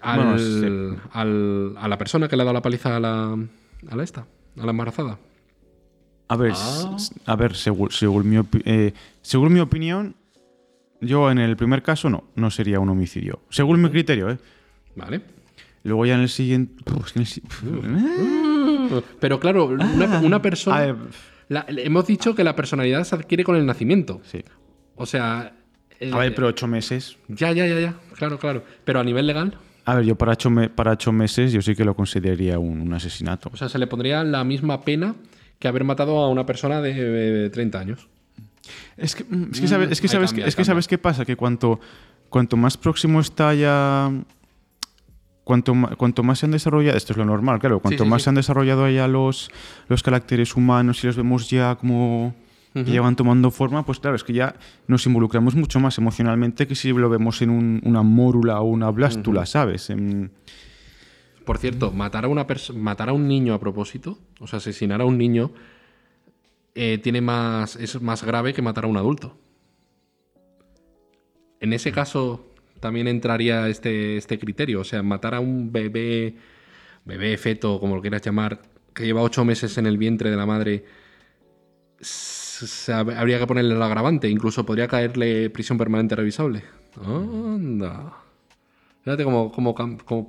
Al- 0.00 0.20
Bueno, 0.20 0.38
sí. 0.38 0.98
al- 1.12 1.74
a 1.78 1.88
la 1.88 1.98
persona 1.98 2.28
que 2.28 2.36
le 2.36 2.42
ha 2.42 2.44
dado 2.44 2.54
la 2.54 2.62
paliza 2.62 2.96
a 2.96 3.00
la, 3.00 3.32
a 3.32 3.96
la 3.96 4.02
esta, 4.02 4.26
a 4.58 4.64
la 4.64 4.70
embarazada. 4.70 5.18
A 6.28 6.36
ver, 6.36 6.52
Ah. 6.56 6.96
a 7.26 7.36
ver 7.36 7.54
según, 7.54 7.90
según, 7.90 8.28
mi 8.28 8.40
eh, 8.64 8.92
según 9.22 9.52
mi 9.52 9.60
opinión, 9.60 10.14
yo 11.00 11.30
en 11.30 11.38
el 11.38 11.56
primer 11.56 11.82
caso 11.82 12.08
no, 12.08 12.24
no 12.34 12.50
sería 12.50 12.80
un 12.80 12.88
homicidio. 12.88 13.40
Según 13.50 13.82
mi 13.82 13.90
criterio, 13.90 14.30
¿eh? 14.30 14.38
¿Vale? 14.96 15.20
Luego 15.82 16.06
ya 16.06 16.14
en 16.14 16.20
el 16.22 16.28
siguiente... 16.30 16.82
Pero 19.20 19.40
claro, 19.40 19.66
una, 19.66 20.20
una 20.20 20.40
persona. 20.42 20.96
La- 21.48 21.66
hemos 21.68 22.06
dicho 22.06 22.34
que 22.34 22.42
la 22.44 22.56
personalidad 22.56 23.04
se 23.04 23.14
adquiere 23.14 23.44
con 23.44 23.56
el 23.56 23.66
nacimiento. 23.66 24.20
sí. 24.24 24.42
O 24.96 25.06
sea. 25.06 25.52
eh, 25.98 26.10
A 26.12 26.18
ver, 26.18 26.34
pero 26.36 26.46
ocho 26.46 26.68
meses... 26.68 27.16
Ya, 27.28 27.50
ya, 27.52 27.66
ya, 27.66 27.80
ya. 27.80 27.94
Claro, 28.14 28.38
claro. 28.38 28.62
Pero 28.84 29.00
a 29.00 29.04
nivel 29.04 29.26
legal, 29.26 29.58
A 29.84 29.96
ver, 29.96 30.04
yo 30.04 30.14
para 30.16 30.32
ocho, 30.32 30.48
me- 30.50 30.70
para 30.70 30.92
ocho 30.92 31.10
meses 31.12 31.52
yo 31.52 31.60
sí 31.60 31.74
que 31.74 31.84
lo 31.84 31.94
consideraría 31.96 32.58
un, 32.60 32.80
un 32.80 32.94
asesinato. 32.94 33.50
o 33.52 33.56
sea, 33.56 33.68
se 33.68 33.78
le 33.78 33.86
pondría 33.88 34.22
la 34.24 34.44
misma 34.44 34.82
pena 34.82 35.16
que 35.58 35.68
haber 35.68 35.84
matado 35.84 36.18
a 36.18 36.28
una 36.28 36.44
persona 36.46 36.80
de 36.80 37.46
eh, 37.46 37.50
30 37.50 37.78
años. 37.78 38.08
Es 38.96 39.14
que, 39.14 39.24
mm, 39.24 39.50
es 39.52 39.60
que 39.60 39.68
sabes, 39.68 39.90
es 39.90 40.00
que 40.00 40.08
sabes, 40.08 40.30
cambia, 40.30 40.46
es 40.46 40.56
que 40.56 40.64
sabes 40.64 40.88
qué 40.88 40.98
pasa, 40.98 41.24
que 41.24 41.36
cuanto, 41.36 41.80
cuanto 42.28 42.56
más 42.56 42.76
próximo 42.76 43.20
está 43.20 43.54
ya... 43.54 44.10
Cuanto, 45.44 45.74
cuanto 45.98 46.22
más 46.22 46.38
se 46.38 46.46
han 46.46 46.52
desarrollado, 46.52 46.96
esto 46.96 47.12
es 47.12 47.18
lo 47.18 47.26
normal, 47.26 47.58
claro, 47.58 47.78
cuanto 47.80 48.04
sí, 48.04 48.08
más 48.08 48.22
sí. 48.22 48.24
se 48.24 48.28
han 48.30 48.36
desarrollado 48.36 48.88
ya 48.88 49.06
los, 49.06 49.50
los 49.88 50.02
caracteres 50.02 50.56
humanos 50.56 51.04
y 51.04 51.06
los 51.06 51.16
vemos 51.16 51.50
ya 51.50 51.74
como 51.76 52.34
que 52.72 52.90
ya 52.90 53.02
van 53.02 53.14
tomando 53.14 53.50
forma, 53.52 53.84
pues 53.86 54.00
claro, 54.00 54.16
es 54.16 54.24
que 54.24 54.32
ya 54.32 54.56
nos 54.88 55.06
involucramos 55.06 55.54
mucho 55.54 55.78
más 55.80 55.96
emocionalmente 55.98 56.66
que 56.66 56.74
si 56.74 56.92
lo 56.92 57.08
vemos 57.08 57.40
en 57.42 57.50
un- 57.50 57.80
una 57.84 58.02
mórula 58.02 58.60
o 58.60 58.64
una 58.64 58.90
blástula, 58.90 59.46
¿sabes? 59.46 59.90
En- 59.90 60.32
Por 61.44 61.58
cierto, 61.58 61.90
matar 61.90 62.24
a, 62.24 62.28
una 62.28 62.46
matar 62.74 63.10
a 63.10 63.12
un 63.12 63.28
niño 63.28 63.54
a 63.54 63.60
propósito, 63.60 64.18
o 64.40 64.46
sea, 64.46 64.58
asesinar 64.58 65.00
a 65.00 65.04
un 65.04 65.18
niño, 65.18 65.52
eh, 66.74 66.98
tiene 66.98 67.20
más, 67.20 67.76
es 67.76 68.00
más 68.00 68.24
grave 68.24 68.54
que 68.54 68.62
matar 68.62 68.84
a 68.84 68.88
un 68.88 68.96
adulto. 68.96 69.36
En 71.60 71.72
ese 71.72 71.92
caso 71.92 72.46
también 72.80 73.08
entraría 73.08 73.68
este, 73.68 74.16
este 74.16 74.38
criterio, 74.38 74.80
o 74.80 74.84
sea, 74.84 75.02
matar 75.02 75.34
a 75.34 75.40
un 75.40 75.70
bebé, 75.70 76.36
bebé, 77.04 77.36
feto, 77.36 77.78
como 77.78 77.96
lo 77.96 78.00
quieras 78.00 78.22
llamar, 78.22 78.62
que 78.94 79.04
lleva 79.04 79.22
ocho 79.22 79.44
meses 79.44 79.76
en 79.78 79.86
el 79.86 79.98
vientre 79.98 80.30
de 80.30 80.36
la 80.36 80.46
madre, 80.46 80.84
habría 82.88 83.38
que 83.38 83.46
ponerle 83.46 83.74
el 83.74 83.82
agravante, 83.82 84.28
incluso 84.28 84.64
podría 84.64 84.88
caerle 84.88 85.50
prisión 85.50 85.78
permanente 85.78 86.16
revisable. 86.16 86.64
Anda. 87.04 88.14
Fíjate 89.02 89.24
cómo, 89.24 89.52
cómo 89.52 89.74
cómo 89.74 90.28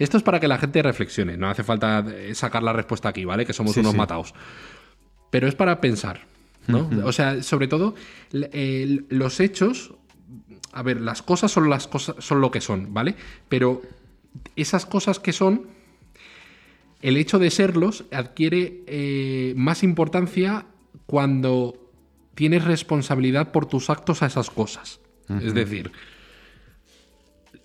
Esto 0.00 0.16
es 0.16 0.22
para 0.24 0.40
que 0.40 0.48
la 0.48 0.58
gente 0.58 0.82
reflexione, 0.82 1.36
no 1.36 1.48
hace 1.48 1.62
falta 1.62 2.04
eh, 2.08 2.34
sacar 2.34 2.62
la 2.64 2.72
respuesta 2.72 3.10
aquí, 3.10 3.24
¿vale? 3.24 3.44
Que 3.46 3.52
somos 3.52 3.74
Sí, 3.74 3.80
unos 3.80 3.92
sí. 3.92 3.98
matados. 3.98 4.34
Pero 5.30 5.46
es 5.46 5.54
para 5.54 5.80
pensar, 5.80 6.26
¿no? 6.66 6.90
O 7.04 7.12
sea, 7.12 7.42
sobre 7.42 7.68
todo, 7.68 7.94
eh, 8.32 9.02
los 9.10 9.38
hechos. 9.40 9.94
A 10.72 10.82
ver, 10.82 11.00
las 11.00 11.22
cosas 11.22 11.50
son 11.52 11.68
las 11.68 11.86
cosas, 11.86 12.16
son 12.18 12.40
lo 12.40 12.50
que 12.50 12.60
son, 12.60 12.94
¿vale? 12.94 13.14
Pero 13.48 13.82
esas 14.56 14.86
cosas 14.86 15.18
que 15.20 15.32
son, 15.32 15.66
el 17.02 17.16
hecho 17.16 17.38
de 17.38 17.50
serlos 17.50 18.04
adquiere 18.12 18.82
eh, 18.86 19.52
más 19.56 19.82
importancia 19.82 20.66
cuando 21.06 21.90
tienes 22.34 22.64
responsabilidad 22.64 23.52
por 23.52 23.66
tus 23.66 23.90
actos 23.90 24.22
a 24.22 24.26
esas 24.26 24.48
cosas. 24.50 25.00
Es 25.42 25.54
decir, 25.54 25.92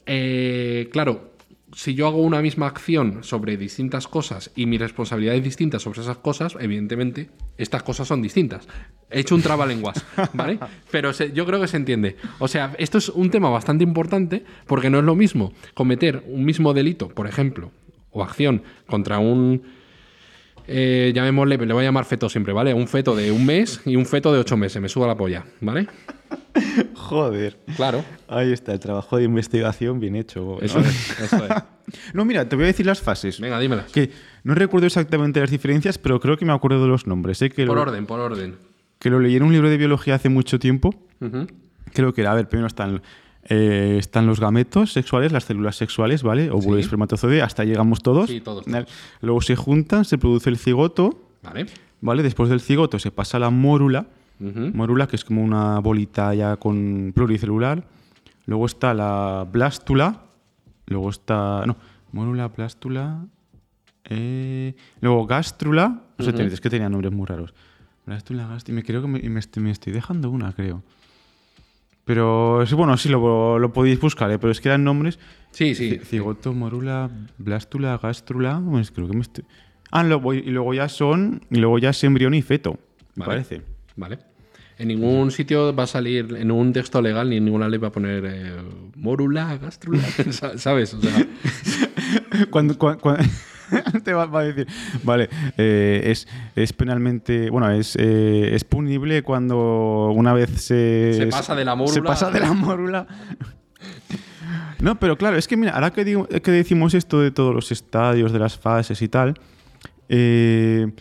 eh, 0.06 0.90
claro, 0.92 1.35
si 1.76 1.94
yo 1.94 2.08
hago 2.08 2.22
una 2.22 2.42
misma 2.42 2.68
acción 2.68 3.24
sobre 3.24 3.58
distintas 3.58 4.08
cosas 4.08 4.50
y 4.56 4.66
mi 4.66 4.78
responsabilidad 4.78 5.36
es 5.36 5.44
distinta 5.44 5.78
sobre 5.78 6.02
esas 6.02 6.18
cosas, 6.18 6.56
evidentemente, 6.60 7.30
estas 7.58 7.84
cosas 7.84 8.08
son 8.08 8.22
distintas. 8.22 8.68
He 9.10 9.20
hecho 9.20 9.36
un 9.36 9.42
trabalenguas, 9.42 10.04
¿vale? 10.34 10.58
Pero 10.90 11.12
se- 11.14 11.34
yo 11.34 11.46
creo 11.46 11.60
que 11.60 11.68
se 11.68 11.78
entiende. 11.78 12.16
O 12.40 12.48
sea, 12.48 12.74
esto 12.80 12.98
es 12.98 13.10
un 13.10 13.30
tema 13.30 13.50
bastante 13.50 13.84
importante 13.84 14.44
porque 14.68 14.90
no 14.90 15.00
es 15.00 15.04
lo 15.06 15.16
mismo 15.16 15.54
cometer 15.74 16.24
un 16.28 16.46
mismo 16.46 16.74
delito, 16.74 17.10
por 17.10 17.28
ejemplo, 17.28 17.72
o 18.12 18.24
acción 18.24 18.64
contra 18.88 19.20
un. 19.20 19.62
Eh, 20.68 21.12
llamémosle, 21.14 21.58
le 21.58 21.74
voy 21.74 21.84
a 21.84 21.88
llamar 21.88 22.06
feto 22.06 22.28
siempre, 22.30 22.54
¿vale? 22.54 22.74
Un 22.74 22.88
feto 22.88 23.16
de 23.16 23.32
un 23.32 23.46
mes 23.46 23.82
y 23.86 23.96
un 23.96 24.06
feto 24.06 24.34
de 24.34 24.40
ocho 24.40 24.58
meses. 24.58 24.82
Me 24.82 24.90
subo 24.90 25.06
a 25.06 25.08
la 25.08 25.16
polla, 25.16 25.46
¿vale? 25.62 25.88
Joder. 26.96 27.58
Claro. 27.76 28.04
Ahí 28.28 28.52
está, 28.52 28.74
el 28.74 28.80
trabajo 28.80 29.18
de 29.18 29.24
investigación 29.24 30.00
bien 30.00 30.16
hecho. 30.16 30.60
Eso 30.62 30.80
es, 30.80 31.20
eso 31.20 31.46
es. 31.46 31.52
No, 32.14 32.26
mira, 32.26 32.50
te 32.50 32.56
voy 32.56 32.64
a 32.64 32.68
decir 32.68 32.84
las 32.84 33.00
fases. 33.00 33.40
Venga, 33.40 33.60
dímelas. 33.60 33.92
Que 33.92 34.10
no 34.44 34.56
recuerdo 34.56 34.88
exactamente 34.88 35.40
las 35.40 35.52
diferencias, 35.52 36.00
pero 36.00 36.20
creo 36.20 36.36
que 36.36 36.44
me 36.44 36.52
acuerdo 36.52 36.82
de 36.82 36.88
los 36.88 37.06
nombres. 37.06 37.38
Que 37.38 37.50
Por 37.68 37.76
lo, 37.76 37.82
orden, 37.84 38.08
por 38.08 38.20
orden. 38.20 38.56
que 38.98 39.12
lo 39.12 39.20
leí 39.20 39.36
en 39.36 39.44
un 39.44 39.52
libro 39.54 39.70
de 39.70 39.78
biología 39.78 40.16
hace 40.16 40.30
mucho 40.30 40.58
tiempo. 40.58 40.96
Creo 41.94 42.12
que 42.12 42.22
era, 42.22 42.32
a 42.32 42.36
ver, 42.36 42.50
primero 42.50 42.66
están, 42.66 43.04
eh, 43.48 43.98
están 44.00 44.26
los 44.26 44.40
gametos 44.40 44.92
sexuales, 44.92 45.32
las 45.32 45.44
células 45.46 45.76
sexuales, 45.76 46.24
¿vale? 46.24 46.50
Óvulo 46.50 46.78
y 46.78 46.82
Sí. 46.82 46.86
espermatozoide, 46.86 47.42
hasta 47.42 47.64
llegamos 47.64 48.02
todos. 48.02 48.30
Sí, 48.30 48.42
todos. 48.42 48.66
Luego 49.22 49.42
se 49.42 49.56
juntan, 49.56 50.04
se 50.06 50.18
produce 50.18 50.50
el 50.50 50.58
cigoto, 50.58 51.20
Vale. 51.44 51.68
¿vale? 52.02 52.24
Después 52.24 52.50
del 52.50 52.60
cigoto 52.62 52.98
se 53.00 53.12
pasa 53.12 53.38
a 53.38 53.40
la 53.40 53.50
mórula, 53.52 54.08
Ujú. 54.40 54.72
mórula 54.74 55.08
que 55.08 55.16
es 55.16 55.24
como 55.24 55.44
una 55.44 55.80
bolita 55.80 56.34
ya 56.34 56.58
con 56.58 57.12
pluricelular. 57.14 57.84
Luego 58.48 58.66
está 58.66 58.94
la 58.94 59.48
blástula, 59.52 60.22
luego 60.88 61.10
está... 61.10 61.64
No, 61.66 61.78
mórula, 62.12 62.48
blástula... 62.48 63.26
eh, 64.06 64.76
luego 65.02 65.26
gástrula, 65.26 66.02
no 66.18 66.26
sé, 66.26 66.46
es 66.46 66.62
que 66.62 66.70
tenía 66.70 66.90
nombres 66.90 67.12
muy 67.12 67.26
raros. 67.26 67.54
Blástula, 68.06 68.48
gástrula, 68.48 68.74
y 68.74 68.76
me 68.76 68.84
creo 68.84 69.02
que 69.02 69.08
me, 69.08 69.20
y 69.20 69.30
me 69.30 69.40
estoy, 69.40 69.64
me 69.64 69.72
estoy 69.72 69.94
dejando 69.94 70.30
una, 70.30 70.54
creo. 70.54 70.84
Pero 72.06 72.64
sí, 72.68 72.76
bueno, 72.76 72.96
sí 72.98 73.10
lo, 73.10 73.58
lo 73.60 73.74
podéis 73.74 74.00
buscar, 74.00 74.30
¿eh? 74.32 74.38
pero 74.40 74.52
es 74.52 74.62
que 74.62 74.70
eran 74.70 74.84
nombres. 74.84 75.18
Sí, 75.52 75.74
sí. 75.76 75.92
Ci- 75.92 76.02
Cigoto, 76.04 76.54
morula, 76.54 77.10
blástula, 77.38 77.98
gástrula. 77.98 78.60
Bueno, 78.60 78.80
es 78.80 78.90
que 78.92 78.96
creo 78.96 79.08
que 79.10 79.16
me 79.16 79.22
estoy. 79.22 79.44
Ah, 79.92 80.04
luego- 80.04 80.34
y 80.34 80.44
luego 80.44 80.74
ya 80.74 80.88
son. 80.88 81.42
Y 81.50 81.58
luego 81.58 81.80
ya 81.80 81.90
es 81.90 82.04
embrión 82.04 82.34
y 82.36 82.42
feto, 82.42 82.80
me 83.16 83.26
Vale. 83.26 83.42
parece. 83.44 83.62
Vale. 83.96 84.20
En 84.78 84.90
ningún 84.90 85.32
sitio 85.32 85.74
va 85.74 85.84
a 85.84 85.88
salir, 85.88 86.36
en 86.38 86.52
un 86.52 86.74
texto 86.74 87.02
legal, 87.02 87.30
ni 87.30 87.38
en 87.38 87.46
ninguna 87.46 87.70
ley 87.70 87.80
va 87.80 87.88
a 87.88 87.92
poner 87.94 88.24
eh, 88.28 88.52
mórula, 88.98 89.58
gástrula, 89.58 90.04
sa- 90.32 90.58
¿sabes? 90.58 90.94
O 90.94 91.02
sea, 91.02 91.26
cuando, 92.52 92.76
cua- 92.78 93.00
cua- 93.00 93.18
te 94.04 94.14
va, 94.14 94.26
va 94.26 94.42
a 94.42 94.44
decir, 94.44 94.68
vale, 95.04 95.30
eh, 95.58 96.02
es, 96.06 96.28
es 96.56 96.74
penalmente, 96.74 97.50
bueno, 97.50 97.72
es, 97.72 97.96
eh, 98.00 98.52
es 98.54 98.64
punible 98.64 99.24
cuando 99.24 100.12
una 100.16 100.34
vez 100.34 100.50
se... 100.62 101.14
Se 101.14 101.28
pasa 101.28 101.56
de 101.56 101.66
la 101.66 101.72
Se 101.74 101.78
mórula. 101.78 102.04
pasa 102.10 102.32
de 102.32 102.40
la 102.40 102.54
mórula. 102.54 103.08
No, 104.80 105.00
pero 105.00 105.18
claro, 105.18 105.38
es 105.38 105.48
que 105.48 105.58
mira, 105.58 105.72
ahora 105.74 105.92
que, 105.92 106.04
digo- 106.06 106.28
que 106.28 106.52
decimos 106.52 106.94
esto 106.94 107.20
de 107.22 107.32
todos 107.32 107.56
los 107.56 107.72
estadios, 107.72 108.32
de 108.32 108.40
las 108.40 108.58
fases 108.58 109.02
y 109.02 109.08
tal, 109.08 109.34
eh, 110.10 110.92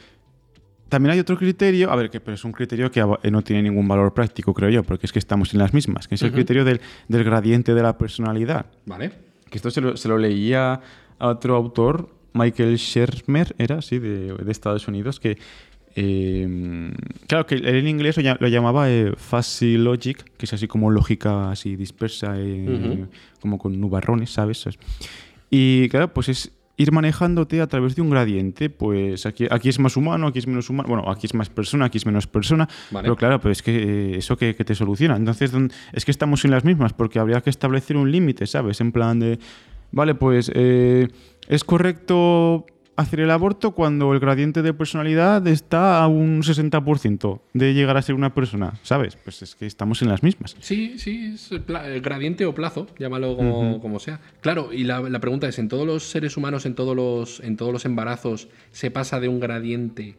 también 0.89 1.13
hay 1.13 1.19
otro 1.21 1.37
criterio, 1.37 1.91
a 1.91 1.97
ver, 1.97 2.09
que 2.09 2.21
pero 2.21 2.35
es 2.37 2.45
un 2.45 2.53
criterio 2.53 2.91
que 2.91 3.01
eh, 3.01 3.31
no 3.31 3.43
tiene 3.43 3.63
ningún 3.63 3.87
valor 3.89 4.15
práctico, 4.15 4.55
creo 4.55 4.71
yo, 4.71 4.85
porque 4.85 5.07
es 5.07 5.13
que 5.13 5.19
estamos 5.19 5.53
en 5.55 5.59
las 5.59 5.75
mismas, 5.75 6.07
que 6.09 6.15
es 6.15 6.23
el 6.23 6.33
criterio 6.33 6.65
del, 6.65 6.81
del 7.09 7.25
gradiente 7.25 7.75
de 7.75 7.83
la 7.83 7.99
personalidad. 7.99 8.67
vale. 8.87 9.13
Que 9.51 9.59
esto 9.59 9.71
se 9.71 9.81
lo, 9.81 9.97
se 9.97 10.09
lo 10.09 10.19
leía 10.19 10.81
a 11.19 11.29
otro 11.29 11.55
autor, 11.55 12.09
Michael 12.35 12.77
Shermer, 12.77 13.55
era, 13.59 13.81
sí, 13.81 13.99
de, 13.99 14.35
de 14.35 14.53
Estados 14.53 14.87
Unidos, 14.89 15.19
que. 15.21 15.39
eh, 15.97 16.93
claro, 17.29 17.47
que 17.47 17.55
en 17.57 17.87
inglés 17.89 18.17
lo, 18.17 18.35
lo 18.41 18.49
llamaba 18.49 18.91
eh, 18.91 19.13
fuzzy 19.17 19.77
logic, 19.77 20.25
que 20.37 20.47
es 20.47 20.53
así 20.53 20.67
como 20.67 20.91
lógica 20.91 21.51
así 21.51 21.77
dispersa, 21.77 22.35
eh, 22.39 22.67
Ujú. 22.97 23.09
como 23.41 23.59
con 23.59 23.81
nubarrones, 23.81 24.31
¿sabes? 24.31 24.67
Y 25.51 25.89
claro, 25.89 26.13
pues 26.13 26.29
es 26.29 26.53
ir 26.77 26.91
manejándote 26.91 27.61
a 27.61 27.69
través 27.69 27.95
de 27.95 28.03
un 28.03 28.11
gradiente. 28.11 28.69
Pues 28.69 29.27
aquí, 29.27 29.47
aquí 29.49 29.69
es 29.69 29.79
más 29.79 29.97
humano, 29.97 30.27
aquí 30.27 30.41
es 30.41 30.49
menos 30.49 30.69
humano. 30.69 30.89
Bueno, 30.89 31.09
aquí 31.09 31.27
es 31.29 31.35
más 31.35 31.49
persona, 31.49 31.85
aquí 31.85 31.99
es 31.99 32.07
menos 32.07 32.27
persona. 32.27 32.69
Vale. 32.91 33.05
Pero 33.05 33.15
claro, 33.17 33.41
pues 33.41 33.59
es 33.59 33.63
que 33.63 33.77
eh, 34.15 34.17
eso 34.19 34.37
que, 34.37 34.57
que 34.57 34.65
te 34.65 34.75
soluciona. 34.75 35.17
Entonces, 35.17 35.53
¿dónde- 35.53 35.73
es 35.93 36.05
que 36.05 36.11
estamos 36.11 36.45
en 36.45 36.51
las 36.51 36.65
mismas, 36.65 36.93
porque 36.93 37.21
habría 37.21 37.41
que 37.43 37.51
establecer 37.51 37.97
un 37.97 38.11
límite, 38.11 38.47
¿sabes? 38.49 38.81
En 38.81 38.91
plan 38.91 39.21
de, 39.21 39.39
vale, 39.95 40.15
pues 40.15 40.51
eh, 40.55 41.09
es 41.49 41.65
correcto 41.65 42.67
hacer 42.97 43.19
el 43.21 43.31
aborto 43.33 43.73
cuando 43.73 44.13
el 44.13 44.21
gradiente 44.21 44.63
de 44.63 44.73
personalidad 44.73 45.45
está 45.49 46.01
a 46.01 46.07
un 46.07 46.43
60% 46.43 47.41
de 47.53 47.75
llegar 47.75 47.97
a 47.97 48.03
ser 48.03 48.15
una 48.15 48.35
persona, 48.35 48.75
¿sabes? 48.85 49.17
Pues 49.17 49.43
es 49.43 49.57
que 49.57 49.67
estamos 49.67 50.01
en 50.03 50.09
las 50.09 50.23
mismas. 50.23 50.57
Sí, 50.61 50.97
sí, 50.99 51.33
es 51.35 51.51
el 51.51 52.01
gradiente 52.01 52.47
o 52.47 52.55
plazo, 52.55 52.87
llámalo 52.99 53.37
como, 53.37 53.81
como 53.81 53.99
sea. 53.99 54.21
Claro, 54.43 54.73
y 54.73 54.85
la, 54.85 55.01
la 55.01 55.19
pregunta 55.19 55.49
es, 55.49 55.59
¿en 55.59 55.69
todos 55.69 55.87
los 55.87 56.05
seres 56.05 56.37
humanos, 56.37 56.67
en 56.67 56.77
todos 56.77 56.95
los, 56.95 57.41
en 57.41 57.57
todos 57.57 57.73
los 57.73 57.85
embarazos, 57.85 58.49
se 58.71 58.93
pasa 58.93 59.19
de 59.19 59.27
un 59.27 59.41
gradiente 59.41 60.17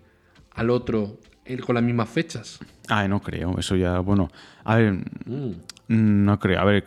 al 0.52 0.70
otro 0.70 1.18
eh, 1.46 1.58
con 1.60 1.76
las 1.76 1.84
mismas 1.84 2.10
fechas? 2.10 2.60
Ah, 2.90 3.08
no 3.08 3.22
creo, 3.22 3.58
eso 3.58 3.78
ya, 3.78 4.00
bueno, 4.00 4.30
a 4.66 4.76
ver, 4.76 4.94
Mm. 5.26 5.52
mm, 5.88 6.26
no 6.26 6.40
creo, 6.40 6.60
a 6.60 6.66
ver, 6.66 6.84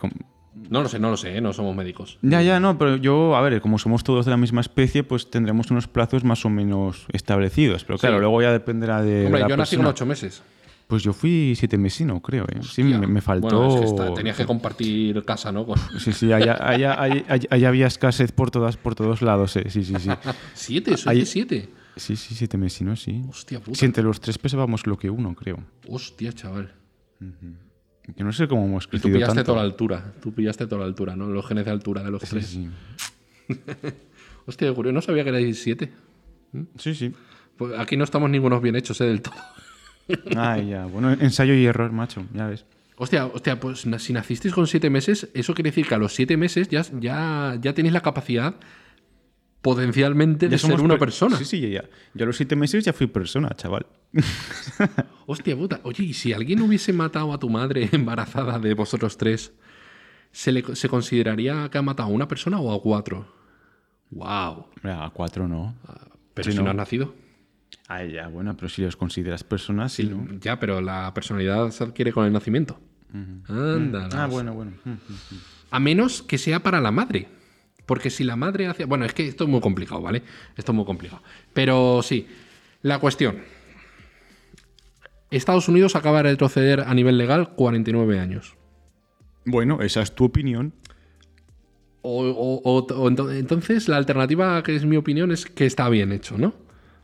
No 0.69 0.81
lo 0.83 0.89
sé, 0.89 0.99
no 0.99 1.09
lo 1.09 1.17
sé, 1.17 1.37
¿eh? 1.37 1.41
no 1.41 1.53
somos 1.53 1.75
médicos. 1.75 2.17
Ya, 2.21 2.41
ya, 2.41 2.59
no, 2.59 2.77
pero 2.77 2.95
yo, 2.97 3.35
a 3.35 3.41
ver, 3.41 3.61
como 3.61 3.77
somos 3.79 4.03
todos 4.03 4.25
de 4.25 4.31
la 4.31 4.37
misma 4.37 4.61
especie, 4.61 5.03
pues 5.03 5.29
tendremos 5.31 5.71
unos 5.71 5.87
plazos 5.87 6.23
más 6.23 6.45
o 6.45 6.49
menos 6.49 7.05
establecidos. 7.13 7.83
Pero 7.85 7.97
claro, 7.97 8.17
Sí. 8.17 8.21
luego 8.21 8.41
ya 8.41 8.51
dependerá 8.51 9.01
de. 9.01 9.25
Hombre, 9.25 9.41
la 9.41 9.47
yo 9.47 9.57
nací 9.57 9.77
con 9.77 9.85
ocho 9.85 10.05
meses. 10.05 10.41
Pues 10.87 11.03
yo 11.03 11.13
fui 11.13 11.53
siete 11.55 11.77
mesino, 11.77 12.19
creo, 12.19 12.45
¿eh? 12.45 12.61
Sí, 12.63 12.83
me, 12.83 13.21
faltó. 13.21 13.47
Bueno, 13.59 13.75
es 13.75 13.79
que 13.81 13.85
está- 13.85 14.13
tenías 14.15 14.35
que 14.35 14.45
compartir 14.47 15.23
casa, 15.23 15.51
¿no? 15.51 15.63
Con- 15.65 15.77
Sí, 15.99 16.11
sí, 16.13 16.33
allá, 16.33 16.57
allá, 16.59 16.99
allá- 16.99 17.67
había 17.69 17.85
escasez 17.85 18.31
por, 18.31 18.49
todas, 18.49 18.75
por 18.77 18.95
todos 18.95 19.21
lados, 19.21 19.55
eh. 19.55 19.65
Sí, 19.69 19.83
sí, 19.83 19.93
sí. 19.99 20.09
¿Siete? 20.55 20.97
¿Soy 20.97 21.19
de 21.19 21.25
siete? 21.27 21.69
Sí, 21.95 22.15
sí, 22.15 22.33
siete 22.33 22.57
mesinos, 22.57 23.01
sí. 23.03 23.21
Hostia 23.29 23.59
puta. 23.59 23.77
Sí, 23.77 23.85
entre 23.85 24.03
los 24.03 24.19
tres 24.19 24.37
pesábamos 24.39 24.87
lo 24.87 24.97
que 24.97 25.09
uno, 25.11 25.35
creo. 25.35 25.59
Hostia, 25.87 26.33
chaval. 26.33 26.73
Yo 28.15 28.25
no 28.25 28.31
sé 28.31 28.47
cómo 28.47 28.65
hemos 28.65 28.85
Y 28.85 28.87
tú 28.87 28.91
crecido 28.91 29.13
pillaste 29.15 29.35
tanto. 29.35 29.51
toda 29.51 29.63
la 29.63 29.69
altura. 29.69 30.13
Tú 30.21 30.33
pillaste 30.33 30.65
toda 30.67 30.81
la 30.81 30.87
altura, 30.87 31.15
¿no? 31.15 31.27
Los 31.27 31.45
genes 31.47 31.65
de 31.65 31.71
altura 31.71 32.03
de 32.03 32.11
los 32.11 32.21
Sí, 32.21 32.27
tres. 32.29 32.45
sí. 32.47 32.69
Hostia, 34.45 34.73
curioso, 34.73 34.93
no 34.93 35.01
sabía 35.01 35.23
que 35.23 35.29
erais 35.29 35.61
siete. 35.61 35.91
Sí, 36.77 36.95
sí. 36.95 37.13
Pues 37.57 37.77
aquí 37.77 37.97
no 37.97 38.03
estamos 38.03 38.29
ningunos 38.29 38.61
bien 38.61 38.75
hechos, 38.75 38.99
¿eh? 39.01 39.05
Del 39.05 39.21
todo. 39.21 39.35
Ay, 40.35 40.67
ya. 40.69 40.85
Bueno, 40.85 41.11
ensayo 41.11 41.53
y 41.53 41.65
error, 41.65 41.91
macho, 41.91 42.25
ya 42.33 42.47
ves. 42.47 42.65
Hostia, 42.97 43.27
hostia, 43.27 43.59
pues 43.59 43.81
si 43.81 44.13
nacisteis 44.13 44.53
con 44.53 44.67
siete 44.67 44.89
meses, 44.89 45.29
eso 45.33 45.53
quiere 45.53 45.69
decir 45.69 45.87
que 45.87 45.95
a 45.95 45.97
los 45.97 46.13
siete 46.13 46.35
meses 46.35 46.67
ya, 46.67 46.83
ya, 46.99 47.57
ya 47.61 47.73
tenéis 47.73 47.93
la 47.93 48.01
capacidad 48.01 48.55
potencialmente 49.61 50.47
de 50.47 50.51
Ya 50.51 50.57
ser 50.57 50.69
somos 50.71 50.81
una 50.81 50.93
per- 50.95 50.99
persona. 51.07 51.37
Sí, 51.37 51.45
sí, 51.45 51.69
ya. 51.69 51.83
Yo 52.13 52.23
a 52.23 52.27
los 52.27 52.37
siete 52.37 52.55
meses 52.55 52.85
ya 52.85 52.93
fui 52.93 53.07
persona, 53.07 53.49
chaval. 53.55 53.85
Hostia 55.25 55.55
puta. 55.55 55.79
Oye, 55.83 56.03
y 56.03 56.13
si 56.13 56.33
alguien 56.33 56.61
hubiese 56.61 56.93
matado 56.93 57.33
a 57.33 57.39
tu 57.39 57.49
madre 57.49 57.89
embarazada 57.91 58.59
de 58.59 58.73
vosotros 58.73 59.17
tres, 59.17 59.53
¿se, 60.31 60.51
le, 60.51 60.63
¿se 60.75 60.89
consideraría 60.89 61.69
que 61.69 61.77
ha 61.77 61.81
matado 61.81 62.09
a 62.09 62.11
una 62.11 62.27
persona 62.27 62.59
o 62.59 62.73
a 62.73 62.81
cuatro? 62.81 63.27
¡Wow! 64.11 64.65
A 64.83 65.11
cuatro 65.13 65.47
no. 65.47 65.75
Pero 66.33 66.45
Sí, 66.45 66.51
si 66.53 66.57
no. 66.57 66.63
no 66.65 66.69
has 66.71 66.75
nacido. 66.77 67.13
Ay, 67.87 68.13
ya, 68.13 68.27
bueno, 68.27 68.55
pero 68.55 68.69
si 68.69 68.81
los 68.81 68.95
consideras 68.95 69.43
personas, 69.43 69.91
sí, 69.93 70.03
¿no? 70.03 70.27
Ya, 70.39 70.59
pero 70.59 70.79
la 70.81 71.11
personalidad 71.13 71.69
se 71.71 71.83
adquiere 71.83 72.11
con 72.13 72.25
el 72.25 72.31
nacimiento. 72.33 72.79
Anda. 73.47 74.07
Ah, 74.13 74.27
bueno, 74.27 74.53
bueno. 74.53 74.73
A 75.71 75.79
menos 75.79 76.21
que 76.21 76.37
sea 76.37 76.61
para 76.61 76.79
la 76.81 76.91
madre. 76.91 77.27
Porque 77.89 78.11
si 78.11 78.23
la 78.23 78.35
madre 78.35 78.67
hace. 78.67 78.85
Bueno, 78.85 79.03
es 79.03 79.13
que 79.15 79.27
esto 79.27 79.45
es 79.45 79.49
muy 79.49 79.61
complicado, 79.61 79.99
¿vale? 79.99 80.21
Esto 80.55 80.73
es 80.73 80.75
muy 80.75 80.85
complicado. 80.85 81.23
Pero 81.53 82.01
sí. 82.03 82.27
La 82.83 82.99
cuestión. 82.99 83.39
Estados 85.31 85.67
Unidos 85.67 85.95
acaba 85.95 86.17
de 86.17 86.29
retroceder 86.29 86.81
a 86.81 86.93
nivel 86.93 87.17
legal 87.17 87.55
49 87.55 88.19
años. 88.19 88.55
Bueno, 89.43 89.81
esa 89.81 90.01
es 90.03 90.13
tu 90.13 90.25
opinión. 90.25 90.71
O, 92.03 92.23
o- 92.25 92.61
o- 92.63 92.77
o 92.93 93.09
ento- 93.09 93.31
entonces 93.35 93.87
la 93.87 93.97
alternativa, 93.97 94.61
que 94.61 94.75
es 94.75 94.85
mi 94.85 94.95
opinión, 94.97 95.31
es 95.31 95.47
que 95.47 95.65
está 95.65 95.89
bien 95.89 96.11
hecho, 96.11 96.37
¿no? 96.37 96.53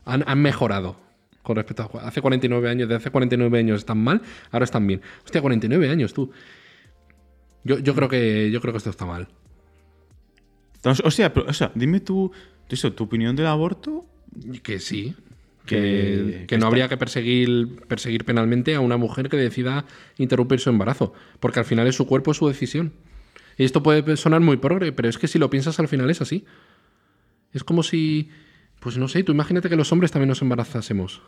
Han, 0.04 0.22
han 0.26 0.40
mejorado 0.40 0.96
con 1.42 1.56
respecto 1.56 1.90
a 1.94 2.06
hace 2.06 2.20
49 2.22 2.68
años. 2.70 2.88
De 2.88 2.94
hace 2.94 3.10
49 3.10 3.58
años 3.58 3.78
están 3.80 3.98
mal, 3.98 4.22
ahora 4.52 4.64
están 4.64 4.86
bien. 4.86 5.02
Hostia, 5.24 5.40
49 5.40 5.88
años, 5.90 6.14
tú. 6.14 6.30
Yo, 7.64 7.80
yo 7.80 7.92
creo 7.96 8.08
que 8.08 8.50
yo 8.52 8.60
creo 8.60 8.72
que 8.72 8.78
esto 8.78 8.90
está 8.90 9.04
mal. 9.04 9.26
O 11.04 11.10
sea, 11.10 11.32
pero, 11.32 11.46
o 11.48 11.52
sea, 11.52 11.72
dime 11.74 12.00
tú, 12.00 12.30
eso, 12.68 12.92
tu 12.92 13.04
opinión 13.04 13.34
del 13.36 13.46
aborto. 13.46 14.04
Que 14.62 14.78
sí. 14.80 15.14
Que- 15.66 15.76
Que, 15.76 16.38
que 16.40 16.46
que 16.46 16.56
no 16.56 16.60
está- 16.60 16.66
habría 16.68 16.88
que 16.88 16.96
perseguir, 16.96 17.80
perseguir 17.88 18.24
penalmente 18.24 18.74
a 18.76 18.80
una 18.80 18.96
mujer 18.96 19.28
que 19.28 19.36
decida 19.36 19.84
interrumpir 20.16 20.60
su 20.60 20.70
embarazo. 20.70 21.12
Porque 21.40 21.58
al 21.58 21.64
final 21.64 21.86
es 21.88 21.96
su 21.96 22.06
cuerpo, 22.06 22.30
es 22.30 22.36
su 22.36 22.46
decisión. 22.46 22.92
Y 23.58 23.64
esto 23.64 23.82
puede 23.82 24.16
sonar 24.16 24.40
muy 24.42 24.58
progre, 24.58 24.92
pero 24.92 25.08
es 25.08 25.18
que 25.18 25.26
si 25.28 25.38
lo 25.38 25.50
piensas 25.50 25.80
al 25.80 25.88
final 25.88 26.08
es 26.10 26.20
así. 26.20 26.44
Es 27.52 27.64
como 27.64 27.82
si. 27.82 28.28
Pues 28.80 28.98
no 28.98 29.08
sé, 29.08 29.24
tú 29.24 29.32
imagínate 29.32 29.68
que 29.70 29.76
los 29.76 29.90
hombres 29.92 30.12
también 30.12 30.28
nos 30.28 30.42
embarazásemos. 30.42 31.22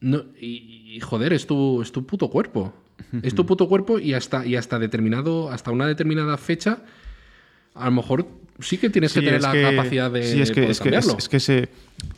No, 0.00 0.24
y, 0.40 0.92
y, 0.94 1.00
joder, 1.00 1.32
es 1.32 1.46
tu, 1.46 1.82
es 1.82 1.90
tu 1.90 2.06
puto 2.06 2.28
cuerpo. 2.30 2.72
Es 3.22 3.34
tu 3.34 3.46
puto 3.46 3.66
cuerpo 3.68 3.98
y 3.98 4.14
hasta, 4.14 4.46
y 4.46 4.54
hasta 4.54 4.78
determinado, 4.78 5.50
hasta 5.50 5.70
una 5.72 5.86
determinada 5.86 6.36
fecha, 6.36 6.84
a 7.78 7.84
lo 7.86 7.90
mejor 7.92 8.26
sí 8.60 8.76
que 8.78 8.90
tienes 8.90 9.12
que 9.12 9.20
Sí, 9.20 9.24
tener 9.24 9.38
es 9.38 9.42
la 9.42 9.52
que- 9.52 9.62
capacidad 9.62 10.10
de, 10.10 10.22
sí, 10.24 10.40
es 10.40 10.50
que, 10.50 10.62
poder 10.62 10.70
es 10.70 10.80
que, 10.80 10.88
es, 10.88 10.94
cambiarlo. 10.94 11.18
es 11.18 11.28
que 11.28 11.36
ese, 11.36 11.68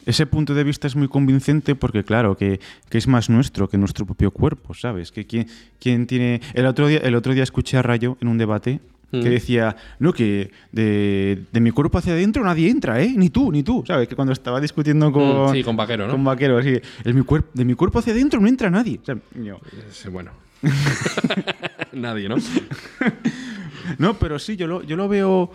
ese 0.06 0.26
punto 0.26 0.54
de 0.54 0.64
vista 0.64 0.86
es 0.86 0.96
muy 0.96 1.08
convincente 1.08 1.74
porque, 1.74 2.02
claro, 2.04 2.36
que, 2.36 2.60
que 2.88 2.98
es 2.98 3.06
más 3.06 3.28
nuestro 3.28 3.68
que 3.68 3.76
nuestro 3.78 4.06
propio 4.06 4.30
cuerpo, 4.30 4.72
¿sabes? 4.74 5.12
Que 5.12 5.26
quien, 5.26 5.46
quien 5.78 6.06
tiene... 6.06 6.40
El 6.54 6.66
otro, 6.66 6.88
día, 6.88 6.98
el 7.00 7.14
otro 7.14 7.34
día 7.34 7.42
escuché 7.42 7.76
a 7.76 7.82
Rayo 7.82 8.16
en 8.20 8.28
un 8.28 8.38
debate 8.38 8.80
que 9.12 9.28
decía, 9.28 9.74
no, 9.98 10.12
que 10.12 10.52
de, 10.70 11.42
de 11.50 11.60
mi 11.60 11.72
cuerpo 11.72 11.98
hacia 11.98 12.12
adentro 12.12 12.44
nadie 12.44 12.70
entra, 12.70 13.02
¿eh? 13.02 13.12
Ni 13.16 13.28
tú, 13.28 13.50
ni 13.50 13.64
tú, 13.64 13.82
¿sabes? 13.84 14.06
Que 14.06 14.14
cuando 14.14 14.32
estaba 14.32 14.60
discutiendo 14.60 15.10
con... 15.10 15.50
Mm, 15.50 15.52
sí, 15.52 15.64
con 15.64 15.76
Vaquero, 15.76 16.06
¿no? 16.06 16.12
Con 16.12 16.22
Vaquero, 16.22 16.58
así, 16.58 16.78
el, 17.02 17.14
mi 17.14 17.24
de 17.54 17.64
mi 17.64 17.74
cuerpo 17.74 17.98
hacia 17.98 18.12
adentro 18.12 18.38
no 18.40 18.46
entra 18.46 18.70
nadie. 18.70 19.00
O 19.02 19.04
sea, 19.04 19.16
yo- 19.34 19.58
Sí, 19.90 20.08
bueno. 20.10 20.30
Nadie, 21.92 22.28
¿no? 22.28 22.36
No, 23.98 24.18
pero 24.18 24.38
sí, 24.38 24.56
yo 24.56 24.66
lo, 24.66 24.82
yo 24.82 24.96
lo 24.96 25.08
veo. 25.08 25.50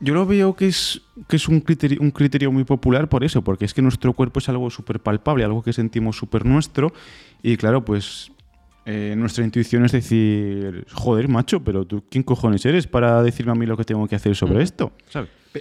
Yo 0.00 0.14
lo 0.14 0.26
veo 0.26 0.54
que 0.54 0.68
es, 0.68 1.00
que 1.28 1.34
es 1.34 1.48
un, 1.48 1.60
criterio, 1.60 2.00
un 2.00 2.12
criterio 2.12 2.52
muy 2.52 2.62
popular 2.62 3.08
por 3.08 3.24
eso, 3.24 3.42
porque 3.42 3.64
es 3.64 3.74
que 3.74 3.82
nuestro 3.82 4.12
cuerpo 4.12 4.38
es 4.38 4.48
algo 4.48 4.70
súper 4.70 5.00
palpable, 5.00 5.42
algo 5.42 5.60
que 5.60 5.72
sentimos 5.72 6.16
súper 6.16 6.46
nuestro. 6.46 6.92
Y 7.42 7.56
claro, 7.56 7.84
pues 7.84 8.30
eh, 8.90 9.14
nuestra 9.18 9.44
intuición 9.44 9.84
es 9.84 9.92
decir, 9.92 10.86
joder, 10.90 11.28
macho, 11.28 11.62
pero 11.62 11.84
tú, 11.84 12.04
¿quién 12.08 12.24
cojones 12.24 12.64
eres 12.64 12.86
para 12.86 13.22
decirme 13.22 13.52
a 13.52 13.54
mí 13.54 13.66
lo 13.66 13.76
que 13.76 13.84
tengo 13.84 14.08
que 14.08 14.16
hacer 14.16 14.34
sobre 14.34 14.62
esto? 14.62 14.92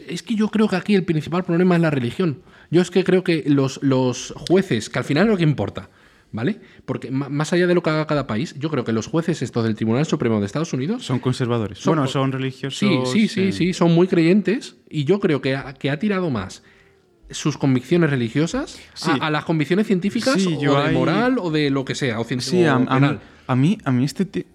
Es 0.08 0.24
que 0.24 0.36
yo 0.36 0.48
creo 0.48 0.70
que 0.70 0.78
aquí 0.78 0.96
el 0.96 1.04
principal 1.04 1.44
problema 1.44 1.76
es 1.76 1.82
la 1.82 1.90
religión. 1.90 2.42
Yo 2.72 2.82
es 2.82 2.90
que 2.90 3.04
creo 3.04 3.26
que 3.26 3.44
los, 3.48 3.84
los 3.84 4.34
jueces, 4.48 4.90
que 4.90 5.00
al 5.00 5.04
final 5.04 5.26
es 5.26 5.32
lo 5.32 5.38
que 5.38 5.44
importa, 5.44 5.90
¿vale? 6.32 6.60
Porque 6.86 7.10
más 7.12 7.54
allá 7.54 7.68
de 7.68 7.74
lo 7.74 7.82
que 7.84 7.90
haga 7.90 8.06
cada 8.08 8.28
país, 8.28 8.56
yo 8.60 8.70
creo 8.70 8.84
que 8.84 8.92
los 8.92 9.08
jueces 9.08 9.42
estos 9.42 9.64
del 9.64 9.76
Tribunal 9.76 10.06
Supremo 10.06 10.40
de 10.40 10.46
Estados 10.46 10.74
Unidos 10.74 11.06
Son 11.06 11.20
conservadores. 11.20 11.80
Son- 11.80 11.96
bueno, 11.96 12.08
son 12.08 12.32
religiosos. 12.32 12.78
Sí, 12.80 13.00
sí, 13.06 13.28
sí, 13.28 13.42
eh, 13.48 13.52
sí, 13.52 13.74
son 13.74 13.94
muy 13.96 14.08
creyentes 14.08 14.78
y 14.90 15.06
yo 15.06 15.20
creo 15.20 15.42
que 15.42 15.56
ha, 15.56 15.74
que 15.74 15.90
ha 15.90 16.00
tirado 16.00 16.30
más 16.30 16.64
sus 17.30 17.58
convicciones 17.58 18.10
religiosas 18.10 18.80
Sí. 18.94 19.12
a, 19.20 19.28
a 19.28 19.32
las 19.32 19.44
convicciones 19.46 19.86
científicas 19.88 20.36
Sí, 20.42 20.58
yo 20.62 20.78
o 20.78 20.82
de 20.84 20.92
moral 20.94 21.38
o 21.40 21.52
de 21.52 21.70
lo 21.70 21.84
que 21.84 21.94
sea, 21.96 22.20
o, 22.20 22.26
Sí, 22.40 22.64
o 22.64 22.72
a, 22.72 22.76
a 22.76 23.00
mí, 23.00 23.18
a 23.48 23.56
mí, 23.56 23.78
a 23.84 23.92
mí 23.92 24.04
este... 24.06 24.26
te- 24.26 24.46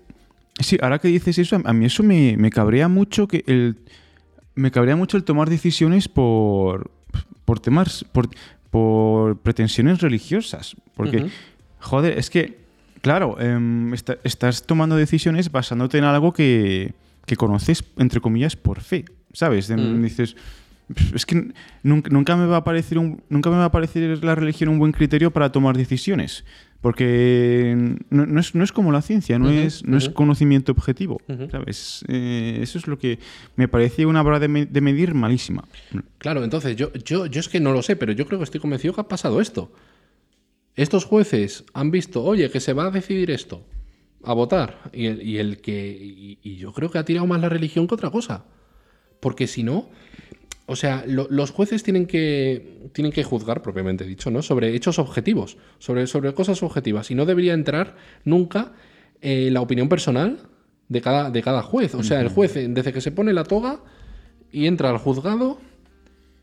Sí, 0.60 0.76
ahora 0.82 0.98
que 0.98 1.08
dices 1.08 1.38
eso, 1.38 1.60
a 1.64 1.72
mí 1.72 1.86
eso 1.86 2.02
me, 2.02 2.36
me 2.36 2.50
cabrea 2.50 2.86
mucho 2.88 3.26
que 3.26 3.42
el... 3.46 3.76
Me 4.54 4.70
cabrea 4.70 4.96
mucho 4.96 5.16
el 5.16 5.24
tomar 5.24 5.48
decisiones 5.48 6.08
por, 6.08 6.90
por 7.46 7.58
temas, 7.58 8.04
por, 8.12 8.28
por 8.70 9.38
pretensiones 9.38 10.02
religiosas. 10.02 10.76
Porque. 10.94 11.26
Joder, 11.82 12.18
es 12.18 12.30
que, 12.30 12.58
claro, 13.02 13.38
em, 13.40 13.92
esta- 13.92 14.16
estás 14.24 14.62
tomando 14.64 14.96
decisiones 14.96 15.50
basándote 15.52 15.98
en 15.98 16.04
algo 16.04 16.32
que, 16.32 16.94
que 17.26 17.36
conoces, 17.36 17.84
entre 17.98 18.20
comillas, 18.20 18.56
por 18.56 18.80
fe, 18.80 19.04
¿sabes? 19.32 19.68
Em, 19.70 19.98
Mm. 19.98 20.02
Dices, 20.02 20.36
"Pf, 20.94 21.16
es 21.16 21.26
que 21.26 21.52
nunca, 21.82 22.10
nunca 22.10 22.36
me 22.36 22.46
va 22.46 22.58
a 22.58 22.64
parecer 22.64 22.98
un, 22.98 23.22
nunca 23.28 23.50
me 23.50 23.56
va 23.56 23.66
a 23.66 23.70
parecer 23.72 24.22
la 24.24 24.34
religión 24.34 24.68
un 24.70 24.78
buen 24.78 24.92
criterio 24.92 25.30
para 25.30 25.50
tomar 25.52 25.76
decisiones. 25.76 26.44
Porque 26.82 27.76
no, 28.10 28.26
no 28.26 28.40
es, 28.40 28.56
no 28.56 28.64
es 28.64 28.72
como 28.72 28.90
la 28.90 29.02
ciencia, 29.02 29.38
no, 29.38 29.46
Ujú, 29.46 29.54
es, 29.54 29.84
no 29.84 29.96
es 29.96 30.06
ujú. 30.06 30.14
conocimiento 30.14 30.72
objetivo. 30.72 31.20
Ujú. 31.28 31.48
¿sabes? 31.48 32.04
Eh, 32.08 32.58
eso 32.60 32.76
es 32.78 32.88
lo 32.88 32.98
que 32.98 33.20
me 33.54 33.68
parece 33.68 34.04
una 34.04 34.20
vara 34.24 34.40
de, 34.40 34.48
me- 34.48 34.66
de 34.66 34.80
medir 34.80 35.14
malísima. 35.14 35.62
Claro, 36.18 36.42
entonces 36.42 36.74
yo, 36.76 36.92
yo, 37.04 37.26
yo 37.26 37.38
es 37.40 37.48
que 37.48 37.60
no 37.60 37.72
lo 37.72 37.82
sé, 37.82 37.94
pero 37.94 38.10
yo 38.12 38.26
creo 38.26 38.40
que 38.40 38.44
estoy 38.44 38.60
convencido 38.60 38.94
que 38.94 39.00
ha 39.00 39.08
pasado 39.08 39.40
esto. 39.40 39.70
Estos 40.76 41.04
jueces 41.04 41.64
han 41.74 41.90
visto, 41.90 42.22
oye, 42.24 42.50
que 42.50 42.60
se 42.60 42.72
va 42.72 42.86
a 42.86 42.90
decidir 42.90 43.30
esto, 43.30 43.64
a 44.24 44.32
votar, 44.32 44.90
y 44.92 45.06
el, 45.06 45.22
y 45.22 45.38
el 45.38 45.58
que. 45.60 45.90
Y, 46.00 46.38
y 46.42 46.56
yo 46.56 46.72
creo 46.72 46.90
que 46.90 46.98
ha 46.98 47.04
tirado 47.04 47.26
más 47.26 47.40
la 47.40 47.48
religión 47.48 47.86
que 47.86 47.94
otra 47.94 48.10
cosa. 48.10 48.44
Porque 49.20 49.46
si 49.46 49.62
no. 49.62 49.88
O 50.66 50.76
sea, 50.76 51.04
lo- 51.06 51.26
los 51.28 51.50
jueces 51.50 51.82
tienen 51.82 52.06
que, 52.06 52.88
tienen 52.92 53.12
que 53.12 53.24
juzgar, 53.24 53.62
propiamente 53.62 54.04
dicho, 54.06 54.30
¿no? 54.30 54.42
Sobre 54.42 54.74
hechos 54.74 54.98
objetivos, 55.00 55.58
sobre, 55.78 56.06
sobre 56.06 56.32
cosas 56.34 56.62
objetivas. 56.62 57.10
Y 57.10 57.14
no 57.16 57.26
debería 57.26 57.52
entrar 57.52 57.96
nunca 58.24 58.72
eh, 59.20 59.50
la 59.52 59.60
opinión 59.60 59.88
personal 59.88 60.38
de 60.88 61.00
cada, 61.00 61.30
de 61.30 61.42
cada 61.42 61.62
juez. 61.62 61.94
O 61.96 62.02
sea, 62.04 62.20
el 62.20 62.28
juez, 62.28 62.56
eh, 62.56 62.68
desde 62.70 62.92
que 62.92 63.00
se 63.00 63.10
pone 63.10 63.32
la 63.32 63.42
toga 63.44 63.80
y 64.52 64.66
entra 64.66 64.88
al 64.90 64.98
juzgado, 64.98 65.58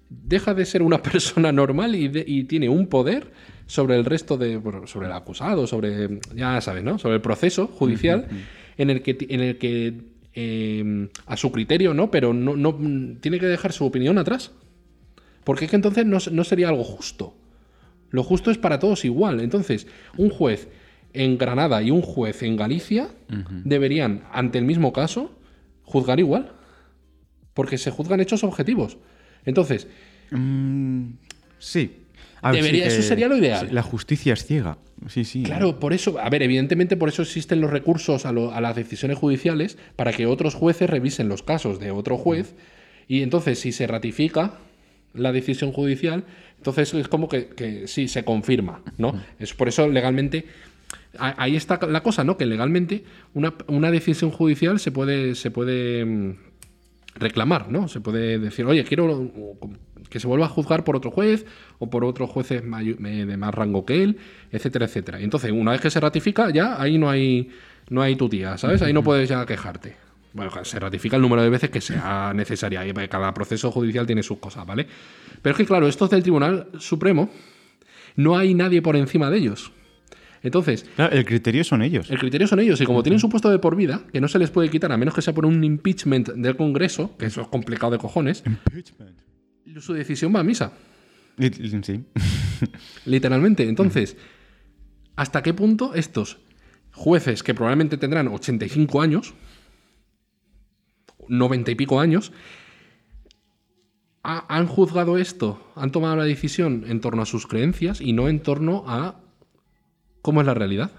deja 0.09 0.53
de 0.53 0.65
ser 0.65 0.81
una 0.83 1.01
persona 1.03 1.51
normal 1.51 1.95
y, 1.95 2.09
de- 2.09 2.25
y 2.27 2.43
tiene 2.43 2.67
un 2.69 2.87
poder 2.87 3.31
sobre 3.69 3.95
el 3.95 4.03
resto 4.03 4.35
de. 4.35 4.57
bueno, 4.57 4.87
sobre 4.87 5.05
el 5.05 5.13
acusado, 5.13 5.67
sobre. 5.67 6.19
ya 6.35 6.59
sabes, 6.59 6.83
¿no? 6.83 6.97
Sobre 6.97 7.15
el 7.15 7.21
proceso 7.21 7.67
judicial 7.67 8.27
en 8.77 8.89
el 8.89 9.03
que, 9.03 9.15
en 9.29 9.41
el 9.41 9.57
que 9.59 9.93
eh, 10.33 11.09
a 11.27 11.37
su 11.37 11.51
criterio, 11.51 11.93
¿no? 11.93 12.09
Pero 12.09 12.33
no, 12.33 12.55
no 12.55 12.75
tiene 13.21 13.39
que 13.39 13.45
dejar 13.45 13.71
su 13.71 13.85
opinión 13.85 14.17
atrás. 14.17 14.51
Porque 15.43 15.65
es 15.65 15.69
que 15.71 15.75
entonces 15.75 16.05
no, 16.05 16.17
no 16.31 16.43
sería 16.43 16.69
algo 16.69 16.83
justo. 16.83 17.35
Lo 18.09 18.23
justo 18.23 18.49
es 18.49 18.57
para 18.57 18.79
todos 18.79 19.05
igual. 19.05 19.39
Entonces, 19.39 19.85
un 20.17 20.31
juez 20.31 20.67
en 21.13 21.37
Granada 21.37 21.81
y 21.83 21.91
un 21.91 22.01
juez 22.01 22.41
en 22.41 22.57
Galicia 22.57 23.09
deberían, 23.63 24.23
ante 24.31 24.57
el 24.57 24.65
mismo 24.65 24.93
caso, 24.93 25.31
juzgar 25.83 26.19
igual. 26.19 26.53
Porque 27.53 27.77
se 27.77 27.91
juzgan 27.91 28.19
hechos 28.19 28.43
objetivos. 28.43 28.97
Entonces, 29.45 29.87
Mm, 30.31 31.13
sí. 31.57 31.98
Debería- 32.41 32.89
sí 32.89 32.97
eso 32.97 33.01
sería 33.07 33.27
lo 33.27 33.37
ideal. 33.37 33.69
La 33.71 33.81
justicia 33.83 34.33
es 34.33 34.45
ciega. 34.45 34.77
Sí, 35.07 35.23
sí. 35.23 35.43
Claro, 35.43 35.79
por 35.79 35.93
eso, 35.93 36.19
a 36.19 36.29
ver, 36.29 36.43
evidentemente 36.43 36.97
por 36.97 37.09
eso 37.09 37.21
existen 37.21 37.61
los 37.61 37.69
recursos 37.71 38.25
a, 38.25 38.31
lo- 38.31 38.51
a 38.53 38.59
las 38.61 38.75
decisiones 38.75 39.17
judiciales 39.17 39.77
para 39.95 40.11
que 40.13 40.25
otros 40.25 40.55
jueces 40.55 40.89
revisen 40.89 41.29
los 41.29 41.41
casos 41.43 41.79
de 41.79 41.91
otro 41.91 42.17
juez 42.17 42.55
y 43.07 43.21
entonces 43.21 43.59
si 43.59 43.71
se 43.71 43.87
ratifica 43.87 44.55
la 45.13 45.31
decisión 45.31 45.71
judicial, 45.71 46.23
entonces 46.57 46.93
es 46.93 47.07
como 47.07 47.29
que, 47.29 47.47
que 47.47 47.87
sí, 47.87 48.07
se 48.07 48.23
confirma, 48.23 48.81
¿no? 48.97 49.19
Es 49.39 49.53
por 49.53 49.67
eso 49.69 49.87
legalmente, 49.87 50.45
ahí 51.17 51.55
está 51.55 51.79
la 51.87 52.03
cosa, 52.03 52.23
¿no? 52.23 52.37
Que 52.37 52.45
legalmente 52.45 53.03
una, 53.33 53.53
una 53.67 53.89
decisión 53.91 54.29
judicial 54.31 54.79
se 54.79 54.91
puede, 54.91 55.33
se 55.35 55.49
puede 55.49 56.05
mm, 56.05 56.35
reclamar, 57.15 57.71
¿no? 57.71 57.87
Se 57.87 58.01
puede 58.01 58.37
decir, 58.39 58.65
oye, 58.65 58.83
quiero 58.83 59.31
que 60.09 60.19
se 60.19 60.27
vuelva 60.27 60.45
a 60.45 60.49
juzgar 60.49 60.83
por 60.83 60.95
otro 60.95 61.09
juez 61.11 61.45
o 61.79 61.89
por 61.89 62.03
otro 62.03 62.27
juez 62.27 62.49
de 62.49 62.61
mayo- 62.61 62.95
de 62.99 63.37
más 63.37 63.53
rango 63.53 63.85
que 63.85 64.03
él, 64.03 64.17
etcétera, 64.51 64.85
etcétera. 64.85 65.19
Entonces, 65.21 65.51
una 65.51 65.71
vez 65.71 65.81
que 65.81 65.89
se 65.89 65.99
ratifica, 65.99 66.49
ya 66.51 66.79
ahí 66.81 66.97
no 66.97 67.09
hay, 67.09 67.49
no 67.89 68.01
hay 68.01 68.15
tu 68.15 68.27
tía, 68.29 68.57
¿sabes? 68.57 68.81
Ahí 68.81 68.93
no 68.93 69.03
puedes 69.03 69.27
ya 69.29 69.45
quejarte. 69.45 69.95
Bueno, 70.33 70.51
se 70.63 70.77
ratifica 70.79 71.15
el 71.15 71.21
número 71.23 71.41
de 71.41 71.49
veces 71.49 71.69
que 71.71 71.81
sea 71.81 72.33
necesaria. 72.35 72.85
y 72.85 72.93
Cada 73.07 73.33
proceso 73.33 73.71
judicial 73.71 74.05
tiene 74.05 74.21
sus 74.23 74.37
cosas, 74.39 74.65
¿vale? 74.65 74.85
Pero 75.41 75.53
es 75.53 75.57
que, 75.57 75.65
claro, 75.65 75.87
estos 75.87 76.09
del 76.09 76.21
Tribunal 76.21 76.67
Supremo, 76.79 77.29
no 78.15 78.37
hay 78.37 78.53
nadie 78.53 78.81
por 78.81 78.95
encima 78.95 79.29
de 79.31 79.37
ellos. 79.37 79.71
Entonces, 80.43 80.85
Claro, 80.95 81.15
el 81.15 81.25
criterio 81.25 81.63
son 81.63 81.81
ellos. 81.81 82.09
el 82.11 82.17
criterio 82.19 82.47
son 82.47 82.59
ellos, 82.59 82.79
y 82.79 82.85
como 82.85 83.03
tienen 83.03 83.19
su 83.19 83.29
puesto 83.29 83.49
de 83.49 83.59
por 83.59 83.75
vida, 83.75 84.01
que 84.13 84.21
no 84.21 84.27
se 84.27 84.39
les 84.39 84.49
puede 84.49 84.69
quitar 84.69 84.91
a 84.91 84.97
menos 84.97 85.13
que 85.13 85.21
sea 85.21 85.33
por 85.33 85.45
un 85.45 85.63
impeachment 85.63 86.29
del 86.29 86.55
Congreso, 86.55 87.15
que 87.17 87.25
eso 87.25 87.41
es 87.41 87.47
complicado 87.47 87.91
de 87.93 87.97
cojones, 87.97 88.43
su 89.79 89.93
decisión 89.93 90.33
va 90.35 90.39
a 90.39 90.43
misa, 90.43 90.71
Sí. 91.39 92.03
literalmente. 93.05 93.67
Entonces, 93.67 94.17
¿hasta 95.15 95.41
qué 95.43 95.53
punto 95.53 95.93
estos 95.95 96.37
jueces 96.91 97.43
que 97.43 97.53
probablemente 97.53 97.97
tendrán 97.97 98.27
85 98.27 99.01
años, 99.01 99.33
90 101.27 101.71
y 101.71 101.75
pico 101.75 101.99
años, 101.99 102.31
ha- 104.23 104.45
han 104.53 104.67
juzgado 104.67 105.17
esto, 105.17 105.71
han 105.75 105.91
tomado 105.91 106.15
la 106.17 106.23
decisión 106.25 106.83
en 106.87 106.99
torno 107.01 107.21
a 107.21 107.25
sus 107.25 107.47
creencias 107.47 108.01
y 108.01 108.13
no 108.13 108.27
en 108.27 108.41
torno 108.41 108.83
a 108.87 109.21
cómo 110.21 110.41
es 110.41 110.47
la 110.47 110.53
realidad? 110.53 110.91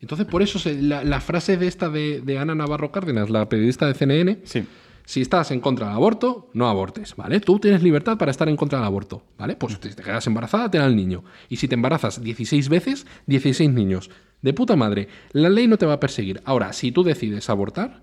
Entonces, 0.00 0.26
por 0.26 0.42
eso 0.42 0.58
se- 0.58 0.80
la, 0.82 1.04
la 1.04 1.20
frase 1.20 1.56
de 1.56 1.66
esta 1.68 1.88
de, 1.88 2.20
de 2.22 2.38
Ana 2.38 2.54
Navarro 2.54 2.90
Cárdenas, 2.90 3.30
la 3.30 3.48
periodista 3.48 3.86
de 3.86 3.94
CNN, 3.94 4.40
Sí. 4.44 4.64
Si 5.04 5.20
estás 5.20 5.50
en 5.50 5.60
contra 5.60 5.86
del 5.86 5.96
aborto, 5.96 6.50
no 6.54 6.68
abortes, 6.68 7.16
¿vale? 7.16 7.40
Tú 7.40 7.58
tienes 7.58 7.82
libertad 7.82 8.16
para 8.18 8.30
estar 8.30 8.48
en 8.48 8.56
contra 8.56 8.78
del 8.78 8.86
aborto, 8.86 9.24
¿vale? 9.38 9.56
Pues 9.56 9.74
si 9.74 9.78
te 9.94 10.02
quedas 10.02 10.26
embarazada, 10.26 10.70
ten 10.70 10.80
al 10.80 10.94
niño. 10.96 11.24
Y 11.48 11.56
si 11.56 11.68
te 11.68 11.74
embarazas 11.74 12.22
16 12.22 12.68
veces, 12.68 13.06
16 13.26 13.70
niños. 13.70 14.10
De 14.42 14.52
puta 14.54 14.76
madre. 14.76 15.08
La 15.32 15.48
ley 15.48 15.66
no 15.68 15.76
te 15.78 15.86
va 15.86 15.94
a 15.94 16.00
perseguir. 16.00 16.40
Ahora, 16.44 16.72
si 16.72 16.92
tú 16.92 17.02
decides 17.04 17.48
abortar, 17.50 18.02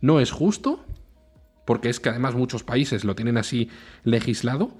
no 0.00 0.20
es 0.20 0.30
justo, 0.30 0.84
porque 1.66 1.88
es 1.88 2.00
que 2.00 2.08
además 2.08 2.34
muchos 2.34 2.64
países 2.64 3.04
lo 3.04 3.14
tienen 3.14 3.36
así 3.36 3.68
legislado, 4.04 4.76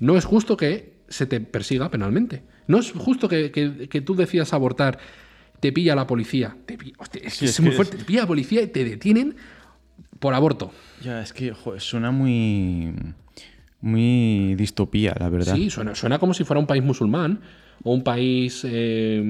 no 0.00 0.16
es 0.16 0.24
justo 0.24 0.56
que 0.56 0.96
se 1.08 1.26
te 1.26 1.40
persiga 1.40 1.90
penalmente. 1.90 2.42
No 2.66 2.78
es 2.78 2.90
justo 2.92 3.28
que, 3.28 3.50
que- 3.52 3.88
que 3.88 4.00
tú 4.00 4.16
decidas 4.16 4.52
abortar, 4.52 4.98
te 5.60 5.72
pilla 5.72 5.94
la 5.94 6.06
policía. 6.06 6.56
Te 6.66 6.76
pi- 6.76 6.92
hostia, 6.98 7.22
es, 7.24 7.34
Sí, 7.34 7.44
es 7.44 7.52
es 7.52 7.60
muy 7.60 7.72
fuerte. 7.72 7.96
Te 7.96 8.04
pilla 8.04 8.22
la 8.22 8.26
policía 8.26 8.62
y 8.62 8.66
te 8.66 8.84
detienen 8.84 9.36
por 10.26 10.34
aborto. 10.34 10.72
Ya, 11.04 11.20
es 11.22 11.32
que 11.32 11.52
joder, 11.52 11.80
suena 11.80 12.10
muy. 12.10 12.92
Muy 13.80 14.56
distopía, 14.56 15.14
la 15.20 15.28
verdad. 15.28 15.54
Sí, 15.54 15.70
suena, 15.70 15.94
suena 15.94 16.18
como 16.18 16.34
si 16.34 16.42
fuera 16.42 16.58
un 16.58 16.66
país 16.66 16.82
musulmán 16.82 17.38
o 17.84 17.92
un 17.92 18.02
país 18.02 18.62
eh, 18.64 19.22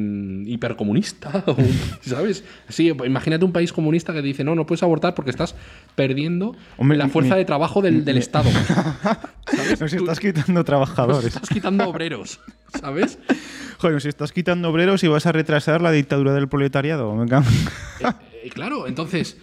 hipercomunista, 0.47 1.44
o 1.47 1.53
un- 1.53 1.78
¿sabes? 2.01 2.44
Sí, 2.70 2.88
imagínate 3.05 3.44
un 3.44 3.53
país 3.53 3.74
comunista 3.74 4.14
que 4.14 4.22
dice, 4.22 4.42
no, 4.42 4.55
no 4.55 4.64
puedes 4.64 4.82
abortar 4.82 5.14
porque 5.14 5.30
estás 5.32 5.55
perdiendo 5.97 6.57
Hombre, 6.78 6.97
la 6.97 7.09
fuerza 7.09 7.34
mi- 7.34 7.40
de 7.40 7.44
trabajo 7.44 7.82
del, 7.82 8.07
del 8.07 8.16
Estado. 8.16 8.49
Nos 9.80 9.92
estás 9.92 10.18
quitando 10.20 10.53
Nos 10.61 10.64
trabajadores. 10.64 11.26
estás 11.34 11.51
quitando 11.51 11.86
obreros, 11.90 12.40
¿sabes? 12.80 13.18
Joder, 13.78 13.94
nos 13.94 14.07
estás 14.07 14.32
quitando 14.32 14.70
obreros 14.70 15.05
y 15.05 15.09
vas 15.09 15.26
a 15.26 15.32
retrasar 15.32 15.82
la 15.82 15.90
dictadura 15.90 16.32
del 16.32 16.49
proletariado. 16.49 17.14
Me 17.14 17.26
Eh, 17.26 17.38
eh, 18.44 18.51
claro, 18.55 18.86
entonces, 18.86 19.36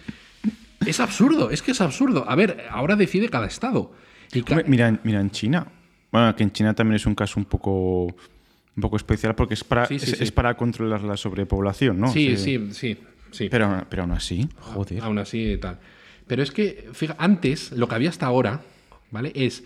Es 0.86 1.00
absurdo, 1.00 1.50
es 1.50 1.62
que 1.62 1.70
es 1.72 1.80
absurdo. 1.80 2.24
A 2.28 2.34
ver, 2.34 2.64
ahora 2.70 2.96
decide 2.96 3.28
cada 3.28 3.46
estado. 3.46 3.92
Y 4.32 4.42
ca- 4.42 4.54
Hombre, 4.54 4.68
mira, 4.68 4.88
en- 4.88 5.00
mira, 5.04 5.20
en 5.20 5.30
China. 5.30 5.66
Bueno, 6.10 6.34
que 6.36 6.42
en 6.42 6.52
China 6.52 6.74
también 6.74 6.96
es 6.96 7.06
un 7.06 7.14
caso 7.14 7.38
un 7.40 7.44
poco, 7.46 8.04
un 8.06 8.80
poco 8.80 8.96
especial 8.96 9.34
porque 9.34 9.54
es 9.54 9.64
para, 9.64 9.86
Sí, 9.86 9.98
sí, 9.98 10.10
es, 10.12 10.18
sí. 10.18 10.24
es 10.24 10.32
para 10.32 10.56
controlar 10.56 11.02
la 11.02 11.16
sobrepoblación, 11.16 11.98
¿no? 12.00 12.12
sí, 12.12 12.28
O 12.32 12.36
sea, 12.36 12.44
sí, 12.44 12.68
sí, 12.72 12.98
sí. 13.30 13.48
Pero, 13.50 13.84
pero 13.88 14.02
aún 14.02 14.12
así, 14.12 14.48
joder. 14.60 15.02
Aún 15.02 15.18
así 15.18 15.52
y 15.52 15.56
tal. 15.58 15.78
Pero 16.26 16.42
es 16.42 16.50
que, 16.52 16.88
fija, 16.92 17.16
antes, 17.18 17.72
lo 17.72 17.88
que 17.88 17.94
había 17.96 18.08
hasta 18.10 18.26
ahora, 18.26 18.62
¿vale? 19.10 19.32
Es. 19.34 19.64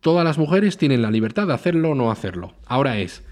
Todas 0.00 0.24
las 0.24 0.38
mujeres 0.38 0.78
tienen 0.78 1.02
la 1.02 1.10
libertad 1.10 1.46
de 1.46 1.52
hacerlo 1.54 1.90
o 1.90 1.94
no 1.94 2.10
hacerlo. 2.10 2.54
Ahora 2.66 2.98
es. 2.98 3.22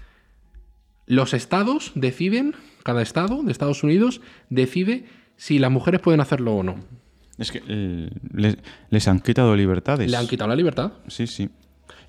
Los 1.07 1.33
estados 1.33 1.91
deciden, 1.95 2.55
cada 2.83 3.01
estado 3.01 3.41
de 3.41 3.51
Estados 3.51 3.83
Unidos 3.83 4.21
decide 4.49 5.05
si 5.39 5.57
las 5.57 5.71
mujeres 5.71 6.01
pueden 6.01 6.19
hacerlo 6.19 6.53
o 6.57 6.63
no. 6.63 6.75
Es 7.37 7.51
que 7.53 7.61
eh, 7.69 8.09
les, 8.33 8.57
les 8.89 9.07
han 9.07 9.21
quitado 9.21 9.55
libertades. 9.55 10.11
Le 10.11 10.17
han 10.17 10.27
quitado 10.27 10.49
la 10.49 10.55
libertad. 10.57 10.91
Sí, 11.07 11.25
sí. 11.27 11.49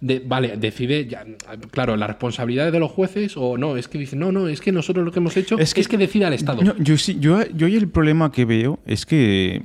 De- 0.00 0.18
vale, 0.26 0.56
decide, 0.56 1.06
ya, 1.06 1.24
claro, 1.70 1.96
la 1.96 2.08
responsabilidad 2.08 2.66
es 2.66 2.72
de 2.72 2.80
los 2.80 2.90
jueces 2.90 3.34
o 3.36 3.56
no, 3.56 3.76
es 3.76 3.86
que 3.86 3.98
dicen, 3.98 4.18
no, 4.18 4.32
no, 4.32 4.48
es 4.48 4.60
que 4.60 4.72
nosotros 4.72 5.04
lo 5.04 5.12
que 5.12 5.20
hemos 5.20 5.36
hecho 5.36 5.54
es 5.58 5.68
Es 5.68 5.74
que, 5.74 5.84
que- 5.84 5.98
decida 5.98 6.26
el 6.26 6.34
Estado. 6.34 6.62
No, 6.62 6.76
yo 6.78 6.96
sí, 6.98 7.18
yo, 7.20 7.46
yo 7.50 7.68
el 7.68 7.88
problema 7.88 8.32
que 8.32 8.44
veo 8.44 8.80
es 8.86 9.06
que 9.06 9.62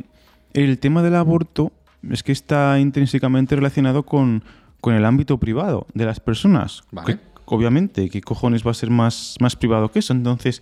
el 0.54 0.78
tema 0.78 1.02
del 1.02 1.16
aborto 1.16 1.72
es 2.10 2.22
que 2.22 2.32
está 2.34 2.80
intrínsecamente 2.80 3.56
relacionado 3.56 4.04
con, 4.04 4.44
con 4.82 4.94
el 4.94 5.06
ámbito 5.06 5.40
privado 5.40 5.88
de 5.96 6.06
las 6.06 6.20
personas. 6.20 6.84
Vale. 6.92 7.16
Que, 7.16 7.20
obviamente, 7.46 8.10
¿qué 8.10 8.22
cojones 8.22 8.64
va 8.66 8.70
a 8.72 8.76
ser 8.76 8.92
más, 8.92 9.36
más 9.40 9.56
privado 9.56 9.90
que 9.90 10.00
eso? 10.00 10.14
Entonces, 10.14 10.62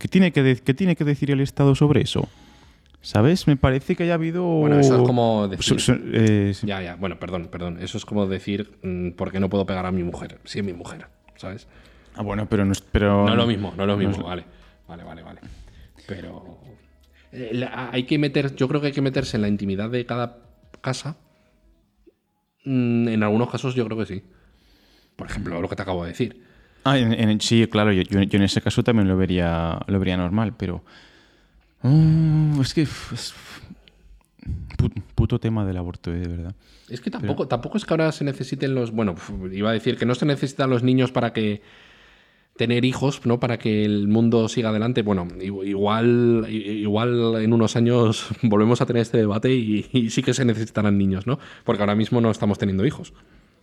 ¿qué 0.00 0.08
tiene 0.08 0.32
que, 0.32 0.42
de- 0.42 0.56
qué 0.56 0.74
tiene 0.74 0.96
que 0.96 1.04
decir 1.04 1.30
el 1.30 1.40
Estado 1.40 1.76
sobre 1.76 2.00
eso? 2.00 2.26
¿Sabes? 3.02 3.46
Me 3.46 3.56
parece 3.56 3.94
que 3.96 4.02
haya 4.02 4.14
habido... 4.14 4.42
Bueno, 4.44 4.80
eso 4.80 4.96
es 4.96 5.02
como 5.02 5.46
decir- 5.48 6.02
eh, 6.12 6.52
sí. 6.54 6.66
Ya, 6.66 6.82
ya, 6.82 6.96
bueno, 6.96 7.18
perdón, 7.18 7.48
perdón. 7.50 7.78
Eso 7.80 7.96
es 7.98 8.04
como 8.04 8.26
decir, 8.26 8.76
mm, 8.82 9.10
¿por 9.12 9.30
qué 9.30 9.38
no 9.40 9.48
puedo 9.48 9.64
pegar 9.66 9.86
a 9.86 9.92
mi 9.92 10.02
mujer? 10.02 10.38
Si 10.44 10.58
es 10.58 10.64
mi 10.64 10.72
mujer, 10.72 11.06
¿sabes? 11.36 11.66
Ah, 12.16 12.22
bueno, 12.22 12.46
pero 12.48 12.64
no 12.64 12.72
es... 12.72 12.80
Pero, 12.80 13.24
No 13.26 13.30
es 13.32 13.36
lo 13.38 13.46
mismo, 13.46 13.72
no 13.76 13.84
es 13.84 13.86
lo 13.86 13.96
no 13.96 14.08
mismo, 14.08 14.24
vale. 14.24 14.44
Vale, 14.88 15.04
vale, 15.04 15.22
vale. 15.22 15.40
Pero 16.06 16.58
eh, 17.32 17.50
la- 17.52 17.90
hay 17.92 18.02
que 18.04 18.18
meter, 18.18 18.54
yo 18.56 18.66
creo 18.68 18.80
que 18.80 18.88
hay 18.88 18.92
que 18.92 19.00
meterse 19.02 19.36
en 19.36 19.42
la 19.42 19.48
intimidad 19.48 19.88
de 19.90 20.04
cada 20.04 20.38
casa. 20.80 21.16
Mm, 22.64 23.08
En 23.08 23.22
algunos 23.22 23.50
casos 23.50 23.74
yo 23.74 23.84
creo 23.86 23.96
que 23.98 24.06
sí. 24.06 24.22
Por 25.16 25.26
ejemplo, 25.28 25.60
lo 25.60 25.68
que 25.68 25.76
te 25.76 25.82
acabo 25.82 26.02
de 26.04 26.10
decir. 26.10 26.44
Ah, 26.84 26.98
en- 26.98 27.12
en- 27.12 27.40
sí, 27.40 27.66
claro, 27.66 27.92
yo, 27.92 28.02
en 28.10 28.42
ese 28.42 28.60
caso 28.60 28.82
también 28.82 29.08
lo 29.08 29.16
vería, 29.16 29.78
lo 29.86 29.98
vería 29.98 30.16
normal, 30.16 30.54
pero... 30.56 30.82
Mm, 31.82 32.60
es 32.60 32.74
que... 32.74 32.82
es- 32.82 33.34
pu- 34.78 35.02
puto 35.14 35.38
tema 35.38 35.64
del 35.66 35.76
aborto, 35.76 36.12
eh, 36.12 36.18
de 36.20 36.28
verdad. 36.28 36.54
Es 36.88 37.00
que 37.00 37.10
tampoco, 37.10 37.46
tampoco 37.46 37.76
es 37.78 37.84
que 37.84 37.92
ahora 37.92 38.10
se 38.12 38.24
necesiten 38.24 38.74
los. 38.74 38.90
Bueno, 38.90 39.14
iba 39.52 39.70
a 39.70 39.72
decir 39.72 39.96
que 39.96 40.06
no 40.06 40.14
se 40.16 40.26
necesitan 40.26 40.70
los 40.70 40.82
niños 40.82 41.12
para 41.12 41.32
que 41.32 41.62
tener 42.56 42.84
hijos, 42.84 43.24
¿no? 43.26 43.38
Para 43.38 43.58
que 43.58 43.84
el 43.84 44.08
mundo 44.08 44.48
siga 44.48 44.70
adelante. 44.70 45.02
Bueno, 45.02 45.28
igual, 45.40 46.46
igual 46.50 47.36
en 47.42 47.52
unos 47.52 47.76
años 47.76 48.26
volvemos 48.42 48.80
a 48.80 48.86
tener 48.86 49.02
este 49.02 49.18
debate 49.18 49.54
y, 49.54 49.86
y 49.92 50.10
sí 50.10 50.22
que 50.22 50.34
se 50.34 50.44
necesitarán 50.44 50.98
niños, 50.98 51.26
¿no? 51.28 51.38
Porque 51.64 51.82
ahora 51.82 51.94
mismo 51.94 52.20
no 52.20 52.30
estamos 52.30 52.58
teniendo 52.58 52.84
hijos. 52.84 53.12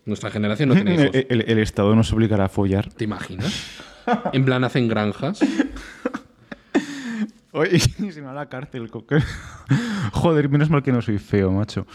Nuestra 0.08 0.32
generación 0.32 0.70
no 0.70 0.76
tiene 0.76 0.96
hijos. 0.96 1.10
El, 1.14 1.28
el- 1.30 1.42
el 1.52 1.60
Estado 1.60 1.96
nos 1.96 2.12
obligará 2.14 2.46
a 2.46 2.50
follar. 2.50 2.90
¿Te 2.92 3.04
imaginas? 3.04 3.54
En 4.34 4.46
plan 4.46 4.64
hacen 4.64 4.88
granjas. 4.88 5.40
Oye, 7.52 7.80
si 7.80 8.22
no 8.22 8.30
a 8.30 8.34
la 8.34 8.48
cárcel. 8.48 8.90
co- 8.90 9.06
que- 9.06 9.22
Joder, 10.14 10.50
menos 10.50 10.70
mal 10.70 10.82
que 10.82 10.92
no 10.92 11.02
soy 11.02 11.18
feo, 11.20 11.52
macho. 11.52 11.86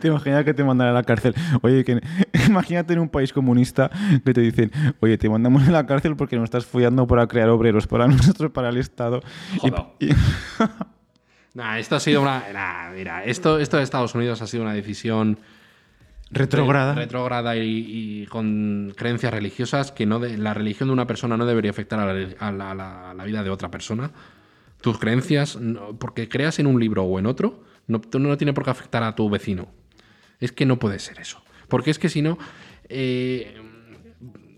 Te 0.00 0.08
imaginas 0.08 0.44
que 0.44 0.52
te 0.52 0.62
mandan 0.64 0.88
a 0.88 0.92
la 0.92 1.04
cárcel. 1.04 1.34
Oye, 1.62 1.84
que 1.84 2.00
imagínate 2.48 2.92
en 2.92 2.98
un 2.98 3.08
país 3.08 3.32
comunista 3.32 3.90
que 4.24 4.34
te 4.34 4.40
dicen, 4.42 4.70
oye, 5.00 5.16
te 5.16 5.28
mandamos 5.30 5.66
a 5.66 5.70
la 5.70 5.86
cárcel 5.86 6.16
porque 6.16 6.36
nos 6.36 6.44
estás 6.44 6.66
follando 6.66 7.06
para 7.06 7.26
crear 7.28 7.48
obreros 7.48 7.86
para 7.86 8.06
nosotros, 8.08 8.50
para 8.50 8.68
el 8.68 8.76
Estado. 8.76 9.22
Y- 10.00 10.06
y- 10.06 10.10
Nah, 11.54 11.78
esto 11.78 11.96
ha 11.96 12.00
sido 12.00 12.20
una. 12.22 12.44
nah, 12.52 12.90
mira, 12.90 13.24
esto, 13.24 13.58
esto 13.58 13.76
de 13.76 13.84
Estados 13.84 14.14
Unidos 14.14 14.42
ha 14.42 14.46
sido 14.46 14.62
una 14.64 14.72
decisión 14.74 15.38
Retrógrada. 16.30 16.94
re- 16.94 17.02
retrógrada 17.02 17.56
y, 17.56 18.22
y 18.22 18.26
con 18.26 18.92
creencias 18.96 19.32
religiosas 19.32 19.92
que 19.92 20.04
no 20.04 20.18
de, 20.18 20.36
la 20.36 20.52
religión 20.52 20.88
de 20.88 20.92
una 20.94 21.06
persona 21.06 21.36
no 21.36 21.46
debería 21.46 21.70
afectar 21.70 22.00
a 22.00 22.12
la, 22.12 22.28
a 22.40 22.50
la- 22.52 22.70
a 22.70 22.74
la- 22.74 23.10
a 23.10 23.14
la 23.14 23.24
vida 23.24 23.44
de 23.44 23.50
otra 23.50 23.70
persona. 23.70 24.10
Tus 24.80 24.98
creencias, 24.98 25.56
no- 25.56 25.96
porque 25.98 26.28
creas 26.28 26.58
en 26.58 26.66
un 26.66 26.80
libro 26.80 27.04
o 27.04 27.18
en 27.20 27.26
otro, 27.26 27.62
no, 27.86 28.00
no 28.18 28.36
tiene 28.36 28.52
por 28.52 28.64
qué 28.64 28.70
afectar 28.70 29.02
a 29.04 29.14
tu 29.14 29.30
vecino. 29.30 29.68
Es 30.40 30.50
que 30.50 30.66
no 30.66 30.78
puede 30.80 30.98
ser 30.98 31.20
eso. 31.20 31.42
Porque 31.68 31.90
es 31.90 31.98
que 32.00 32.08
si 32.08 32.20
no, 32.20 32.36
eh, 32.88 33.60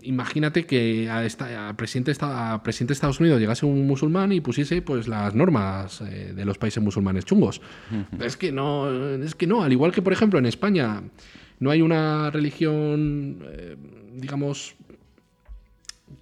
imagínate 0.07 0.65
que 0.65 1.09
a 1.09 1.25
esta- 1.25 1.69
a 1.69 1.77
presidente, 1.77 2.13
a 2.21 2.61
presidente 2.63 2.91
de 2.91 2.93
Estados 2.93 3.19
Unidos 3.19 3.39
llegase 3.39 3.65
un 3.65 3.85
musulmán 3.87 4.31
y 4.31 4.41
pusiese 4.41 4.81
pues 4.81 5.07
las 5.07 5.35
normas 5.35 6.01
eh, 6.01 6.33
de 6.35 6.45
los 6.45 6.57
países 6.57 6.81
musulmanes 6.81 7.25
chungos. 7.25 7.61
Es 8.19 8.37
que 8.37 8.51
no, 8.51 8.89
es 9.23 9.35
que 9.35 9.47
no, 9.47 9.63
al 9.63 9.71
igual 9.71 9.91
que 9.91 10.01
por 10.01 10.13
ejemplo 10.13 10.39
en 10.39 10.45
España 10.45 11.01
no 11.59 11.71
hay 11.71 11.81
una 11.81 12.29
religión, 12.31 13.43
eh, 13.51 13.75
digamos, 14.13 14.75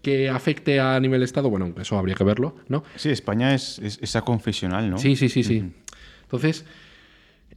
que 0.01 0.29
afecte 0.29 0.79
a 0.79 0.99
nivel 0.99 1.23
Estado, 1.23 1.49
bueno, 1.49 1.73
eso 1.79 1.97
habría 1.97 2.15
que 2.15 2.23
verlo, 2.23 2.55
¿no? 2.67 2.83
Sí, 2.95 3.09
España 3.09 3.53
es, 3.53 3.79
es 3.79 3.99
esa 4.01 4.21
confesional, 4.21 4.89
¿no? 4.89 4.97
Sí, 4.97 5.15
sí, 5.15 5.29
sí, 5.29 5.43
sí. 5.43 5.71
Entonces, 6.23 6.65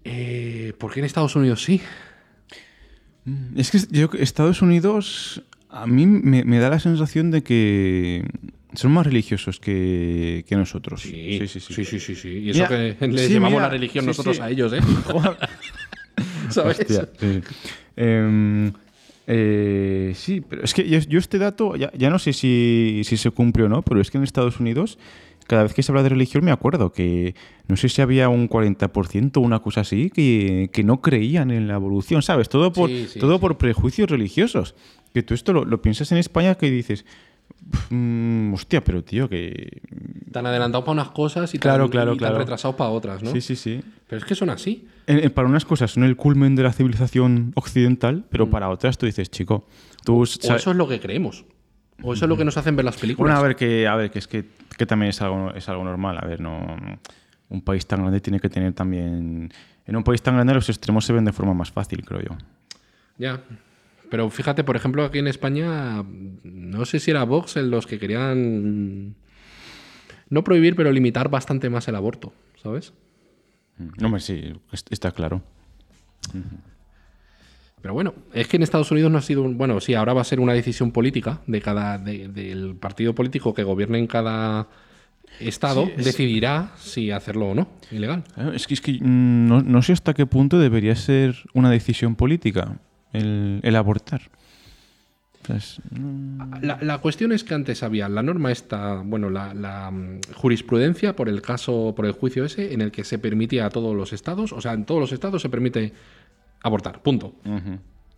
eh, 0.05 0.73
¿por 0.79 0.93
qué 0.93 1.01
en 1.01 1.07
Estados 1.07 1.37
Unidos 1.37 1.63
sí? 1.65 1.81
Es 3.57 3.71
que 3.71 3.79
yo, 3.91 4.09
Estados 4.19 4.63
Unidos 4.63 5.43
a 5.71 5.87
mí 5.87 6.07
me, 6.07 6.45
me 6.45 6.59
da 6.59 6.71
la 6.71 6.81
sensación 6.81 7.31
de 7.31 7.43
que 7.43 8.25
son 8.75 8.93
más 8.93 9.07
religiosos 9.07 9.61
que, 9.61 10.45
que 10.47 10.57
nosotros. 10.57 11.03
Sí, 11.03 11.41
sí, 11.47 11.61
sí, 11.61 11.85
sí, 11.85 12.01
sí, 12.01 12.15
sí. 12.15 12.29
Y 12.29 12.51
eso 12.51 12.67
Mira, 12.69 12.97
que 12.97 13.09
les 13.09 13.27
sí, 13.27 13.35
llamamos 13.35 13.59
mira, 13.59 13.63
la 13.63 13.71
religión 13.71 14.05
sí, 14.05 14.09
nosotros 14.09 14.41
a 14.41 14.51
ellos, 14.51 14.73
¿eh? 14.73 14.81
¿Sabes? 16.51 16.81
Hostia. 16.81 17.09
Em, 17.97 18.73
eh, 19.27 20.13
sí, 20.15 20.41
pero 20.41 20.63
es 20.63 20.75
que 20.75 20.89
yo, 20.89 20.99
yo 21.01 21.19
este 21.19 21.39
dato, 21.39 21.77
ya, 21.77 21.91
ya 21.93 22.11
no 22.11 22.19
sé 22.19 22.33
si, 22.33 23.03
si 23.05 23.17
se 23.17 23.31
cumple 23.31 23.65
o 23.65 23.69
no, 23.69 23.83
pero 23.83 24.01
es 24.01 24.11
que 24.11 24.19
en 24.19 24.25
Estados 24.25 24.61
Unidos, 24.61 24.99
cada 25.49 25.65
vez 25.65 25.75
que 25.75 25.83
se 25.83 25.91
habla 25.91 26.05
de 26.05 26.11
religión, 26.11 26.45
me 26.45 26.53
acuerdo 26.53 26.93
que 26.93 27.35
no 27.67 27.77
sé 27.77 27.89
si 27.89 28.01
había 28.01 28.29
un 28.29 28.49
40% 28.49 29.39
o 29.39 29.41
una 29.41 29.59
cosa 29.59 29.81
así 29.81 30.11
que, 30.11 30.71
que 30.73 30.85
no 30.85 31.01
creían 31.01 31.51
en 31.51 31.67
la 31.67 31.75
evolución, 31.75 32.23
¿sabes? 32.23 32.49
Todo 32.49 32.73
por, 32.73 32.89
Sí, 32.89 33.07
sí, 33.09 33.19
todo 33.19 33.35
sí. 33.35 33.41
por 33.41 33.59
prejuicios 33.59 34.09
religiosos. 34.09 34.77
Que 35.13 35.25
tú 35.25 35.35
esto 35.35 35.53
lo, 35.53 35.65
lo 35.65 35.83
piensas 35.83 36.13
en 36.13 36.19
España 36.19 36.55
que 36.55 36.71
dices, 36.71 37.05
"Mm, 37.91 38.53
hostia, 38.55 38.83
pero 38.85 39.03
tío, 39.03 39.29
que. 39.29 39.81
Tan 40.33 40.47
adelantados 40.47 40.85
para 40.85 40.93
unas 40.93 41.09
cosas 41.11 41.55
y 41.55 41.59
Claro, 41.59 41.85
tan, 41.85 41.91
claro, 41.91 42.11
y 42.13 42.17
tan 42.19 42.29
claro. 42.29 42.39
retrasados 42.39 42.77
para 42.77 42.91
otras, 42.91 43.23
¿no? 43.23 43.33
Sí, 43.33 43.41
sí, 43.41 43.57
sí. 43.57 43.81
Pero 44.07 44.19
es 44.19 44.25
que 44.25 44.35
son 44.35 44.51
así. 44.51 44.87
En- 45.07 45.25
en- 45.25 45.31
para 45.31 45.49
unas 45.49 45.65
cosas 45.65 45.91
son 45.91 46.05
el 46.05 46.17
culmen 46.17 46.55
de 46.57 46.63
la 46.63 46.73
civilización 46.73 47.53
occidental, 47.55 48.25
pero 48.31 48.51
para 48.51 48.69
otras 48.69 48.99
tú 48.99 49.07
dices, 49.07 49.31
chico, 49.31 49.67
tú 50.05 50.17
Mm. 50.19 50.21
O 50.23 50.27
sabes- 50.27 50.63
eso 50.63 50.71
es 50.71 50.77
lo 50.77 50.89
que 50.89 51.01
creemos. 51.01 51.45
O 52.03 52.13
eso 52.15 52.25
es 52.25 52.29
lo 52.29 52.37
que 52.37 52.45
nos 52.45 52.57
hacen 52.57 52.77
ver 52.77 52.85
las 52.85 52.97
películas. 52.97 53.33
Bueno, 53.35 53.39
a 53.39 53.47
ver, 53.47 53.57
que, 53.57 53.87
a 53.89 53.97
ver, 53.97 54.11
que 54.11 54.19
es 54.21 54.29
que, 54.29 54.45
que 54.77 54.87
también 54.87 55.11
es 55.11 55.21
algo, 55.21 55.53
es 55.55 55.69
algo 55.69 55.85
normal. 55.85 56.19
A 56.23 56.27
ver, 56.27 56.41
no. 56.41 56.77
Un 57.49 57.63
país 57.63 57.87
tan 57.87 58.01
grande 58.01 58.21
tiene 58.21 58.39
que 58.41 58.49
tener 58.49 58.73
también. 58.73 59.51
En 59.87 59.97
un 59.97 60.05
país 60.05 60.23
tan 60.23 60.35
grande 60.35 60.55
los 60.55 60.69
extremos 60.69 61.05
se 61.05 61.13
ven 61.13 61.25
de 61.25 61.33
forma 61.33 61.55
más 61.55 61.73
fácil, 61.73 62.05
creo 62.05 62.21
yo. 62.21 62.37
Ya. 63.17 63.41
Pero 64.11 64.31
fíjate, 64.31 64.65
por 64.65 64.77
ejemplo, 64.77 65.05
aquí 65.05 65.19
en 65.19 65.27
España, 65.29 66.03
no 66.45 66.85
sé 66.85 67.01
si 67.01 67.11
era 67.11 67.25
Vox 67.25 67.57
en 67.57 67.71
los 67.71 67.87
que 67.87 67.99
querían 67.99 69.15
no 70.31 70.45
prohibir, 70.45 70.77
pero 70.77 70.93
limitar 70.93 71.29
bastante 71.31 71.69
más 71.69 71.89
el 71.89 71.95
aborto, 71.97 72.33
¿sabes? 72.63 72.93
No, 73.79 74.07
hombre, 74.07 74.21
sí, 74.21 74.53
es- 74.73 74.85
está 74.91 75.11
claro. 75.13 75.43
Pero 77.81 77.95
bueno, 77.95 78.15
es 78.33 78.49
que 78.49 78.57
en 78.57 78.63
Estados 78.63 78.91
Unidos 78.91 79.11
no 79.13 79.19
ha 79.19 79.23
sido 79.23 79.43
un. 79.43 79.57
Bueno, 79.57 79.81
sí, 79.81 79.95
ahora 79.95 80.13
va 80.13 80.21
a 80.23 80.25
ser 80.25 80.41
una 80.41 80.53
decisión 80.53 80.91
política 80.91 81.41
de 81.47 81.61
cada. 81.61 81.99
de- 81.99 82.29
del 82.29 82.75
partido 82.77 83.15
político 83.15 83.55
que 83.55 83.63
gobierne 83.63 83.99
en 83.99 84.07
cada 84.07 84.67
estado, 85.41 85.87
Sí, 85.87 85.93
es- 85.99 86.05
decidirá 86.07 86.73
si 86.79 87.11
hacerlo 87.11 87.51
o 87.51 87.55
no. 87.55 87.69
Ilegal. 87.93 88.25
Claro, 88.35 88.53
Es 88.53 88.67
que, 88.67 88.75
es 88.75 88.81
que 88.81 88.93
mm, 88.95 89.47
no, 89.47 89.63
no 89.63 89.83
sé 89.83 89.93
hasta 89.93 90.15
qué 90.15 90.27
punto 90.27 90.59
debería 90.59 90.97
ser 90.97 91.37
una 91.55 91.71
decisión 91.71 92.17
política 92.17 92.79
el, 93.13 93.61
el 93.63 93.77
abortar. 93.77 94.23
O 95.43 95.47
sea, 95.47 95.57
es- 95.57 95.81
mm, 95.93 96.63
La, 96.63 96.79
la 96.83 96.99
cuestión 96.99 97.31
es 97.33 97.45
que 97.45 97.55
antes 97.55 97.83
había 97.85 98.09
la 98.09 98.23
norma 98.23 98.51
esta, 98.51 99.03
bueno, 99.05 99.31
la, 99.31 99.55
la, 99.55 99.91
mm, 99.91 100.21
jurisprudencia 100.35 101.15
por 101.15 101.29
el 101.29 101.41
caso, 101.43 101.93
por 101.97 102.07
el 102.07 102.13
juicio 102.13 102.45
ese, 102.45 102.73
en 102.75 102.81
el 102.81 102.91
que 102.91 103.05
se 103.05 103.19
permitía 103.19 103.67
a 103.67 103.71
todos 103.71 103.95
los 103.95 104.13
estados, 104.13 104.53
o 104.53 104.61
sea, 104.61 104.73
en 104.73 104.85
todos 104.85 105.01
los 105.01 105.13
estados 105.13 105.41
se 105.43 105.49
permite 105.49 105.93
abortar, 106.63 107.03
punto. 107.03 107.35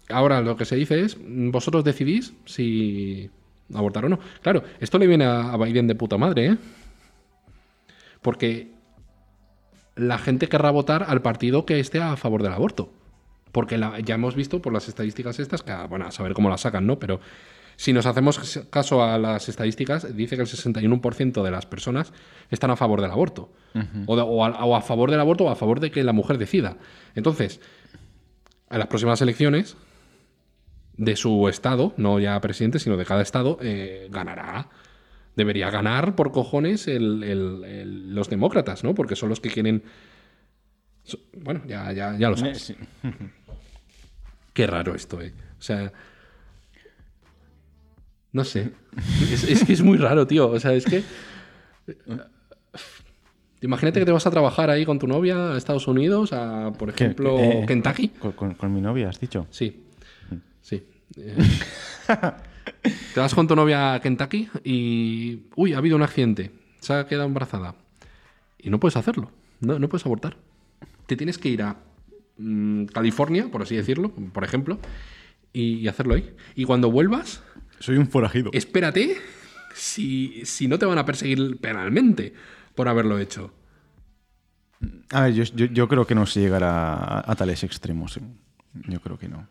Ahora 0.09 0.41
lo 0.41 0.57
que 0.57 0.64
se 0.64 0.76
dice 0.76 1.01
es, 1.03 1.16
vosotros 1.20 1.84
decidís 1.84 2.32
si 2.45 3.30
abortar 3.72 4.05
o 4.05 4.09
no. 4.09 4.18
Claro, 4.43 4.64
esto 4.80 4.99
le 4.99 5.07
viene 5.07 5.24
a 5.24 5.57
Biden 5.57 5.86
de 5.86 5.95
puta 5.95 6.18
madre, 6.18 6.47
¿eh? 6.47 6.57
Porque 8.22 8.70
la 9.97 10.18
gente 10.18 10.49
querrá 10.49 10.70
votar 10.70 11.05
al 11.09 11.22
partido 11.22 11.64
que 11.66 11.80
esté 11.80 12.01
a 12.01 12.16
favor 12.16 12.43
del 12.43 12.53
aborto. 12.53 12.93
Porque 13.53 13.78
la- 13.78 13.99
ya 14.01 14.14
hemos 14.14 14.34
visto 14.34 14.62
por 14.62 14.72
las 14.72 14.88
estadísticas 14.88 15.38
estas, 15.41 15.62
que, 15.62 15.74
bueno, 15.88 16.07
a 16.07 16.11
saber 16.12 16.34
cómo 16.34 16.49
las 16.49 16.61
sacan, 16.61 16.86
¿no? 16.86 16.99
Pero 16.99 17.20
si 17.76 17.93
nos 17.93 18.07
hacemos 18.07 18.61
caso 18.70 19.03
a 19.03 19.18
las 19.18 19.49
estadísticas, 19.49 20.14
dice 20.16 20.36
que 20.36 20.43
el 20.43 20.49
61% 20.49 21.43
de 21.43 21.51
las 21.51 21.66
personas 21.66 22.12
están 22.51 22.70
a 22.70 22.76
favor 22.76 23.01
del 23.01 23.11
aborto. 23.11 23.51
o, 24.07 24.16
de- 24.16 24.22
o 24.22 24.45
a, 24.45 24.64
o 24.64 24.76
a 24.76 24.80
favor 24.82 25.11
del 25.11 25.20
aborto 25.20 25.45
o 25.45 25.51
a 25.51 25.57
favor 25.57 25.80
de 25.80 25.91
que 25.91 26.03
la 26.05 26.12
mujer 26.12 26.38
decida. 26.38 26.76
Entonces, 27.14 27.61
en 28.70 28.78
las 28.78 28.88
próximas 28.88 29.20
elecciones 29.20 29.76
de 30.96 31.16
su 31.16 31.48
estado, 31.48 31.94
no 31.96 32.20
ya 32.20 32.40
presidente, 32.40 32.78
sino 32.78 32.96
de 32.96 33.04
cada 33.04 33.22
estado, 33.22 33.58
eh, 33.62 34.08
ganará. 34.10 34.68
Debería 35.36 35.70
ganar 35.70 36.14
por 36.16 36.32
cojones 36.32 36.86
el- 36.88 37.22
el- 37.22 37.64
el- 37.64 38.14
los 38.14 38.28
demócratas, 38.28 38.84
¿no? 38.84 38.94
Porque 38.94 39.16
son 39.16 39.28
los 39.28 39.40
que 39.40 39.50
quieren. 39.50 39.82
Bueno, 41.36 41.62
ya, 41.66 41.92
ya, 41.92 42.16
ya 42.18 42.28
lo 42.30 42.36
sabes. 42.36 42.62
Sí. 42.62 42.76
Qué 44.52 44.66
raro 44.66 44.94
esto, 44.94 45.20
¿eh? 45.22 45.32
O 45.58 45.62
sea. 45.62 45.92
No 48.32 48.44
sé. 48.44 48.72
Es, 49.32 49.44
es 49.44 49.64
que 49.64 49.72
es 49.72 49.82
muy 49.82 49.96
raro, 49.98 50.26
tío. 50.26 50.48
O 50.50 50.60
sea, 50.60 50.72
es 50.74 50.84
que. 50.84 51.02
Imagínate 53.62 54.00
que 54.00 54.06
te 54.06 54.12
vas 54.12 54.26
a 54.26 54.30
trabajar 54.30 54.70
ahí 54.70 54.84
con 54.86 54.98
tu 54.98 55.06
novia 55.06 55.52
a 55.52 55.58
Estados 55.58 55.86
Unidos, 55.86 56.32
a, 56.32 56.72
por 56.72 56.88
ejemplo, 56.88 57.38
Eh, 57.38 57.64
Kentucky. 57.66 58.08
Con, 58.08 58.32
con- 58.32 58.54
con 58.54 58.72
mi 58.72 58.80
novia, 58.80 59.08
has 59.11 59.20
dicho. 59.20 59.46
Sí. 59.50 59.82
Sí. 60.62 60.82
Eh, 61.16 61.36
te 63.14 63.20
vas 63.20 63.34
con 63.34 63.46
tu 63.46 63.54
novia 63.56 63.94
a 63.94 64.00
Kentucky 64.00 64.48
y. 64.64 65.40
Uy, 65.56 65.74
ha 65.74 65.78
habido 65.78 65.96
un 65.96 66.02
accidente. 66.02 66.50
Se 66.80 66.92
ha 66.94 67.06
quedado 67.06 67.26
embarazada. 67.26 67.74
Y 68.58 68.70
no 68.70 68.80
puedes 68.80 68.96
hacerlo. 68.96 69.30
No, 69.61 69.78
no 69.78 69.88
puedes 69.88 70.06
abortar. 70.06 70.36
Te 71.06 71.16
tienes 71.16 71.36
que 71.38 71.48
ir 71.50 71.62
a 71.62 71.76
mm, 72.38 72.84
California, 72.86 73.48
por 73.50 73.62
así 73.62 73.76
decirlo, 73.76 74.11
por 74.32 74.44
ejemplo, 74.44 74.78
y, 75.52 75.74
y 75.74 75.88
hacerlo 75.88 76.14
ahí. 76.14 76.30
Y 76.54 76.64
cuando 76.64 76.90
vuelvas, 76.90 77.42
Soy 77.80 77.96
un 77.96 78.06
forajido. 78.08 78.50
espérate 78.54 79.16
si, 79.74 80.42
si 80.44 80.68
no 80.68 80.78
te 80.78 80.86
van 80.86 80.98
a 80.98 81.04
perseguir 81.04 81.58
penalmente 81.61 82.32
por 82.80 82.88
haberlo 82.88 83.18
hecho. 83.18 83.52
A 85.12 85.20
ver, 85.24 85.34
yo, 85.34 85.44
yo- 85.44 85.66
yo 85.66 85.86
creo 85.86 86.06
que 86.06 86.14
no 86.14 86.24
se 86.24 86.40
llegará 86.40 86.94
a, 86.94 87.30
a 87.30 87.34
tales 87.36 87.62
extremos. 87.62 88.16
¿eh? 88.16 88.22
Yo 88.88 89.00
creo 89.02 89.18
que 89.18 89.28
no. 89.28 89.46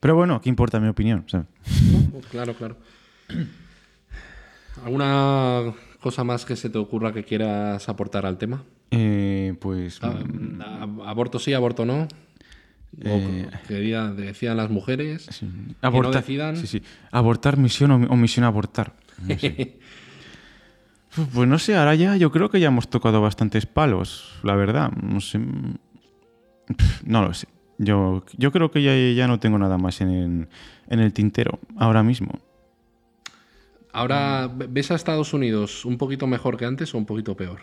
Pero 0.00 0.16
bueno, 0.16 0.38
¿qué 0.42 0.50
importa 0.50 0.78
mi 0.78 0.88
opinión? 0.88 1.24
¿sabes? 1.28 1.46
Claro, 2.30 2.52
claro. 2.54 2.76
¿Alguna 4.84 5.72
cosa 6.02 6.24
más 6.24 6.44
que 6.44 6.56
se 6.56 6.68
te 6.68 6.76
ocurra 6.76 7.12
que 7.14 7.24
quieras 7.24 7.88
aportar 7.88 8.26
al 8.26 8.36
tema? 8.36 8.62
Eh, 8.90 9.54
pues. 9.58 9.98
Ah, 10.02 10.10
mm, 10.22 10.60
a- 10.60 11.08
Aborto 11.10 11.38
sí, 11.38 11.54
aborto 11.54 11.86
no. 11.86 12.06
Eh, 13.00 13.48
decidan 13.68 14.56
las 14.58 14.68
mujeres. 14.68 15.26
sí. 15.30 15.46
no 15.46 15.74
Abortar. 15.80 16.20
decidan. 16.22 16.56
Sí, 16.58 16.66
sí. 16.66 16.82
Abortar 17.12 17.56
misión 17.56 17.90
o, 17.92 17.94
o 18.12 18.16
misión 18.16 18.44
abortar. 18.44 18.92
No 19.26 19.38
sé. 19.38 19.78
Pues 21.34 21.48
no 21.48 21.58
sé, 21.58 21.76
ahora 21.76 21.94
ya 21.94 22.16
yo 22.16 22.32
creo 22.32 22.50
que 22.50 22.60
ya 22.60 22.68
hemos 22.68 22.88
tocado 22.88 23.20
bastantes 23.20 23.66
palos, 23.66 24.38
la 24.42 24.54
verdad. 24.54 24.90
No 24.92 25.20
sé. 25.20 25.40
No 27.04 27.22
lo 27.22 27.34
sé. 27.34 27.48
Yo, 27.78 28.24
yo 28.36 28.52
creo 28.52 28.70
que 28.70 28.82
ya, 28.82 28.94
ya 29.14 29.26
no 29.26 29.40
tengo 29.40 29.58
nada 29.58 29.76
más 29.76 30.00
en 30.00 30.08
el, 30.08 30.48
en 30.88 31.00
el 31.00 31.12
tintero 31.12 31.58
ahora 31.76 32.02
mismo. 32.02 32.38
Ahora, 33.92 34.50
¿ves 34.54 34.90
a 34.90 34.94
Estados 34.94 35.34
Unidos 35.34 35.84
un 35.84 35.98
poquito 35.98 36.26
mejor 36.26 36.56
que 36.56 36.64
antes 36.64 36.94
o 36.94 36.98
un 36.98 37.04
poquito 37.04 37.36
peor? 37.36 37.60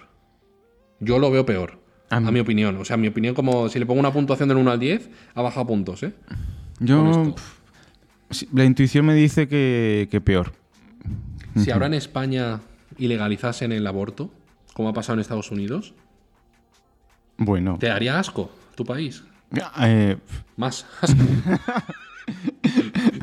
Yo 0.99 1.17
lo 1.17 1.31
veo 1.31 1.45
peor, 1.45 1.79
A 2.09 2.19
mi 2.19 2.39
opinión. 2.39 2.77
O 2.77 2.85
sea, 2.85 2.97
mi 2.97 3.07
opinión, 3.07 3.33
como 3.33 3.69
si 3.69 3.79
le 3.79 3.85
pongo 3.85 3.99
una 3.99 4.13
puntuación 4.13 4.49
del 4.49 4.57
1 4.57 4.71
al 4.71 4.79
10, 4.79 5.09
ha 5.33 5.41
bajado 5.41 5.65
puntos, 5.65 6.03
¿eh? 6.03 6.13
Yo. 6.79 7.33
pf, 7.35 8.47
la 8.53 8.65
intuición 8.65 9.05
me 9.05 9.15
dice 9.15 9.47
que, 9.47 10.07
que 10.11 10.21
peor. 10.21 10.51
Si 11.55 11.71
ahora 11.71 11.87
en 11.87 11.95
España 11.95 12.59
ilegalizasen 12.99 13.71
el 13.71 13.87
aborto, 13.87 14.29
como 14.73 14.89
ha 14.89 14.93
pasado 14.93 15.15
en 15.15 15.21
Estados 15.21 15.51
Unidos, 15.51 15.93
Bueno. 17.37 17.77
¿te 17.79 17.87
daría 17.87 18.19
asco 18.19 18.51
tu 18.75 18.85
país? 18.85 19.23
eh, 19.81 20.17
Más 20.57 20.85
asco. 21.01 21.17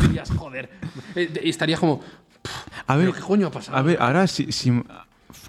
Dirías, 0.00 0.30
joder. 0.30 0.70
Eh, 1.14 1.40
Estarías 1.44 1.78
como, 1.80 2.00
a 2.86 2.96
ver, 2.96 3.06
¿pero 3.10 3.18
qué 3.18 3.22
coño 3.26 3.46
ha 3.46 3.50
pasado? 3.50 3.76
A 3.78 3.82
ver, 3.82 3.98
ahora 4.00 4.26
sí, 4.26 4.50
sí- 4.50 4.82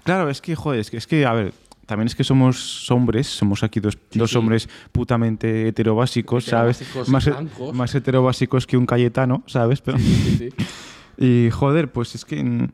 Claro, 0.04 0.30
es 0.30 0.40
que, 0.40 0.54
joder, 0.54 0.80
es 0.80 0.90
que, 0.90 0.96
es 0.96 1.06
que, 1.06 1.26
a 1.26 1.32
ver, 1.32 1.52
también 1.86 2.06
es 2.06 2.14
que 2.14 2.24
somos 2.24 2.90
hombres, 2.90 3.26
somos 3.26 3.62
aquí 3.62 3.80
dos, 3.80 3.96
dos 4.12 4.30
sí. 4.30 4.36
hombres 4.36 4.68
putamente 4.92 5.68
heterobásicos, 5.68 6.44
¿sabes? 6.44 6.82
Más, 7.08 7.24
blancos. 7.26 7.74
más 7.74 7.94
heterobásicos 7.94 8.66
que 8.66 8.76
un 8.76 8.86
Cayetano, 8.86 9.42
¿sabes? 9.46 9.80
Pero, 9.80 9.98
sí. 9.98 10.50
y 11.18 11.50
joder, 11.50 11.90
pues 11.90 12.14
es 12.14 12.24
que. 12.24 12.68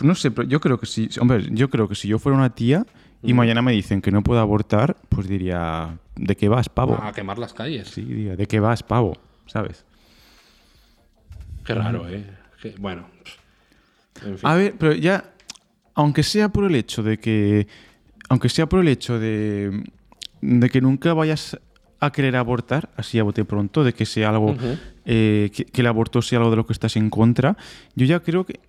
Mm, 0.00 0.06
No 0.06 0.14
sé, 0.14 0.30
pero 0.30 0.48
yo 0.48 0.60
creo 0.60 0.78
que 0.78 0.86
si. 0.86 1.08
Hombre, 1.20 1.46
yo 1.50 1.68
creo 1.70 1.88
que 1.88 1.94
si 1.94 2.08
yo 2.08 2.18
fuera 2.18 2.36
una 2.38 2.50
tía 2.54 2.86
y 3.22 3.32
mañana 3.32 3.62
me 3.62 3.72
dicen 3.72 4.02
que 4.02 4.10
no 4.10 4.22
puedo 4.22 4.40
abortar, 4.40 4.96
pues 5.08 5.28
diría. 5.28 5.98
¿De 6.16 6.36
qué 6.36 6.48
vas, 6.48 6.68
pavo? 6.68 6.98
A 7.02 7.12
quemar 7.12 7.38
las 7.38 7.52
calles. 7.54 7.88
Sí, 7.88 8.02
diría, 8.02 8.36
¿de 8.36 8.46
qué 8.46 8.60
vas, 8.60 8.82
pavo? 8.82 9.16
¿Sabes? 9.46 9.84
Qué 11.64 11.74
raro, 11.74 12.08
¿eh? 12.08 12.24
Que- 12.60 12.74
bueno. 12.78 13.06
En 14.24 14.38
fin. 14.38 14.48
A 14.48 14.54
ver, 14.54 14.74
pero 14.78 14.92
ya, 14.92 15.32
aunque 15.94 16.22
sea 16.22 16.50
por 16.50 16.64
el 16.64 16.74
hecho 16.76 17.02
de 17.02 17.18
que, 17.18 17.66
aunque 18.28 18.48
sea 18.48 18.66
por 18.68 18.80
el 18.80 18.88
hecho 18.88 19.18
de, 19.18 19.82
de 20.40 20.70
que 20.70 20.80
nunca 20.80 21.14
vayas 21.14 21.58
a 22.00 22.12
querer 22.12 22.36
abortar, 22.36 22.90
así 22.96 23.18
a 23.18 23.22
bote 23.22 23.44
pronto, 23.44 23.82
de 23.82 23.92
que 23.94 24.04
sea 24.06 24.28
algo, 24.28 24.54
eh, 25.06 25.50
que, 25.54 25.64
que 25.64 25.80
el 25.80 25.86
aborto 25.86 26.20
sea 26.22 26.38
algo 26.38 26.50
de 26.50 26.56
lo 26.56 26.66
que 26.66 26.74
estás 26.74 26.96
en 26.96 27.08
contra, 27.10 27.56
yo 27.96 28.04
ya 28.06 28.20
creo 28.20 28.44
que, 28.44 28.60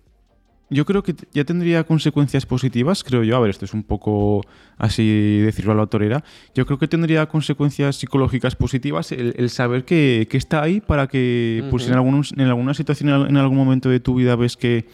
yo 0.68 0.84
creo 0.84 1.02
que 1.02 1.14
ya 1.32 1.44
tendría 1.44 1.84
consecuencias 1.84 2.46
positivas, 2.46 3.04
creo 3.04 3.22
yo. 3.22 3.36
A 3.36 3.40
ver, 3.40 3.50
esto 3.50 3.64
es 3.64 3.74
un 3.74 3.84
poco 3.84 4.42
así 4.78 5.38
decirlo 5.38 5.72
a 5.72 5.74
la 5.76 5.86
torera. 5.86 6.24
Yo 6.54 6.66
creo 6.66 6.78
que 6.78 6.88
tendría 6.88 7.26
consecuencias 7.26 7.96
psicológicas 7.96 8.56
positivas 8.56 9.12
el, 9.12 9.34
el 9.36 9.50
saber 9.50 9.84
que, 9.84 10.26
que 10.30 10.36
está 10.36 10.62
ahí 10.62 10.80
para 10.80 11.06
que, 11.06 11.64
pues, 11.70 11.84
si 11.84 11.90
en, 11.90 11.96
algún, 11.96 12.24
en 12.36 12.46
alguna 12.46 12.74
situación, 12.74 13.28
en 13.28 13.36
algún 13.36 13.56
momento 13.56 13.88
de 13.88 14.00
tu 14.00 14.14
vida 14.16 14.34
ves 14.34 14.56
que, 14.56 14.86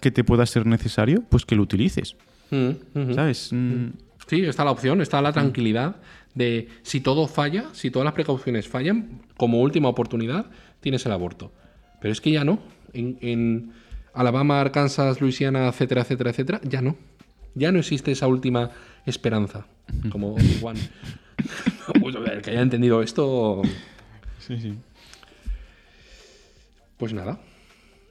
que 0.00 0.10
te 0.10 0.22
pueda 0.22 0.44
ser 0.44 0.66
necesario, 0.66 1.22
pues 1.28 1.46
que 1.46 1.56
lo 1.56 1.62
utilices. 1.62 2.16
Mm. 2.50 3.14
¿Sabes? 3.14 3.50
Mm, 3.52 3.88
Sí, 4.26 4.44
está 4.44 4.64
la 4.64 4.72
opción, 4.72 5.00
está 5.00 5.22
la 5.22 5.32
tranquilidad 5.32 5.96
de 6.34 6.68
si 6.82 7.00
todo 7.00 7.28
falla, 7.28 7.66
si 7.72 7.90
todas 7.90 8.04
las 8.04 8.14
precauciones 8.14 8.66
fallan, 8.66 9.22
como 9.36 9.60
última 9.60 9.88
oportunidad 9.88 10.46
tienes 10.80 11.06
el 11.06 11.12
aborto. 11.12 11.52
Pero 12.00 12.12
es 12.12 12.20
que 12.20 12.32
ya 12.32 12.44
no. 12.44 12.58
En, 12.92 13.18
en 13.20 13.72
Alabama, 14.16 14.60
Arkansas, 14.60 15.20
Luisiana, 15.20 15.68
etcétera, 15.68 16.02
etcétera, 16.02 16.30
etcétera, 16.30 16.60
ya 16.64 16.80
no. 16.82 16.96
Ya 17.54 17.70
no 17.72 17.78
existe 17.78 18.10
esa 18.12 18.26
última 18.26 18.70
esperanza. 19.06 19.66
Como 20.10 20.34
Obi-Wan. 20.34 20.76
Pues, 22.00 22.16
el 22.16 22.42
que 22.42 22.50
haya 22.50 22.62
entendido 22.62 23.00
esto, 23.02 23.62
Sí, 24.40 24.58
sí. 24.58 24.74
pues 26.96 27.12
nada. 27.12 27.38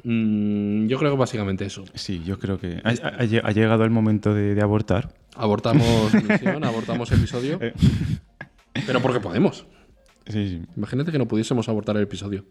Mm, 0.03 0.87
yo 0.87 0.97
creo 0.99 1.11
que 1.11 1.17
básicamente 1.17 1.65
eso. 1.65 1.83
Sí, 1.95 2.21
yo 2.23 2.39
creo 2.39 2.57
que 2.59 2.79
ha, 2.83 2.89
ha- 2.89 2.91
ha 3.19 3.23
lle- 3.25 3.41
ha 3.43 3.51
llegado 3.51 3.83
el 3.83 3.89
momento 3.89 4.33
de, 4.33 4.55
de 4.55 4.61
abortar. 4.61 5.13
Abortamos 5.35 6.13
misión, 6.29 6.63
abortamos 6.63 7.11
episodio. 7.11 7.59
Pero 8.85 9.01
porque 9.01 9.19
podemos. 9.19 9.65
Sí, 10.27 10.47
sí. 10.49 10.61
Imagínate 10.77 11.11
que 11.11 11.17
no 11.17 11.27
pudiésemos 11.27 11.67
abortar 11.67 11.97
el 11.97 12.03
episodio. 12.03 12.45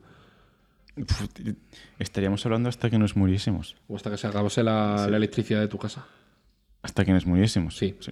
Estaríamos 1.98 2.44
hablando 2.46 2.68
hasta 2.68 2.88
que 2.90 2.98
nos 2.98 3.16
muriésemos. 3.16 3.76
O 3.88 3.96
hasta 3.96 4.10
que 4.10 4.16
se 4.16 4.26
acabase 4.26 4.62
la, 4.62 5.06
la 5.10 5.16
electricidad 5.16 5.60
de 5.60 5.68
tu 5.68 5.78
casa. 5.78 6.06
Hasta 6.82 7.04
que 7.04 7.12
nos 7.12 7.26
muriésemos. 7.26 7.76
Sí. 7.76 7.96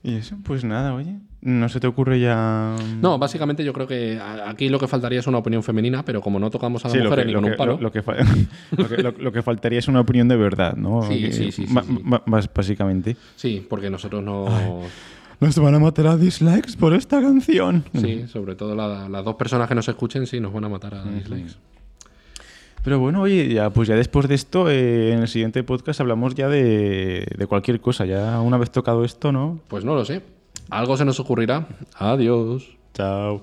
Y 0.00 0.14
eso, 0.14 0.36
pues 0.44 0.62
nada, 0.64 0.94
oye. 0.94 1.16
¿No 1.40 1.68
se 1.68 1.80
te 1.80 1.86
ocurre 1.88 2.20
ya...? 2.20 2.76
No, 3.02 3.18
básicamente 3.18 3.64
yo 3.64 3.72
creo 3.72 3.86
que 3.88 4.18
aquí 4.46 4.68
lo 4.68 4.78
que 4.78 4.86
faltaría 4.86 5.18
es 5.18 5.26
una 5.26 5.38
opinión 5.38 5.62
femenina, 5.64 6.04
pero 6.04 6.20
como 6.20 6.38
no 6.38 6.50
tocamos 6.50 6.84
a 6.84 6.88
las 6.88 6.96
Sí, 6.96 7.02
que, 7.14 7.24
ni 7.24 7.34
con 7.34 7.44
un 7.44 7.56
palo. 7.56 7.72
lo- 7.74 7.82
lo 7.82 7.92
que 7.92 8.02
fa- 8.02 8.14
lo 8.76 8.88
que- 8.88 9.02
lo- 9.02 9.10
lo 9.10 9.32
que 9.32 9.42
faltaría 9.42 9.80
es 9.80 9.88
una 9.88 10.00
opinión 10.00 10.28
de 10.28 10.36
verdad, 10.36 10.76
¿no? 10.76 11.02
Sí, 11.02 11.20
Que- 11.22 11.32
sí, 11.32 11.52
sí, 11.52 11.66
sí, 11.66 11.74
básicamente. 12.54 13.16
Sí, 13.34 13.66
porque 13.68 13.90
nosotros 13.90 14.22
no. 14.22 14.46
Nos 15.40 15.56
van 15.58 15.74
a 15.74 15.78
matar 15.78 16.06
a 16.08 16.16
dislikes 16.16 16.76
por 16.78 16.92
esta 16.94 17.20
canción. 17.20 17.84
Sí, 17.94 18.26
sobre 18.26 18.56
todo 18.56 18.74
la- 18.74 19.08
las 19.08 19.24
dos 19.24 19.36
personas 19.36 19.68
que 19.68 19.74
nos 19.74 19.86
escuchen, 19.88 20.26
sí, 20.26 20.40
nos 20.40 20.52
van 20.52 20.64
a 20.64 20.68
matar 20.68 20.94
a 20.94 21.04
dislikes. 21.04 21.52
Pero 22.82 22.98
bueno, 23.00 23.22
oye, 23.22 23.52
ya, 23.52 23.70
pues 23.70 23.86
ya 23.88 23.94
después 23.96 24.28
de 24.28 24.34
esto, 24.34 24.68
eh, 24.70 25.12
en 25.12 25.20
el 25.20 25.28
siguiente 25.28 25.62
podcast 25.62 26.00
hablamos 26.00 26.34
ya 26.34 26.48
de, 26.48 27.26
de 27.36 27.46
cualquier 27.46 27.80
cosa. 27.80 28.04
Ya 28.06 28.40
una 28.40 28.56
vez 28.56 28.70
tocado 28.70 29.04
esto, 29.04 29.30
¿no? 29.30 29.60
Pues 29.68 29.84
no 29.84 29.94
lo 29.94 30.04
sé. 30.04 30.22
Algo 30.70 30.96
se 30.96 31.04
nos 31.04 31.20
ocurrirá. 31.20 31.66
Adiós. 31.98 32.76
Chao. 32.94 33.42